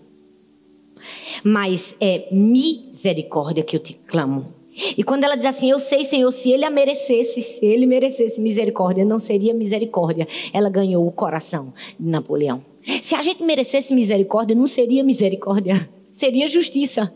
Mas 1.47 1.95
é 2.01 2.27
misericórdia 2.31 3.63
que 3.63 3.75
eu 3.75 3.79
te 3.79 3.93
clamo. 3.93 4.51
E 4.97 5.03
quando 5.03 5.23
ela 5.23 5.35
diz 5.35 5.45
assim, 5.45 5.69
eu 5.69 5.77
sei, 5.77 6.03
Senhor, 6.03 6.31
se 6.31 6.51
ele 6.51 6.65
a 6.65 6.71
merecesse, 6.71 7.39
se 7.41 7.63
ele 7.63 7.85
merecesse 7.85 8.41
misericórdia, 8.41 9.05
não 9.05 9.19
seria 9.19 9.53
misericórdia. 9.53 10.27
Ela 10.51 10.69
ganhou 10.69 11.05
o 11.05 11.11
coração 11.11 11.71
de 11.99 12.09
Napoleão. 12.09 12.65
Se 12.99 13.13
a 13.13 13.21
gente 13.21 13.43
merecesse 13.43 13.93
misericórdia, 13.93 14.55
não 14.55 14.65
seria 14.65 15.03
misericórdia, 15.03 15.87
seria 16.09 16.47
justiça. 16.47 17.13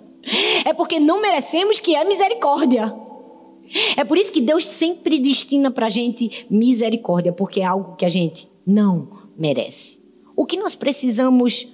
É 0.63 0.73
porque 0.73 0.99
não 0.99 1.19
merecemos 1.19 1.79
que 1.79 1.95
é 1.95 2.05
misericórdia. 2.05 2.95
É 3.97 4.03
por 4.03 4.17
isso 4.17 4.31
que 4.31 4.41
Deus 4.41 4.65
sempre 4.65 5.19
destina 5.19 5.71
para 5.71 5.87
a 5.87 5.89
gente 5.89 6.45
misericórdia, 6.49 7.33
porque 7.33 7.61
é 7.61 7.65
algo 7.65 7.95
que 7.95 8.05
a 8.05 8.09
gente 8.09 8.47
não 8.65 9.09
merece. 9.35 9.99
O 10.35 10.45
que 10.45 10.57
nós 10.57 10.75
precisamos 10.75 11.67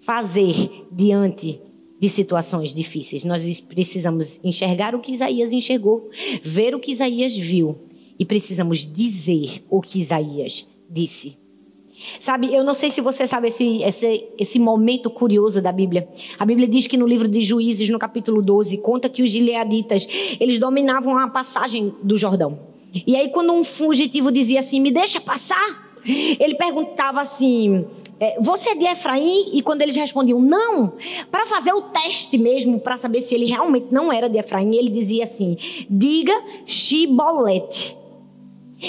fazer 0.00 0.86
diante 0.90 1.60
de 1.98 2.08
situações 2.08 2.72
difíceis? 2.72 3.24
Nós 3.24 3.60
precisamos 3.60 4.40
enxergar 4.42 4.94
o 4.94 5.00
que 5.00 5.12
Isaías 5.12 5.52
enxergou, 5.52 6.08
ver 6.42 6.74
o 6.74 6.80
que 6.80 6.92
Isaías 6.92 7.36
viu 7.36 7.76
e 8.18 8.24
precisamos 8.24 8.86
dizer 8.86 9.64
o 9.70 9.80
que 9.80 9.98
Isaías 9.98 10.66
disse. 10.88 11.38
Sabe, 12.18 12.54
eu 12.54 12.64
não 12.64 12.72
sei 12.72 12.88
se 12.90 13.00
você 13.00 13.26
sabe 13.26 13.48
esse, 13.48 13.82
esse, 13.82 14.24
esse 14.38 14.58
momento 14.58 15.10
curioso 15.10 15.60
da 15.60 15.70
Bíblia. 15.70 16.08
A 16.38 16.46
Bíblia 16.46 16.66
diz 16.66 16.86
que 16.86 16.96
no 16.96 17.06
livro 17.06 17.28
de 17.28 17.40
Juízes, 17.40 17.88
no 17.90 17.98
capítulo 17.98 18.40
12, 18.42 18.78
conta 18.78 19.08
que 19.08 19.22
os 19.22 19.30
gileaditas, 19.30 20.08
eles 20.38 20.58
dominavam 20.58 21.18
a 21.18 21.28
passagem 21.28 21.94
do 22.02 22.16
Jordão. 22.16 22.58
E 23.06 23.16
aí 23.16 23.28
quando 23.28 23.52
um 23.52 23.62
fugitivo 23.62 24.32
dizia 24.32 24.60
assim, 24.60 24.80
me 24.80 24.90
deixa 24.90 25.20
passar, 25.20 26.00
ele 26.04 26.54
perguntava 26.54 27.20
assim, 27.20 27.84
é, 28.20 28.38
você 28.38 28.70
é 28.70 28.74
de 28.74 28.84
Efraim? 28.84 29.50
E 29.54 29.62
quando 29.62 29.80
eles 29.80 29.96
respondiam 29.96 30.38
não, 30.38 30.92
para 31.30 31.46
fazer 31.46 31.72
o 31.72 31.80
teste 31.80 32.36
mesmo, 32.36 32.78
para 32.78 32.98
saber 32.98 33.22
se 33.22 33.34
ele 33.34 33.46
realmente 33.46 33.86
não 33.90 34.12
era 34.12 34.28
de 34.28 34.38
Efraim, 34.38 34.76
ele 34.76 34.90
dizia 34.90 35.22
assim, 35.22 35.56
diga 35.88 36.34
Shibolete. 36.66 37.96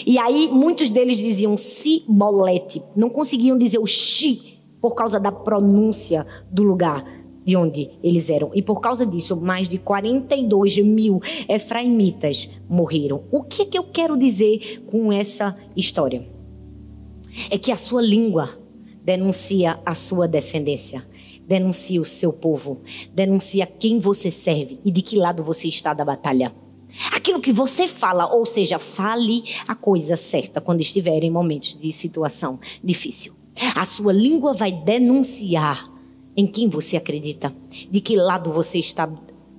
E 0.06 0.20
aí 0.20 0.50
muitos 0.52 0.90
deles 0.90 1.18
diziam 1.18 1.56
Cibolete, 1.56 2.84
não 2.94 3.10
conseguiam 3.10 3.58
dizer 3.58 3.80
o 3.80 3.86
chi 3.86 4.60
por 4.82 4.96
causa 4.96 5.18
da 5.18 5.32
pronúncia 5.32 6.28
do 6.52 6.64
lugar 6.64 7.06
de 7.46 7.56
onde 7.56 7.90
eles 8.04 8.30
eram. 8.30 8.52
E 8.54 8.62
por 8.62 8.82
causa 8.82 9.06
disso, 9.06 9.40
mais 9.40 9.70
de 9.70 9.78
42 9.78 10.78
mil 10.80 11.22
efraimitas 11.48 12.50
morreram. 12.70 13.24
O 13.32 13.44
que, 13.44 13.66
que 13.66 13.78
eu 13.78 13.84
quero 13.84 14.18
dizer 14.18 14.84
com 14.88 15.12
essa 15.12 15.58
história? 15.76 16.28
É 17.50 17.58
que 17.58 17.72
a 17.72 17.78
sua 17.78 18.02
língua 18.02 18.61
denuncia 19.04 19.80
a 19.86 19.96
sua 19.96 20.28
descendência, 20.28 21.06
denuncia 21.48 22.02
o 22.02 22.06
seu 22.06 22.32
povo, 22.32 22.82
denuncia 23.14 23.66
quem 23.66 24.00
você 24.00 24.30
serve 24.30 24.80
e 24.86 24.92
de 24.92 25.02
que 25.02 25.18
lado 25.18 25.44
você 25.44 25.68
está 25.68 25.94
da 25.94 26.06
batalha. 26.06 26.54
Aquilo 27.12 27.42
que 27.42 27.54
você 27.54 27.88
fala, 27.88 28.28
ou 28.34 28.46
seja, 28.46 28.78
fale 28.78 29.44
a 29.68 29.74
coisa 29.74 30.16
certa 30.16 30.60
quando 30.60 30.82
estiver 30.82 31.24
em 31.24 31.32
momentos 31.32 31.76
de 31.76 31.92
situação 31.92 32.60
difícil. 32.84 33.34
A 33.76 33.86
sua 33.86 34.12
língua 34.12 34.54
vai 34.54 34.72
denunciar 34.72 35.90
em 36.36 36.48
quem 36.48 36.70
você 36.70 36.98
acredita, 36.98 37.54
de 37.90 38.02
que 38.02 38.16
lado 38.16 38.52
você 38.52 38.80
está 38.80 39.10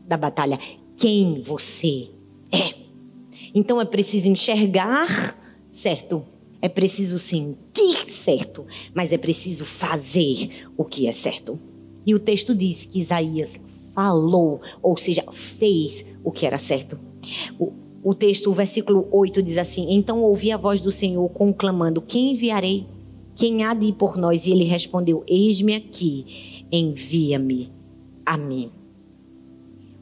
da 0.06 0.16
batalha, 0.16 0.58
quem 0.96 1.42
você 1.42 2.10
é. 2.50 2.74
Então 3.54 3.80
é 3.80 3.84
preciso 3.84 4.28
enxergar 4.28 5.36
certo, 5.68 6.24
é 6.60 6.68
preciso 6.68 7.18
sentir 7.82 8.10
certo, 8.10 8.66
mas 8.94 9.12
é 9.12 9.18
preciso 9.18 9.64
fazer 9.64 10.48
o 10.76 10.84
que 10.84 11.06
é 11.06 11.12
certo. 11.12 11.58
E 12.06 12.14
o 12.14 12.18
texto 12.18 12.54
diz 12.54 12.86
que 12.86 12.98
Isaías 12.98 13.60
falou, 13.94 14.60
ou 14.82 14.96
seja, 14.96 15.24
fez 15.32 16.04
o 16.24 16.30
que 16.30 16.46
era 16.46 16.58
certo. 16.58 16.98
O, 17.58 17.72
o 18.02 18.14
texto, 18.14 18.50
o 18.50 18.54
versículo 18.54 19.08
8 19.10 19.42
diz 19.42 19.58
assim: 19.58 19.94
Então 19.94 20.22
ouvi 20.22 20.50
a 20.50 20.56
voz 20.56 20.80
do 20.80 20.90
Senhor 20.90 21.28
conclamando: 21.30 22.00
Quem 22.00 22.32
enviarei? 22.32 22.86
Quem 23.34 23.64
há 23.64 23.72
de 23.72 23.86
ir 23.86 23.92
por 23.92 24.16
nós? 24.16 24.46
E 24.46 24.52
ele 24.52 24.64
respondeu: 24.64 25.22
Eis-me 25.26 25.74
aqui, 25.74 26.66
envia-me 26.70 27.68
a 28.26 28.36
mim. 28.36 28.70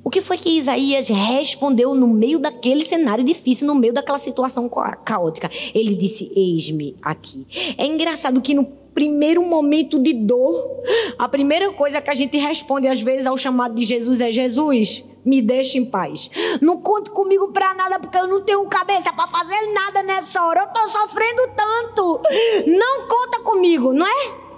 O 0.03 0.11
que 0.11 0.21
foi 0.21 0.39
que 0.39 0.59
Isaías 0.59 1.09
respondeu 1.09 1.95
no 1.95 2.07
meio 2.07 2.39
daquele 2.39 2.85
cenário 2.85 3.23
difícil, 3.23 3.67
no 3.67 3.75
meio 3.75 3.93
daquela 3.93 4.19
situação 4.19 4.69
caótica? 5.05 5.51
Ele 5.75 5.95
disse: 5.95 6.33
Eis-me 6.35 6.97
aqui. 7.03 7.47
É 7.77 7.87
engraçado 7.87 8.41
que 8.41 8.55
no 8.55 8.65
primeiro 8.65 9.43
momento 9.43 9.99
de 9.99 10.13
dor, 10.13 10.83
a 11.19 11.29
primeira 11.29 11.73
coisa 11.73 12.01
que 12.01 12.11
a 12.11 12.15
gente 12.15 12.37
responde 12.39 12.89
às 12.89 13.01
vezes 13.01 13.27
ao 13.27 13.37
chamado 13.37 13.75
de 13.75 13.85
Jesus 13.85 14.21
é: 14.21 14.31
Jesus, 14.31 15.05
me 15.25 15.43
deixe 15.43 15.79
em 15.79 15.85
paz. 15.85 16.31
Não 16.61 16.79
conte 16.79 17.11
comigo 17.11 17.49
para 17.49 17.75
nada 17.75 17.99
porque 17.99 18.17
eu 18.17 18.27
não 18.27 18.41
tenho 18.41 18.65
cabeça 18.67 19.13
para 19.13 19.29
fazer 19.29 19.73
nada 19.73 20.03
nessa 20.03 20.45
hora. 20.45 20.63
Eu 20.63 20.69
tô 20.69 20.89
sofrendo 20.89 21.43
tanto. 21.55 22.21
Não 22.67 23.09
conta 23.09 23.41
comigo, 23.41 23.93
não 23.93 24.07
é? 24.07 24.50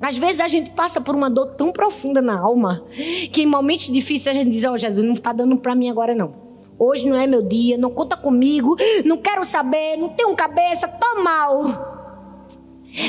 Às 0.00 0.16
vezes 0.16 0.40
a 0.40 0.48
gente 0.48 0.70
passa 0.70 1.00
por 1.00 1.14
uma 1.14 1.28
dor 1.28 1.54
tão 1.54 1.70
profunda 1.70 2.22
na 2.22 2.38
alma 2.38 2.84
que 3.32 3.42
em 3.42 3.46
momentos 3.46 3.92
difíceis 3.92 4.34
a 4.34 4.38
gente 4.38 4.50
diz: 4.50 4.64
"Ó, 4.64 4.72
oh, 4.72 4.76
Jesus, 4.78 5.04
não 5.04 5.12
está 5.12 5.32
dando 5.32 5.56
para 5.58 5.74
mim 5.74 5.90
agora 5.90 6.14
não. 6.14 6.32
Hoje 6.78 7.06
não 7.06 7.16
é 7.16 7.26
meu 7.26 7.42
dia, 7.42 7.76
não 7.76 7.90
conta 7.90 8.16
comigo, 8.16 8.76
não 9.04 9.18
quero 9.18 9.44
saber, 9.44 9.98
não 9.98 10.08
tenho 10.08 10.34
cabeça, 10.34 10.88
tô 10.88 11.22
mal." 11.22 11.98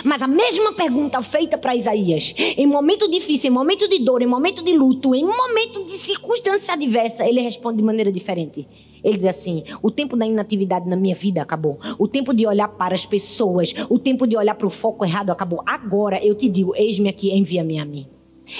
Mas 0.04 0.22
a 0.22 0.28
mesma 0.28 0.74
pergunta 0.74 1.22
feita 1.22 1.58
para 1.58 1.76
Isaías, 1.76 2.36
em 2.38 2.68
momento 2.68 3.10
difícil, 3.10 3.50
em 3.50 3.54
momento 3.54 3.88
de 3.88 4.00
dor, 4.00 4.22
em 4.22 4.28
momento 4.28 4.62
de 4.62 4.74
luto, 4.74 5.16
em 5.16 5.24
momento 5.24 5.84
de 5.84 5.92
circunstância 5.92 6.74
adversa, 6.74 7.28
ele 7.28 7.42
responde 7.42 7.78
de 7.78 7.84
maneira 7.84 8.12
diferente. 8.12 8.68
Ele 9.04 9.18
diz 9.18 9.26
assim: 9.26 9.64
o 9.82 9.89
tempo 9.89 10.16
da 10.16 10.26
inatividade 10.26 10.88
na 10.88 10.95
minha 10.95 11.16
vida 11.16 11.41
acabou. 11.41 11.80
O 11.97 12.08
tempo 12.08 12.34
de 12.34 12.45
olhar 12.45 12.68
para 12.68 12.93
as 12.93 13.06
pessoas, 13.06 13.74
o 13.89 13.97
tempo 13.97 14.28
de 14.28 14.38
olhar 14.38 14.56
para 14.56 14.68
o 14.68 14.72
foco 14.72 15.06
errado 15.06 15.32
acabou. 15.32 15.62
Agora 15.66 16.24
eu 16.24 16.36
te 16.36 16.47
digo: 16.47 16.76
eis-me 16.76 17.10
aqui, 17.10 17.32
envia-me 17.32 17.80
a 17.80 17.86
mim. 17.86 18.06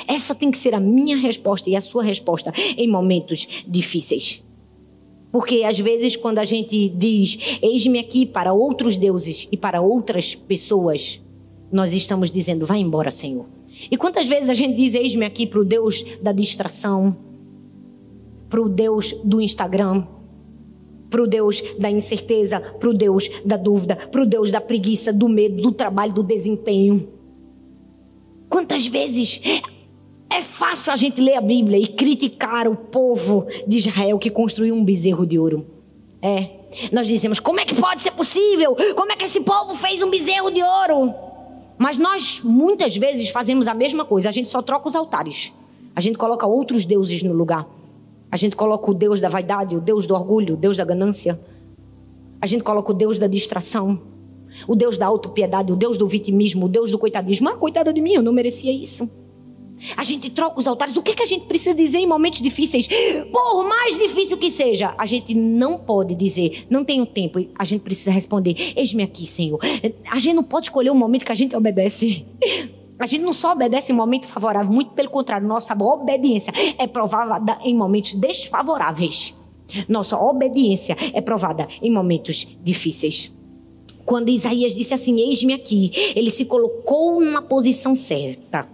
Essa 0.08 0.34
tem 0.34 0.52
que 0.52 0.58
ser 0.58 0.74
a 0.74 0.80
minha 0.80 1.18
resposta 1.18 1.70
e 1.70 1.76
a 1.76 1.82
sua 1.82 2.04
resposta 2.04 2.54
em 2.78 2.88
momentos 2.88 3.64
difíceis. 3.68 4.44
Porque 5.32 5.64
às 5.64 5.80
vezes, 5.80 6.16
quando 6.16 6.40
a 6.40 6.44
gente 6.44 6.90
diz, 6.90 7.58
eis-me 7.62 8.00
aqui 8.00 8.26
para 8.26 8.54
outros 8.54 8.98
deuses 8.98 9.48
e 9.52 9.56
para 9.56 9.82
outras 9.82 10.36
pessoas, 10.36 11.22
nós 11.72 11.94
estamos 11.94 12.30
dizendo, 12.30 12.66
vai 12.66 12.80
embora, 12.80 13.10
Senhor. 13.10 13.46
E 13.90 13.96
quantas 13.96 14.28
vezes 14.28 14.50
a 14.50 14.54
gente 14.54 14.76
diz, 14.76 14.94
eis-me 14.94 15.26
aqui 15.26 15.48
para 15.48 15.60
o 15.60 15.66
Deus 15.66 16.04
da 16.22 16.34
distração, 16.34 17.16
para 18.50 18.62
o 18.62 18.68
Deus 18.68 19.14
do 19.24 19.40
Instagram, 19.40 20.06
para 21.12 21.22
o 21.22 21.28
Deus 21.28 21.62
da 21.78 21.92
incerteza, 21.92 22.60
para 22.60 22.90
o 22.90 22.94
Deus 22.94 23.30
da 23.46 23.58
dúvida, 23.58 23.96
para 23.96 24.24
o 24.24 24.26
Deus 24.26 24.50
da 24.50 24.62
preguiça, 24.62 25.12
do 25.12 25.30
medo, 25.30 25.62
do 25.62 25.72
trabalho, 25.72 26.14
do 26.14 26.24
desempenho. 26.24 27.10
Quantas 28.50 28.88
vezes 28.88 29.42
é 30.30 30.42
fácil 30.42 30.94
a 30.94 30.96
gente 30.96 31.20
ler 31.20 31.36
a 31.36 31.42
Bíblia 31.42 31.78
e 31.78 31.88
criticar 31.88 32.66
o 32.68 32.76
povo 32.76 33.46
de 33.68 33.78
Israel 33.78 34.18
que 34.18 34.30
construiu 34.30 34.74
um 34.74 34.84
bezerro 34.84 35.26
de 35.26 35.38
ouro. 35.38 35.66
É. 36.22 36.50
Nós 36.92 37.08
dizemos: 37.08 37.40
como 37.40 37.60
é 37.60 37.66
que 37.66 37.76
pode 37.76 38.02
ser 38.02 38.12
possível? 38.12 38.76
Como 38.96 39.12
é 39.12 39.16
que 39.18 39.26
esse 39.26 39.42
povo 39.42 39.76
fez 39.76 40.02
um 40.02 40.10
bezerro 40.10 40.50
de 40.50 40.64
ouro? 40.64 41.14
Mas 41.78 41.98
nós 41.98 42.40
muitas 42.44 42.96
vezes 42.96 43.30
fazemos 43.30 43.68
a 43.68 43.74
mesma 43.74 44.06
coisa, 44.06 44.30
a 44.30 44.32
gente 44.32 44.50
só 44.50 44.62
troca 44.62 44.88
os 44.88 44.96
altares. 44.96 45.52
A 45.94 46.00
gente 46.00 46.18
coloca 46.18 46.48
outros 46.48 46.86
deuses 46.86 47.22
no 47.24 47.34
lugar. 47.34 47.68
A 48.32 48.38
gente 48.38 48.56
coloca 48.56 48.90
o 48.90 48.94
Deus 48.94 49.20
da 49.20 49.28
vaidade, 49.28 49.76
o 49.76 49.82
Deus 49.82 50.08
do 50.08 50.16
orgulho, 50.16 50.54
o 50.54 50.58
Deus 50.58 50.78
da 50.78 50.86
ganância. 50.86 51.40
A 52.40 52.46
gente 52.46 52.64
coloca 52.64 52.92
o 52.92 52.94
Deus 52.94 53.20
da 53.20 53.28
distração, 53.28 54.02
o 54.68 54.76
Deus 54.76 54.98
da 54.98 55.06
autopiedade, 55.06 55.74
o 55.74 55.76
Deus 55.76 55.98
do 55.98 56.08
vitimismo, 56.08 56.66
o 56.66 56.70
Deus 56.70 56.90
do 56.90 56.98
coitadismo. 56.98 57.50
Ah, 57.50 57.58
coitada 57.58 57.92
de 57.92 58.02
mim, 58.02 58.14
eu 58.14 58.24
não 58.24 58.32
merecia 58.32 58.72
isso. 58.72 59.10
A 59.98 60.04
gente 60.04 60.30
troca 60.30 60.60
os 60.60 60.68
altares. 60.68 60.96
O 60.96 61.02
que, 61.02 61.12
é 61.12 61.16
que 61.16 61.24
a 61.24 61.26
gente 61.26 61.46
precisa 61.46 61.74
dizer 61.74 61.98
em 61.98 62.08
momentos 62.08 62.40
difíceis? 62.42 62.88
Por 63.32 63.64
mais 63.68 63.98
difícil 63.98 64.38
que 64.38 64.50
seja, 64.50 64.94
a 64.98 65.06
gente 65.06 65.34
não 65.34 65.78
pode 65.78 66.16
dizer, 66.16 66.66
não 66.70 66.86
tenho 66.86 67.06
tempo. 67.06 67.46
A 67.58 67.64
gente 67.64 67.82
precisa 67.82 68.12
responder: 68.12 68.56
Eis-me 68.76 69.04
aqui, 69.04 69.26
Senhor. 69.26 69.60
A 70.10 70.20
gente 70.20 70.36
não 70.36 70.44
pode 70.44 70.68
escolher 70.68 70.92
o 70.92 70.96
momento 70.96 71.26
que 71.26 71.32
a 71.32 71.36
gente 71.36 71.56
obedece. 71.56 72.26
A 73.02 73.06
gente 73.06 73.24
não 73.24 73.34
só 73.34 73.54
obedece 73.54 73.92
em 73.92 73.96
momento 73.96 74.28
favorável, 74.28 74.72
muito 74.72 74.92
pelo 74.92 75.10
contrário, 75.10 75.48
nossa 75.48 75.74
obediência 75.74 76.54
é 76.78 76.88
provada 76.88 77.58
em 77.64 77.76
momentos 77.76 78.14
desfavoráveis. 78.14 79.34
Nossa 79.88 80.18
obediência 80.18 80.96
é 81.14 81.22
provada 81.22 81.68
em 81.82 81.92
momentos 81.92 82.56
difíceis. 82.62 83.36
Quando 84.06 84.30
Isaías 84.30 84.76
disse 84.76 84.94
assim: 84.94 85.20
Eis-me 85.20 85.54
aqui, 85.54 85.92
ele 86.16 86.30
se 86.30 86.46
colocou 86.46 87.22
na 87.22 87.42
posição 87.42 87.96
certa 87.96 88.68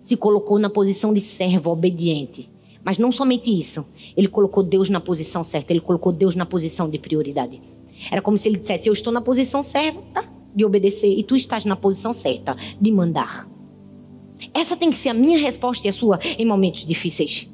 se 0.00 0.16
colocou 0.16 0.58
na 0.58 0.70
posição 0.70 1.12
de 1.12 1.20
servo 1.20 1.70
obediente. 1.70 2.50
Mas 2.82 2.96
não 2.96 3.12
somente 3.12 3.56
isso, 3.56 3.86
ele 4.16 4.26
colocou 4.26 4.62
Deus 4.62 4.88
na 4.88 4.98
posição 4.98 5.44
certa, 5.44 5.72
ele 5.72 5.80
colocou 5.80 6.10
Deus 6.10 6.34
na 6.34 6.46
posição 6.46 6.88
de 6.88 6.98
prioridade. 6.98 7.62
Era 8.10 8.22
como 8.22 8.38
se 8.38 8.48
ele 8.48 8.58
dissesse: 8.58 8.88
Eu 8.88 8.92
estou 8.92 9.12
na 9.12 9.20
posição 9.20 9.60
tá? 10.12 10.24
de 10.54 10.64
obedecer 10.64 11.12
e 11.12 11.22
tu 11.22 11.36
estás 11.36 11.64
na 11.66 11.76
posição 11.76 12.12
certa 12.12 12.56
de 12.80 12.90
mandar. 12.90 13.46
Essa 14.52 14.76
tem 14.76 14.90
que 14.90 14.96
ser 14.96 15.10
a 15.10 15.14
minha 15.14 15.38
resposta 15.38 15.86
e 15.86 15.90
a 15.90 15.92
sua 15.92 16.18
em 16.38 16.46
momentos 16.46 16.84
difíceis. 16.84 17.50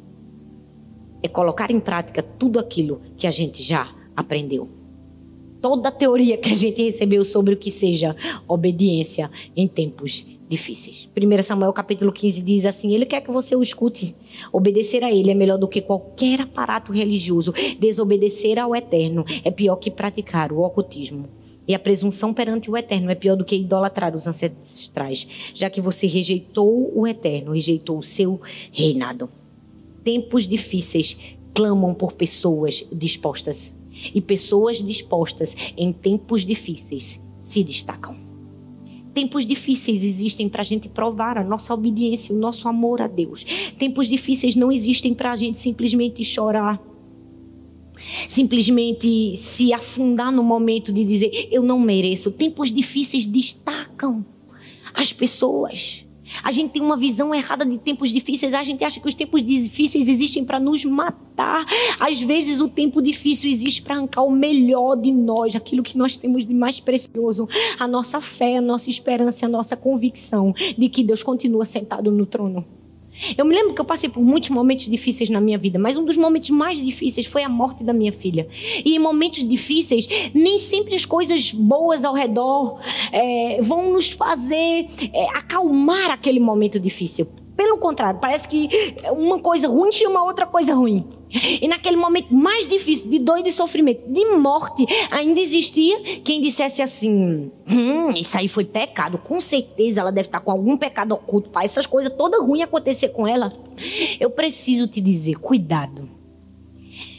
É 1.23 1.29
colocar 1.29 1.71
em 1.71 1.81
prática 1.81 2.23
tudo 2.23 2.59
aquilo 2.59 3.01
que 3.17 3.27
a 3.27 3.31
gente 3.31 3.63
já 3.63 3.93
aprendeu. 4.15 4.69
Toda 5.61 5.89
a 5.89 5.93
teoria 5.93 6.37
que 6.37 6.51
a 6.51 6.55
gente 6.55 6.83
recebeu 6.83 7.25
sobre 7.25 7.55
o 7.55 7.57
que 7.57 7.71
seja 7.71 8.15
obediência 8.47 9.31
em 9.57 9.67
tempos 9.67 10.27
difíceis. 10.49 11.09
1 11.17 11.43
Samuel 11.43 11.73
capítulo 11.73 12.13
15 12.13 12.43
diz 12.43 12.65
assim: 12.65 12.95
Ele 12.95 13.07
quer 13.07 13.21
que 13.21 13.31
você 13.31 13.57
o 13.57 13.63
escute. 13.63 14.15
Obedecer 14.53 15.03
a 15.03 15.11
Ele 15.11 15.31
é 15.31 15.35
melhor 15.35 15.59
do 15.59 15.69
que 15.69 15.81
qualquer 15.81 16.43
aparato 16.43 16.93
religioso. 16.93 17.53
Desobedecer 17.79 18.59
ao 18.59 18.75
Eterno 18.75 19.25
é 19.45 19.51
pior 19.51 19.77
que 19.77 19.91
praticar 19.91 20.53
o 20.53 20.61
ocultismo. 20.61 21.29
E 21.67 21.75
a 21.75 21.79
presunção 21.79 22.33
perante 22.33 22.71
o 22.71 22.77
Eterno 22.77 23.11
é 23.11 23.15
pior 23.15 23.37
do 23.37 23.45
que 23.45 23.57
idolatrar 23.57 24.15
os 24.15 24.27
ancestrais, 24.27 25.27
já 25.53 25.69
que 25.69 25.81
você 25.81 26.07
rejeitou 26.07 26.93
o 26.95 27.07
Eterno, 27.07 27.53
rejeitou 27.53 27.99
o 27.99 28.03
seu 28.03 28.41
reinado. 28.73 29.29
Tempos 30.05 30.47
difíceis 30.47 31.17
clamam 31.53 31.95
por 31.95 32.13
pessoas 32.13 32.87
dispostas. 32.93 33.75
E 34.15 34.21
pessoas 34.21 34.83
dispostas 34.83 35.57
em 35.77 35.91
tempos 35.93 36.45
difíceis 36.45 37.25
se 37.39 37.65
destacam 37.65 38.27
tempos 39.17 39.47
difíceis 39.47 40.05
existem 40.05 40.47
para 40.47 40.61
a 40.61 40.65
gente 40.65 40.91
provar 40.91 41.39
a 41.39 41.43
nossa 41.43 41.73
obediência, 41.73 42.35
o 42.35 42.39
nosso 42.39 42.69
amor 42.69 43.01
a 43.01 43.07
Deus. 43.07 43.47
Tempos 43.79 44.09
difíceis 44.09 44.55
não 44.55 44.71
existem 44.71 45.15
para 45.15 45.33
a 45.33 45.37
gente 45.37 45.59
simplesmente 45.59 46.23
chorar. 46.23 46.79
Simplesmente 48.29 49.37
se 49.37 49.73
afundar 49.73 50.33
no 50.33 50.43
momento 50.43 50.93
de 50.93 51.05
dizer, 51.05 51.49
eu 51.51 51.63
não 51.63 51.79
mereço. 51.79 52.31
Tempos 52.31 52.71
difíceis 52.71 53.27
destacam 53.27 54.25
as 54.95 55.13
pessoas. 55.13 56.07
A 56.43 56.51
gente 56.51 56.73
tem 56.73 56.83
uma 56.83 56.97
visão 56.97 57.35
errada 57.35 57.65
de 57.65 57.79
tempos 57.79 58.11
difíceis. 58.11 58.53
A 58.55 58.63
gente 58.63 58.85
acha 58.85 59.01
que 59.01 59.09
os 59.09 59.15
tempos 59.15 59.43
difíceis 59.43 60.09
existem 60.09 60.45
para 60.45 60.59
nos 60.59 60.85
matar. 60.85 61.65
Às 61.99 62.21
vezes, 62.21 62.61
o 62.61 62.69
tempo 62.69 63.01
difícil 63.01 63.49
existe 63.49 63.83
para 63.83 63.97
arrancar 63.97 64.23
o 64.23 64.31
melhor 64.31 64.97
de 64.97 65.13
nós, 65.13 65.55
aquilo 65.55 65.83
que 65.83 65.97
nós 65.97 66.17
temos 66.17 66.47
de 66.47 66.55
mais 66.55 66.81
precioso, 66.81 67.49
a 67.79 67.87
nossa 67.87 68.21
fé, 68.21 68.57
a 68.57 68.61
nossa 68.61 68.91
esperança, 68.91 69.47
a 69.47 69.49
nossa 69.49 69.77
convicção 69.77 70.53
de 70.77 70.89
que 70.89 71.05
Deus 71.05 71.23
continua 71.23 71.65
sentado 71.65 72.11
no 72.11 72.27
trono. 72.27 72.76
Eu 73.37 73.45
me 73.45 73.55
lembro 73.55 73.75
que 73.75 73.81
eu 73.81 73.85
passei 73.85 74.09
por 74.09 74.23
muitos 74.23 74.51
momentos 74.51 74.87
difíceis 74.87 75.31
na 75.31 75.41
minha 75.41 75.59
vida, 75.59 75.79
mas 75.79 75.97
um 75.97 76.05
dos 76.05 76.17
momentos 76.17 76.51
mais 76.51 76.83
difíceis 76.83 77.27
foi 77.27 77.43
a 77.43 77.49
morte 77.49 77.83
da 77.83 77.93
minha 77.93 78.13
filha. 78.13 78.47
E 78.85 78.95
em 78.95 78.99
momentos 78.99 79.47
difíceis, 79.47 80.09
nem 80.35 80.59
sempre 80.59 80.95
as 80.95 81.05
coisas 81.05 81.53
boas 81.53 82.05
ao 82.05 82.15
redor 82.15 82.79
é, 83.13 83.61
vão 83.63 83.93
nos 83.93 84.11
fazer 84.11 84.87
é, 85.13 85.27
acalmar 85.37 86.11
aquele 86.11 86.41
momento 86.41 86.79
difícil. 86.79 87.27
Pelo 87.57 87.79
contrário, 87.79 88.21
parece 88.21 88.47
que 88.47 88.69
uma 89.13 89.39
coisa 89.39 89.67
ruim 89.67 89.91
chama 89.91 90.23
outra 90.23 90.47
coisa 90.47 90.75
ruim. 90.75 91.16
E 91.31 91.67
naquele 91.67 91.97
momento 91.97 92.33
mais 92.33 92.67
difícil, 92.67 93.11
de 93.11 93.19
dor 93.19 93.39
e 93.39 93.43
de 93.43 93.51
sofrimento, 93.51 94.03
de 94.09 94.25
morte, 94.37 94.87
ainda 95.11 95.41
existia 95.41 96.01
quem 96.23 96.41
dissesse 96.41 96.83
assim: 96.83 97.51
hum, 97.69 98.11
isso 98.17 98.39
aí 98.39 98.49
foi 98.49 98.65
pecado. 98.65 99.19
Com 99.19 99.41
certeza 99.41 100.01
ela 100.01 100.13
deve 100.13 100.29
estar 100.29 100.41
com 100.41 100.51
algum 100.51 100.77
pecado 100.77 101.13
oculto 101.13 101.51
para 101.51 101.65
essas 101.65 101.87
coisas 101.87 102.13
todas 102.13 102.41
ruins 102.41 102.63
acontecer 102.63 103.09
com 103.09 103.27
ela. 103.27 103.53
Eu 104.21 104.31
preciso 104.31 104.87
te 104.87 105.01
dizer: 105.01 105.37
cuidado. 105.37 106.09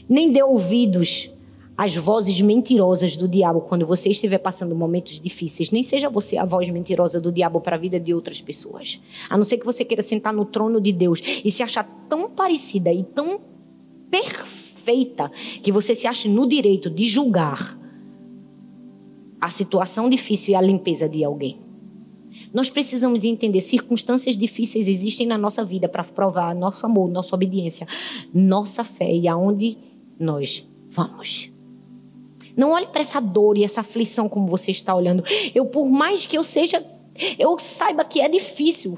Nem 0.09 0.31
dê 0.31 0.41
ouvidos 0.41 1.29
às 1.77 1.95
vozes 1.95 2.39
mentirosas 2.39 3.15
do 3.17 3.27
diabo 3.27 3.61
quando 3.61 3.85
você 3.85 4.09
estiver 4.09 4.39
passando 4.39 4.73
momentos 4.73 5.19
difíceis. 5.19 5.69
Nem 5.69 5.83
seja 5.83 6.09
você 6.09 6.37
a 6.37 6.45
voz 6.45 6.69
mentirosa 6.69 7.19
do 7.19 7.31
diabo 7.31 7.59
para 7.59 7.75
a 7.75 7.79
vida 7.79 7.99
de 7.99 8.13
outras 8.13 8.41
pessoas. 8.41 9.01
A 9.29 9.37
não 9.37 9.43
ser 9.43 9.57
que 9.57 9.65
você 9.65 9.83
queira 9.83 10.01
sentar 10.01 10.33
no 10.33 10.45
trono 10.45 10.79
de 10.79 10.93
Deus 10.93 11.21
e 11.43 11.51
se 11.51 11.61
achar 11.61 11.83
tão 12.09 12.29
parecida 12.29 12.91
e 12.91 13.03
tão 13.03 13.39
perfeita 14.09 15.31
que 15.61 15.71
você 15.71 15.93
se 15.93 16.07
ache 16.07 16.29
no 16.29 16.47
direito 16.47 16.89
de 16.89 17.07
julgar 17.07 17.77
a 19.39 19.49
situação 19.49 20.09
difícil 20.09 20.53
e 20.53 20.55
a 20.55 20.61
limpeza 20.61 21.07
de 21.07 21.23
alguém. 21.23 21.59
Nós 22.53 22.69
precisamos 22.69 23.19
de 23.19 23.27
entender 23.27 23.61
circunstâncias 23.61 24.37
difíceis 24.37 24.87
existem 24.87 25.27
na 25.27 25.37
nossa 25.37 25.63
vida 25.63 25.87
para 25.87 26.03
provar 26.03 26.55
nosso 26.55 26.85
amor, 26.85 27.09
nossa 27.09 27.35
obediência, 27.35 27.87
nossa 28.33 28.83
fé 28.83 29.11
e 29.13 29.27
aonde 29.27 29.77
nós 30.19 30.67
vamos. 30.89 31.51
Não 32.55 32.71
olhe 32.71 32.87
para 32.87 33.01
essa 33.01 33.19
dor 33.19 33.57
e 33.57 33.63
essa 33.63 33.81
aflição 33.81 34.27
como 34.27 34.47
você 34.47 34.71
está 34.71 34.95
olhando. 34.95 35.23
Eu, 35.53 35.65
por 35.67 35.87
mais 35.87 36.25
que 36.25 36.37
eu 36.37 36.43
seja, 36.43 36.83
eu 37.37 37.57
saiba 37.59 38.03
que 38.03 38.19
é 38.19 38.27
difícil. 38.27 38.97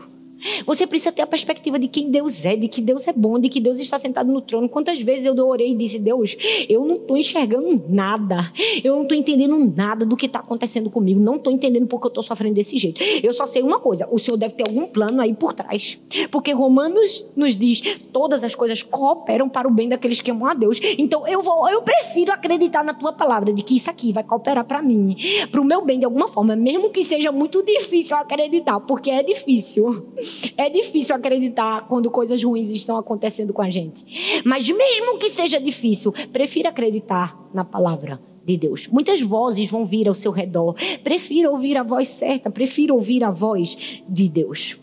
Você 0.65 0.87
precisa 0.87 1.11
ter 1.11 1.21
a 1.21 1.27
perspectiva 1.27 1.77
de 1.77 1.87
quem 1.87 2.09
Deus 2.09 2.45
é, 2.45 2.55
de 2.55 2.67
que 2.67 2.81
Deus 2.81 3.07
é 3.07 3.13
bom, 3.13 3.39
de 3.39 3.49
que 3.49 3.59
Deus 3.59 3.79
está 3.79 3.97
sentado 3.97 4.31
no 4.31 4.41
trono. 4.41 4.69
Quantas 4.69 5.01
vezes 5.01 5.25
eu 5.25 5.35
orei 5.47 5.71
e 5.71 5.75
disse: 5.75 5.99
Deus, 5.99 6.35
eu 6.67 6.85
não 6.85 6.95
estou 6.95 7.17
enxergando 7.17 7.75
nada, 7.87 8.51
eu 8.83 8.95
não 8.95 9.03
estou 9.03 9.17
entendendo 9.17 9.57
nada 9.75 10.05
do 10.05 10.15
que 10.15 10.25
está 10.25 10.39
acontecendo 10.39 10.89
comigo, 10.89 11.19
não 11.19 11.35
estou 11.35 11.51
entendendo 11.51 11.87
porque 11.87 12.07
eu 12.07 12.09
estou 12.09 12.23
sofrendo 12.23 12.55
desse 12.55 12.77
jeito. 12.77 13.01
Eu 13.23 13.33
só 13.33 13.45
sei 13.45 13.61
uma 13.61 13.79
coisa: 13.79 14.07
o 14.11 14.19
Senhor 14.19 14.37
deve 14.37 14.55
ter 14.55 14.67
algum 14.67 14.85
plano 14.87 15.21
aí 15.21 15.33
por 15.33 15.53
trás, 15.53 15.99
porque 16.31 16.51
Romanos 16.51 17.29
nos 17.35 17.55
diz: 17.55 17.81
todas 18.11 18.43
as 18.43 18.55
coisas 18.55 18.81
cooperam 18.81 19.49
para 19.49 19.67
o 19.67 19.71
bem 19.71 19.89
daqueles 19.89 20.21
que 20.21 20.31
amam 20.31 20.47
a 20.47 20.53
Deus. 20.53 20.79
Então 20.97 21.27
eu 21.27 21.41
vou, 21.41 21.69
eu 21.69 21.81
prefiro 21.81 22.31
acreditar 22.31 22.83
na 22.83 22.93
tua 22.93 23.13
palavra 23.13 23.51
de 23.53 23.63
que 23.63 23.75
isso 23.75 23.89
aqui 23.89 24.13
vai 24.13 24.23
cooperar 24.23 24.65
para 24.65 24.81
mim, 24.81 25.15
para 25.51 25.61
o 25.61 25.65
meu 25.65 25.83
bem 25.83 25.99
de 25.99 26.05
alguma 26.05 26.27
forma, 26.27 26.55
mesmo 26.55 26.89
que 26.89 27.03
seja 27.03 27.31
muito 27.31 27.63
difícil 27.63 28.15
acreditar, 28.17 28.79
porque 28.81 29.09
é 29.09 29.23
difícil. 29.23 30.09
É 30.57 30.69
difícil 30.69 31.15
acreditar 31.15 31.87
quando 31.87 32.09
coisas 32.09 32.43
ruins 32.43 32.69
estão 32.71 32.97
acontecendo 32.97 33.53
com 33.53 33.61
a 33.61 33.69
gente. 33.69 34.41
Mas 34.45 34.69
mesmo 34.69 35.17
que 35.17 35.29
seja 35.29 35.59
difícil, 35.59 36.13
prefira 36.31 36.69
acreditar 36.69 37.37
na 37.53 37.63
palavra 37.63 38.19
de 38.45 38.57
Deus. 38.57 38.87
Muitas 38.87 39.21
vozes 39.21 39.69
vão 39.69 39.85
vir 39.85 40.07
ao 40.07 40.15
seu 40.15 40.31
redor. 40.31 40.75
Prefira 41.03 41.51
ouvir 41.51 41.77
a 41.77 41.83
voz 41.83 42.07
certa, 42.07 42.49
prefira 42.49 42.93
ouvir 42.93 43.23
a 43.23 43.29
voz 43.29 44.01
de 44.07 44.27
Deus. 44.27 44.77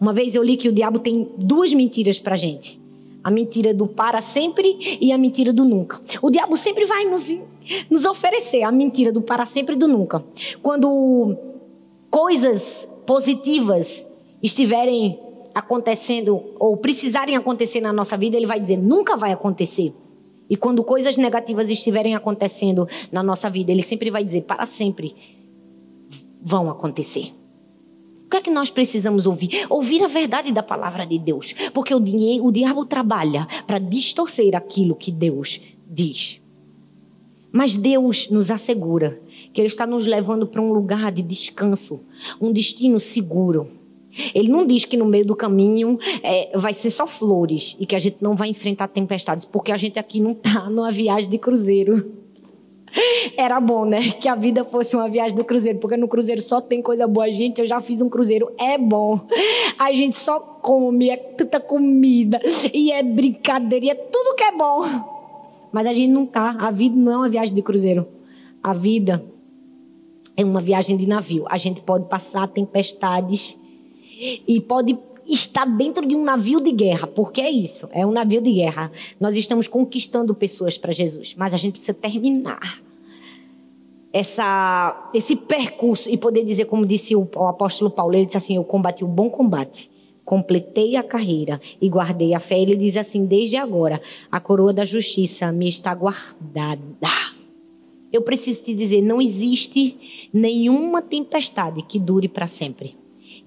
Uma 0.00 0.12
vez 0.12 0.34
eu 0.34 0.42
li 0.42 0.56
que 0.56 0.68
o 0.68 0.72
diabo 0.72 0.98
tem 0.98 1.28
duas 1.36 1.72
mentiras 1.72 2.18
pra 2.18 2.36
gente. 2.36 2.80
A 3.22 3.30
mentira 3.30 3.74
do 3.74 3.86
para 3.86 4.20
sempre 4.20 4.98
e 5.00 5.12
a 5.12 5.18
mentira 5.18 5.52
do 5.52 5.64
nunca. 5.64 6.00
O 6.22 6.30
diabo 6.30 6.56
sempre 6.56 6.84
vai 6.86 7.04
nos, 7.04 7.38
nos 7.90 8.04
oferecer 8.04 8.62
a 8.62 8.72
mentira 8.72 9.12
do 9.12 9.20
para 9.20 9.44
sempre 9.44 9.74
e 9.74 9.78
do 9.78 9.88
nunca. 9.88 10.24
Quando 10.62 11.36
coisas 12.10 12.88
positivas 13.04 14.06
estiverem 14.42 15.20
acontecendo 15.54 16.40
ou 16.58 16.76
precisarem 16.76 17.36
acontecer 17.36 17.80
na 17.80 17.92
nossa 17.92 18.16
vida, 18.16 18.36
ele 18.36 18.46
vai 18.46 18.60
dizer: 18.60 18.76
nunca 18.76 19.16
vai 19.16 19.32
acontecer. 19.32 19.92
E 20.50 20.56
quando 20.56 20.82
coisas 20.82 21.16
negativas 21.16 21.68
estiverem 21.68 22.14
acontecendo 22.14 22.88
na 23.12 23.22
nossa 23.22 23.50
vida, 23.50 23.70
ele 23.70 23.82
sempre 23.82 24.10
vai 24.10 24.24
dizer: 24.24 24.42
para 24.42 24.64
sempre 24.64 25.14
vão 26.40 26.70
acontecer. 26.70 27.32
O 28.26 28.30
que 28.30 28.36
é 28.36 28.40
que 28.42 28.50
nós 28.50 28.70
precisamos 28.70 29.26
ouvir? 29.26 29.66
Ouvir 29.70 30.04
a 30.04 30.06
verdade 30.06 30.52
da 30.52 30.62
palavra 30.62 31.06
de 31.06 31.18
Deus. 31.18 31.54
Porque 31.72 31.94
o, 31.94 32.00
dinheiro, 32.00 32.44
o 32.44 32.52
diabo 32.52 32.84
trabalha 32.84 33.48
para 33.66 33.78
distorcer 33.78 34.54
aquilo 34.54 34.94
que 34.94 35.10
Deus 35.10 35.62
diz. 35.88 36.38
Mas 37.50 37.74
Deus 37.74 38.28
nos 38.28 38.50
assegura 38.50 39.18
que 39.52 39.60
Ele 39.62 39.68
está 39.68 39.86
nos 39.86 40.06
levando 40.06 40.46
para 40.46 40.60
um 40.60 40.72
lugar 40.72 41.10
de 41.10 41.22
descanso, 41.22 42.04
um 42.38 42.52
destino 42.52 43.00
seguro. 43.00 43.77
Ele 44.34 44.48
não 44.48 44.66
diz 44.66 44.84
que 44.84 44.96
no 44.96 45.04
meio 45.04 45.24
do 45.24 45.36
caminho 45.36 45.98
é, 46.22 46.50
vai 46.56 46.72
ser 46.72 46.90
só 46.90 47.06
flores 47.06 47.76
e 47.78 47.86
que 47.86 47.94
a 47.94 47.98
gente 47.98 48.16
não 48.20 48.34
vai 48.34 48.48
enfrentar 48.48 48.88
tempestades, 48.88 49.44
porque 49.44 49.72
a 49.72 49.76
gente 49.76 49.98
aqui 49.98 50.20
não 50.20 50.32
está 50.32 50.68
numa 50.70 50.90
viagem 50.90 51.28
de 51.28 51.38
cruzeiro. 51.38 52.12
Era 53.36 53.60
bom, 53.60 53.84
né? 53.84 54.10
Que 54.12 54.28
a 54.28 54.34
vida 54.34 54.64
fosse 54.64 54.96
uma 54.96 55.08
viagem 55.08 55.36
do 55.36 55.44
cruzeiro, 55.44 55.78
porque 55.78 55.96
no 55.96 56.08
cruzeiro 56.08 56.40
só 56.40 56.60
tem 56.60 56.80
coisa 56.80 57.06
boa. 57.06 57.30
Gente, 57.30 57.60
eu 57.60 57.66
já 57.66 57.80
fiz 57.80 58.00
um 58.00 58.08
cruzeiro, 58.08 58.50
é 58.58 58.78
bom. 58.78 59.20
A 59.78 59.92
gente 59.92 60.18
só 60.18 60.40
come, 60.40 61.10
é 61.10 61.16
tanta 61.16 61.60
comida, 61.60 62.40
e 62.72 62.90
é 62.90 63.02
brincadeira, 63.02 63.86
e 63.86 63.90
é 63.90 63.94
tudo 63.94 64.34
que 64.34 64.42
é 64.42 64.52
bom. 64.52 64.84
Mas 65.70 65.86
a 65.86 65.92
gente 65.92 66.10
não 66.10 66.24
tá. 66.24 66.56
A 66.58 66.70
vida 66.70 66.96
não 66.96 67.12
é 67.12 67.16
uma 67.16 67.28
viagem 67.28 67.54
de 67.54 67.62
cruzeiro. 67.62 68.06
A 68.62 68.72
vida 68.72 69.24
é 70.36 70.44
uma 70.44 70.60
viagem 70.60 70.96
de 70.96 71.06
navio. 71.06 71.44
A 71.48 71.58
gente 71.58 71.80
pode 71.80 72.06
passar 72.06 72.48
tempestades 72.48 73.58
e 74.46 74.60
pode 74.60 74.98
estar 75.28 75.64
dentro 75.64 76.06
de 76.06 76.16
um 76.16 76.24
navio 76.24 76.60
de 76.60 76.72
guerra, 76.72 77.06
porque 77.06 77.40
é 77.40 77.50
isso, 77.50 77.88
é 77.92 78.06
um 78.06 78.10
navio 78.10 78.40
de 78.40 78.52
guerra. 78.52 78.90
Nós 79.20 79.36
estamos 79.36 79.68
conquistando 79.68 80.34
pessoas 80.34 80.78
para 80.78 80.92
Jesus, 80.92 81.34
mas 81.36 81.52
a 81.52 81.56
gente 81.56 81.72
precisa 81.74 81.94
terminar 81.94 82.80
essa, 84.12 85.10
esse 85.14 85.36
percurso 85.36 86.08
e 86.10 86.16
poder 86.16 86.44
dizer, 86.44 86.64
como 86.64 86.86
disse 86.86 87.14
o, 87.14 87.28
o 87.36 87.46
apóstolo 87.46 87.90
Paulo, 87.90 88.14
ele 88.14 88.26
disse 88.26 88.38
assim: 88.38 88.56
Eu 88.56 88.64
combati 88.64 89.04
o 89.04 89.08
bom 89.08 89.28
combate, 89.28 89.90
completei 90.24 90.96
a 90.96 91.02
carreira 91.02 91.60
e 91.80 91.88
guardei 91.88 92.34
a 92.34 92.40
fé. 92.40 92.58
Ele 92.58 92.74
diz 92.74 92.96
assim: 92.96 93.26
Desde 93.26 93.56
agora, 93.56 94.00
a 94.30 94.40
coroa 94.40 94.72
da 94.72 94.84
justiça 94.84 95.52
me 95.52 95.68
está 95.68 95.94
guardada. 95.94 96.80
Eu 98.10 98.22
preciso 98.22 98.64
te 98.64 98.74
dizer, 98.74 99.02
não 99.02 99.20
existe 99.20 100.28
nenhuma 100.32 101.02
tempestade 101.02 101.82
que 101.82 101.98
dure 101.98 102.26
para 102.26 102.46
sempre. 102.46 102.96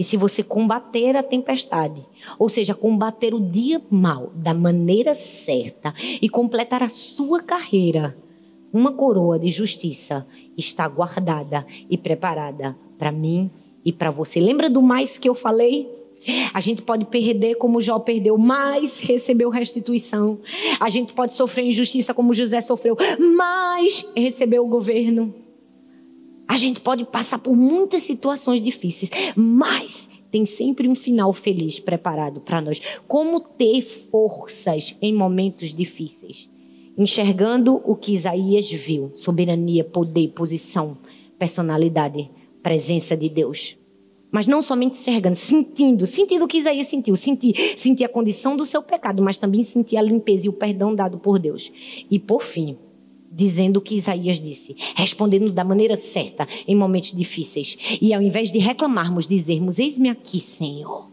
E 0.02 0.04
se 0.04 0.18
você 0.18 0.42
combater 0.42 1.16
a 1.16 1.22
tempestade, 1.22 2.02
ou 2.40 2.50
seja, 2.50 2.74
combater 2.74 3.36
o 3.36 3.40
dia 3.40 3.80
mal 3.88 4.32
da 4.34 4.52
maneira 4.52 5.14
certa 5.14 5.94
e 6.20 6.28
completar 6.28 6.82
a 6.82 6.90
sua 6.90 7.40
carreira, 7.40 8.18
uma 8.74 8.94
coroa 8.94 9.38
de 9.38 9.52
justiça 9.52 10.26
está 10.58 10.88
guardada 10.88 11.64
e 11.88 12.00
preparada 12.00 12.76
para 12.98 13.12
mim 13.12 13.52
e 13.86 13.94
para 13.94 14.10
você. 14.10 14.40
Lembra 14.40 14.72
do 14.72 14.82
mais 14.82 15.20
que 15.20 15.30
eu 15.30 15.36
falei? 15.36 15.88
A 16.52 16.60
gente 16.60 16.82
pode 16.82 17.06
perder 17.06 17.54
como 17.58 17.80
Jó 17.80 18.00
perdeu, 18.00 18.40
mas 18.40 19.02
recebeu 19.02 19.52
restituição. 19.52 20.40
A 20.80 20.90
gente 20.90 21.14
pode 21.14 21.36
sofrer 21.36 21.68
injustiça 21.68 22.12
como 22.12 22.34
José 22.34 22.60
sofreu, 22.60 22.98
mas 23.38 24.12
recebeu 24.18 24.66
o 24.66 24.68
governo. 24.68 25.32
A 26.52 26.58
gente 26.58 26.82
pode 26.82 27.06
passar 27.06 27.40
por 27.40 27.56
muitas 27.56 28.04
situações 28.04 28.62
difíceis, 28.62 29.10
mas 29.38 30.10
tem 30.30 30.46
sempre 30.46 30.86
um 30.86 30.94
final 30.94 31.32
feliz 31.32 31.80
preparado 31.80 32.42
para 32.42 32.60
nós. 32.60 32.82
Como 33.08 33.40
ter 33.40 33.82
forças 33.82 34.94
em 35.02 35.14
momentos 35.14 35.74
difíceis? 35.74 36.50
Enxergando 36.98 37.82
o 37.86 37.96
que 37.96 38.12
Isaías 38.12 38.70
viu: 38.70 39.14
soberania, 39.16 39.86
poder, 39.86 40.28
posição, 40.34 40.98
personalidade, 41.40 42.30
presença 42.62 43.16
de 43.16 43.30
Deus. 43.30 43.78
Mas 44.30 44.46
não 44.46 44.62
somente 44.62 44.98
enxergando, 44.98 45.38
sentindo, 45.38 46.06
sentindo 46.06 46.44
o 46.44 46.50
que 46.50 46.58
Isaías 46.58 46.88
sentiu, 46.88 47.16
sentir, 47.16 47.56
sentir 47.78 48.04
a 48.04 48.10
condição 48.10 48.58
do 48.58 48.66
seu 48.66 48.84
pecado, 48.84 49.24
mas 49.24 49.38
também 49.38 49.64
sentir 49.64 49.96
a 49.96 50.02
limpeza 50.02 50.48
e 50.48 50.50
o 50.50 50.54
perdão 50.54 50.94
dado 50.94 51.18
por 51.18 51.40
Deus. 51.40 51.72
E 52.12 52.20
por 52.20 52.44
fim, 52.44 52.78
dizendo 53.32 53.78
o 53.78 53.82
que 53.82 53.96
Isaías 53.96 54.40
disse, 54.40 54.76
respondendo 54.96 55.52
da 55.52 55.64
maneira 55.64 55.96
certa 55.96 56.48
em 56.68 56.76
momentos 56.76 57.14
difíceis. 57.14 57.78
E 58.02 58.14
ao 58.14 58.22
invés 58.22 58.52
de 58.52 58.60
reclamarmos, 58.60 59.26
dizermos: 59.26 59.80
Eis-me 59.80 60.10
aqui, 60.10 60.40
Senhor. 60.40 61.10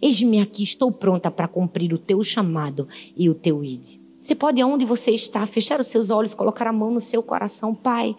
Eis-me 0.00 0.40
aqui, 0.40 0.64
estou 0.64 0.90
pronta 0.90 1.30
para 1.30 1.46
cumprir 1.46 1.92
o 1.92 1.98
teu 1.98 2.22
chamado 2.22 2.88
e 3.16 3.30
o 3.30 3.34
teu 3.34 3.62
ide. 3.62 4.00
Você 4.20 4.34
pode, 4.34 4.60
aonde 4.60 4.84
você 4.84 5.10
está, 5.10 5.44
fechar 5.46 5.80
os 5.80 5.88
seus 5.88 6.10
olhos, 6.10 6.32
colocar 6.32 6.66
a 6.68 6.72
mão 6.72 6.92
no 6.92 7.00
seu 7.00 7.22
coração. 7.22 7.74
Pai, 7.74 8.14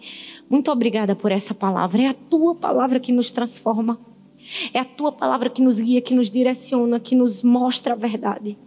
muito 0.50 0.70
obrigada 0.70 1.16
por 1.16 1.32
essa 1.32 1.54
palavra. 1.54 2.02
É 2.02 2.08
a 2.08 2.14
tua 2.14 2.54
palavra 2.54 3.00
que 3.00 3.10
nos 3.10 3.30
transforma. 3.30 3.98
É 4.72 4.80
a 4.80 4.84
tua 4.84 5.10
palavra 5.10 5.48
que 5.48 5.62
nos 5.62 5.80
guia, 5.80 6.02
que 6.02 6.14
nos 6.14 6.30
direciona, 6.30 7.00
que 7.00 7.14
nos 7.14 7.42
mostra 7.42 7.94
a 7.94 7.96
verdade. 7.96 8.58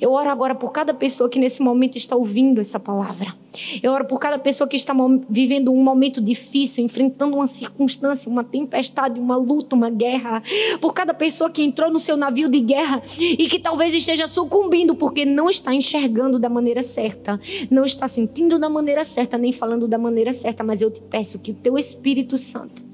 Eu 0.00 0.12
oro 0.12 0.30
agora 0.30 0.54
por 0.54 0.72
cada 0.72 0.94
pessoa 0.94 1.28
que 1.28 1.38
nesse 1.38 1.62
momento 1.62 1.96
está 1.96 2.16
ouvindo 2.16 2.60
essa 2.60 2.80
palavra. 2.80 3.34
Eu 3.82 3.92
oro 3.92 4.04
por 4.04 4.18
cada 4.18 4.38
pessoa 4.38 4.68
que 4.68 4.76
está 4.76 4.94
vivendo 5.28 5.72
um 5.72 5.82
momento 5.82 6.20
difícil, 6.20 6.84
enfrentando 6.84 7.36
uma 7.36 7.46
circunstância, 7.46 8.30
uma 8.30 8.44
tempestade, 8.44 9.18
uma 9.18 9.36
luta, 9.36 9.74
uma 9.74 9.90
guerra. 9.90 10.42
Por 10.80 10.92
cada 10.92 11.14
pessoa 11.14 11.50
que 11.50 11.62
entrou 11.62 11.90
no 11.90 11.98
seu 11.98 12.16
navio 12.16 12.48
de 12.48 12.60
guerra 12.60 13.02
e 13.18 13.48
que 13.48 13.58
talvez 13.58 13.94
esteja 13.94 14.26
sucumbindo 14.26 14.94
porque 14.94 15.24
não 15.24 15.48
está 15.48 15.74
enxergando 15.74 16.38
da 16.38 16.48
maneira 16.48 16.82
certa, 16.82 17.40
não 17.70 17.84
está 17.84 18.08
sentindo 18.08 18.58
da 18.58 18.68
maneira 18.68 19.04
certa, 19.04 19.38
nem 19.38 19.52
falando 19.52 19.88
da 19.88 19.98
maneira 19.98 20.32
certa. 20.32 20.64
Mas 20.64 20.82
eu 20.82 20.90
te 20.90 21.00
peço 21.00 21.38
que 21.38 21.50
o 21.50 21.54
teu 21.54 21.78
Espírito 21.78 22.36
Santo 22.36 22.86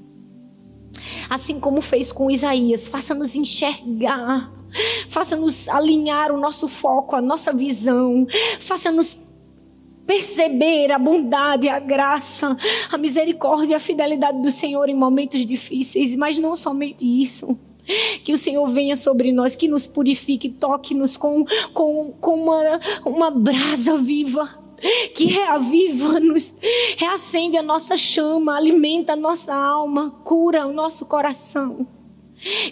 assim 1.28 1.58
como 1.58 1.80
fez 1.80 2.12
com 2.12 2.30
Isaías, 2.30 2.86
faça-nos 2.86 3.34
enxergar, 3.36 4.52
faça-nos 5.08 5.68
alinhar 5.68 6.32
o 6.32 6.38
nosso 6.38 6.68
foco, 6.68 7.16
a 7.16 7.20
nossa 7.20 7.52
visão, 7.52 8.26
faça-nos 8.60 9.20
perceber 10.06 10.90
a 10.92 10.98
bondade, 10.98 11.68
a 11.68 11.78
graça, 11.78 12.56
a 12.90 12.98
misericórdia 12.98 13.76
a 13.76 13.80
fidelidade 13.80 14.42
do 14.42 14.50
Senhor 14.50 14.88
em 14.88 14.94
momentos 14.94 15.46
difíceis, 15.46 16.16
mas 16.16 16.38
não 16.38 16.54
somente 16.54 17.04
isso. 17.04 17.58
Que 18.24 18.32
o 18.32 18.38
Senhor 18.38 18.68
venha 18.70 18.94
sobre 18.94 19.32
nós, 19.32 19.56
que 19.56 19.66
nos 19.66 19.86
purifique, 19.88 20.48
toque-nos 20.48 21.16
com, 21.16 21.44
com, 21.74 22.12
com 22.20 22.34
uma, 22.34 22.80
uma 23.04 23.30
brasa 23.30 23.96
viva 23.96 24.62
que 25.14 25.26
reaviva-nos, 25.26 26.56
reacende 26.96 27.56
a 27.56 27.62
nossa 27.62 27.96
chama, 27.96 28.56
alimenta 28.56 29.12
a 29.12 29.16
nossa 29.16 29.54
alma, 29.54 30.10
cura 30.24 30.66
o 30.66 30.72
nosso 30.72 31.06
coração. 31.06 31.86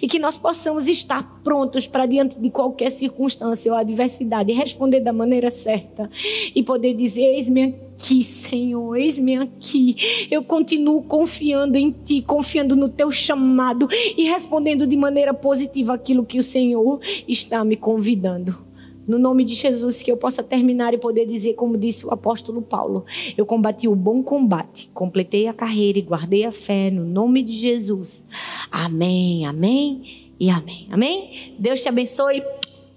E 0.00 0.08
que 0.08 0.18
nós 0.18 0.36
possamos 0.36 0.88
estar 0.88 1.40
prontos 1.42 1.86
para 1.86 2.06
diante 2.06 2.38
de 2.38 2.50
qualquer 2.50 2.90
circunstância 2.90 3.72
ou 3.72 3.78
adversidade, 3.78 4.52
responder 4.52 5.00
da 5.00 5.12
maneira 5.12 5.50
certa 5.50 6.10
e 6.54 6.62
poder 6.62 6.94
dizer: 6.94 7.34
Eis-me 7.34 7.62
aqui, 7.62 8.24
Senhor, 8.24 8.96
eis-me 8.96 9.36
aqui. 9.36 10.28
Eu 10.30 10.42
continuo 10.42 11.02
confiando 11.02 11.76
em 11.76 11.90
Ti, 11.90 12.22
confiando 12.22 12.74
no 12.74 12.88
Teu 12.88 13.10
chamado 13.12 13.88
e 14.16 14.24
respondendo 14.24 14.86
de 14.86 14.96
maneira 14.96 15.34
positiva 15.34 15.94
aquilo 15.94 16.24
que 16.24 16.38
o 16.38 16.42
Senhor 16.42 17.00
está 17.28 17.64
me 17.64 17.76
convidando. 17.76 18.69
No 19.10 19.18
nome 19.18 19.42
de 19.42 19.56
Jesus, 19.56 20.04
que 20.04 20.12
eu 20.12 20.16
possa 20.16 20.40
terminar 20.40 20.94
e 20.94 20.98
poder 20.98 21.26
dizer, 21.26 21.54
como 21.54 21.76
disse 21.76 22.06
o 22.06 22.12
apóstolo 22.12 22.62
Paulo: 22.62 23.04
Eu 23.36 23.44
combati 23.44 23.88
o 23.88 23.96
bom 23.96 24.22
combate, 24.22 24.88
completei 24.94 25.48
a 25.48 25.52
carreira 25.52 25.98
e 25.98 26.02
guardei 26.02 26.44
a 26.44 26.52
fé, 26.52 26.92
no 26.92 27.04
nome 27.04 27.42
de 27.42 27.52
Jesus. 27.52 28.24
Amém, 28.70 29.44
amém 29.44 30.32
e 30.38 30.48
amém. 30.48 30.86
Amém? 30.92 31.56
Deus 31.58 31.82
te 31.82 31.88
abençoe. 31.88 32.40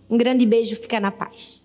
Um 0.07 0.15
grande 0.15 0.45
beijo, 0.45 0.75
fica 0.75 0.99
na 0.99 1.09
paz. 1.09 1.62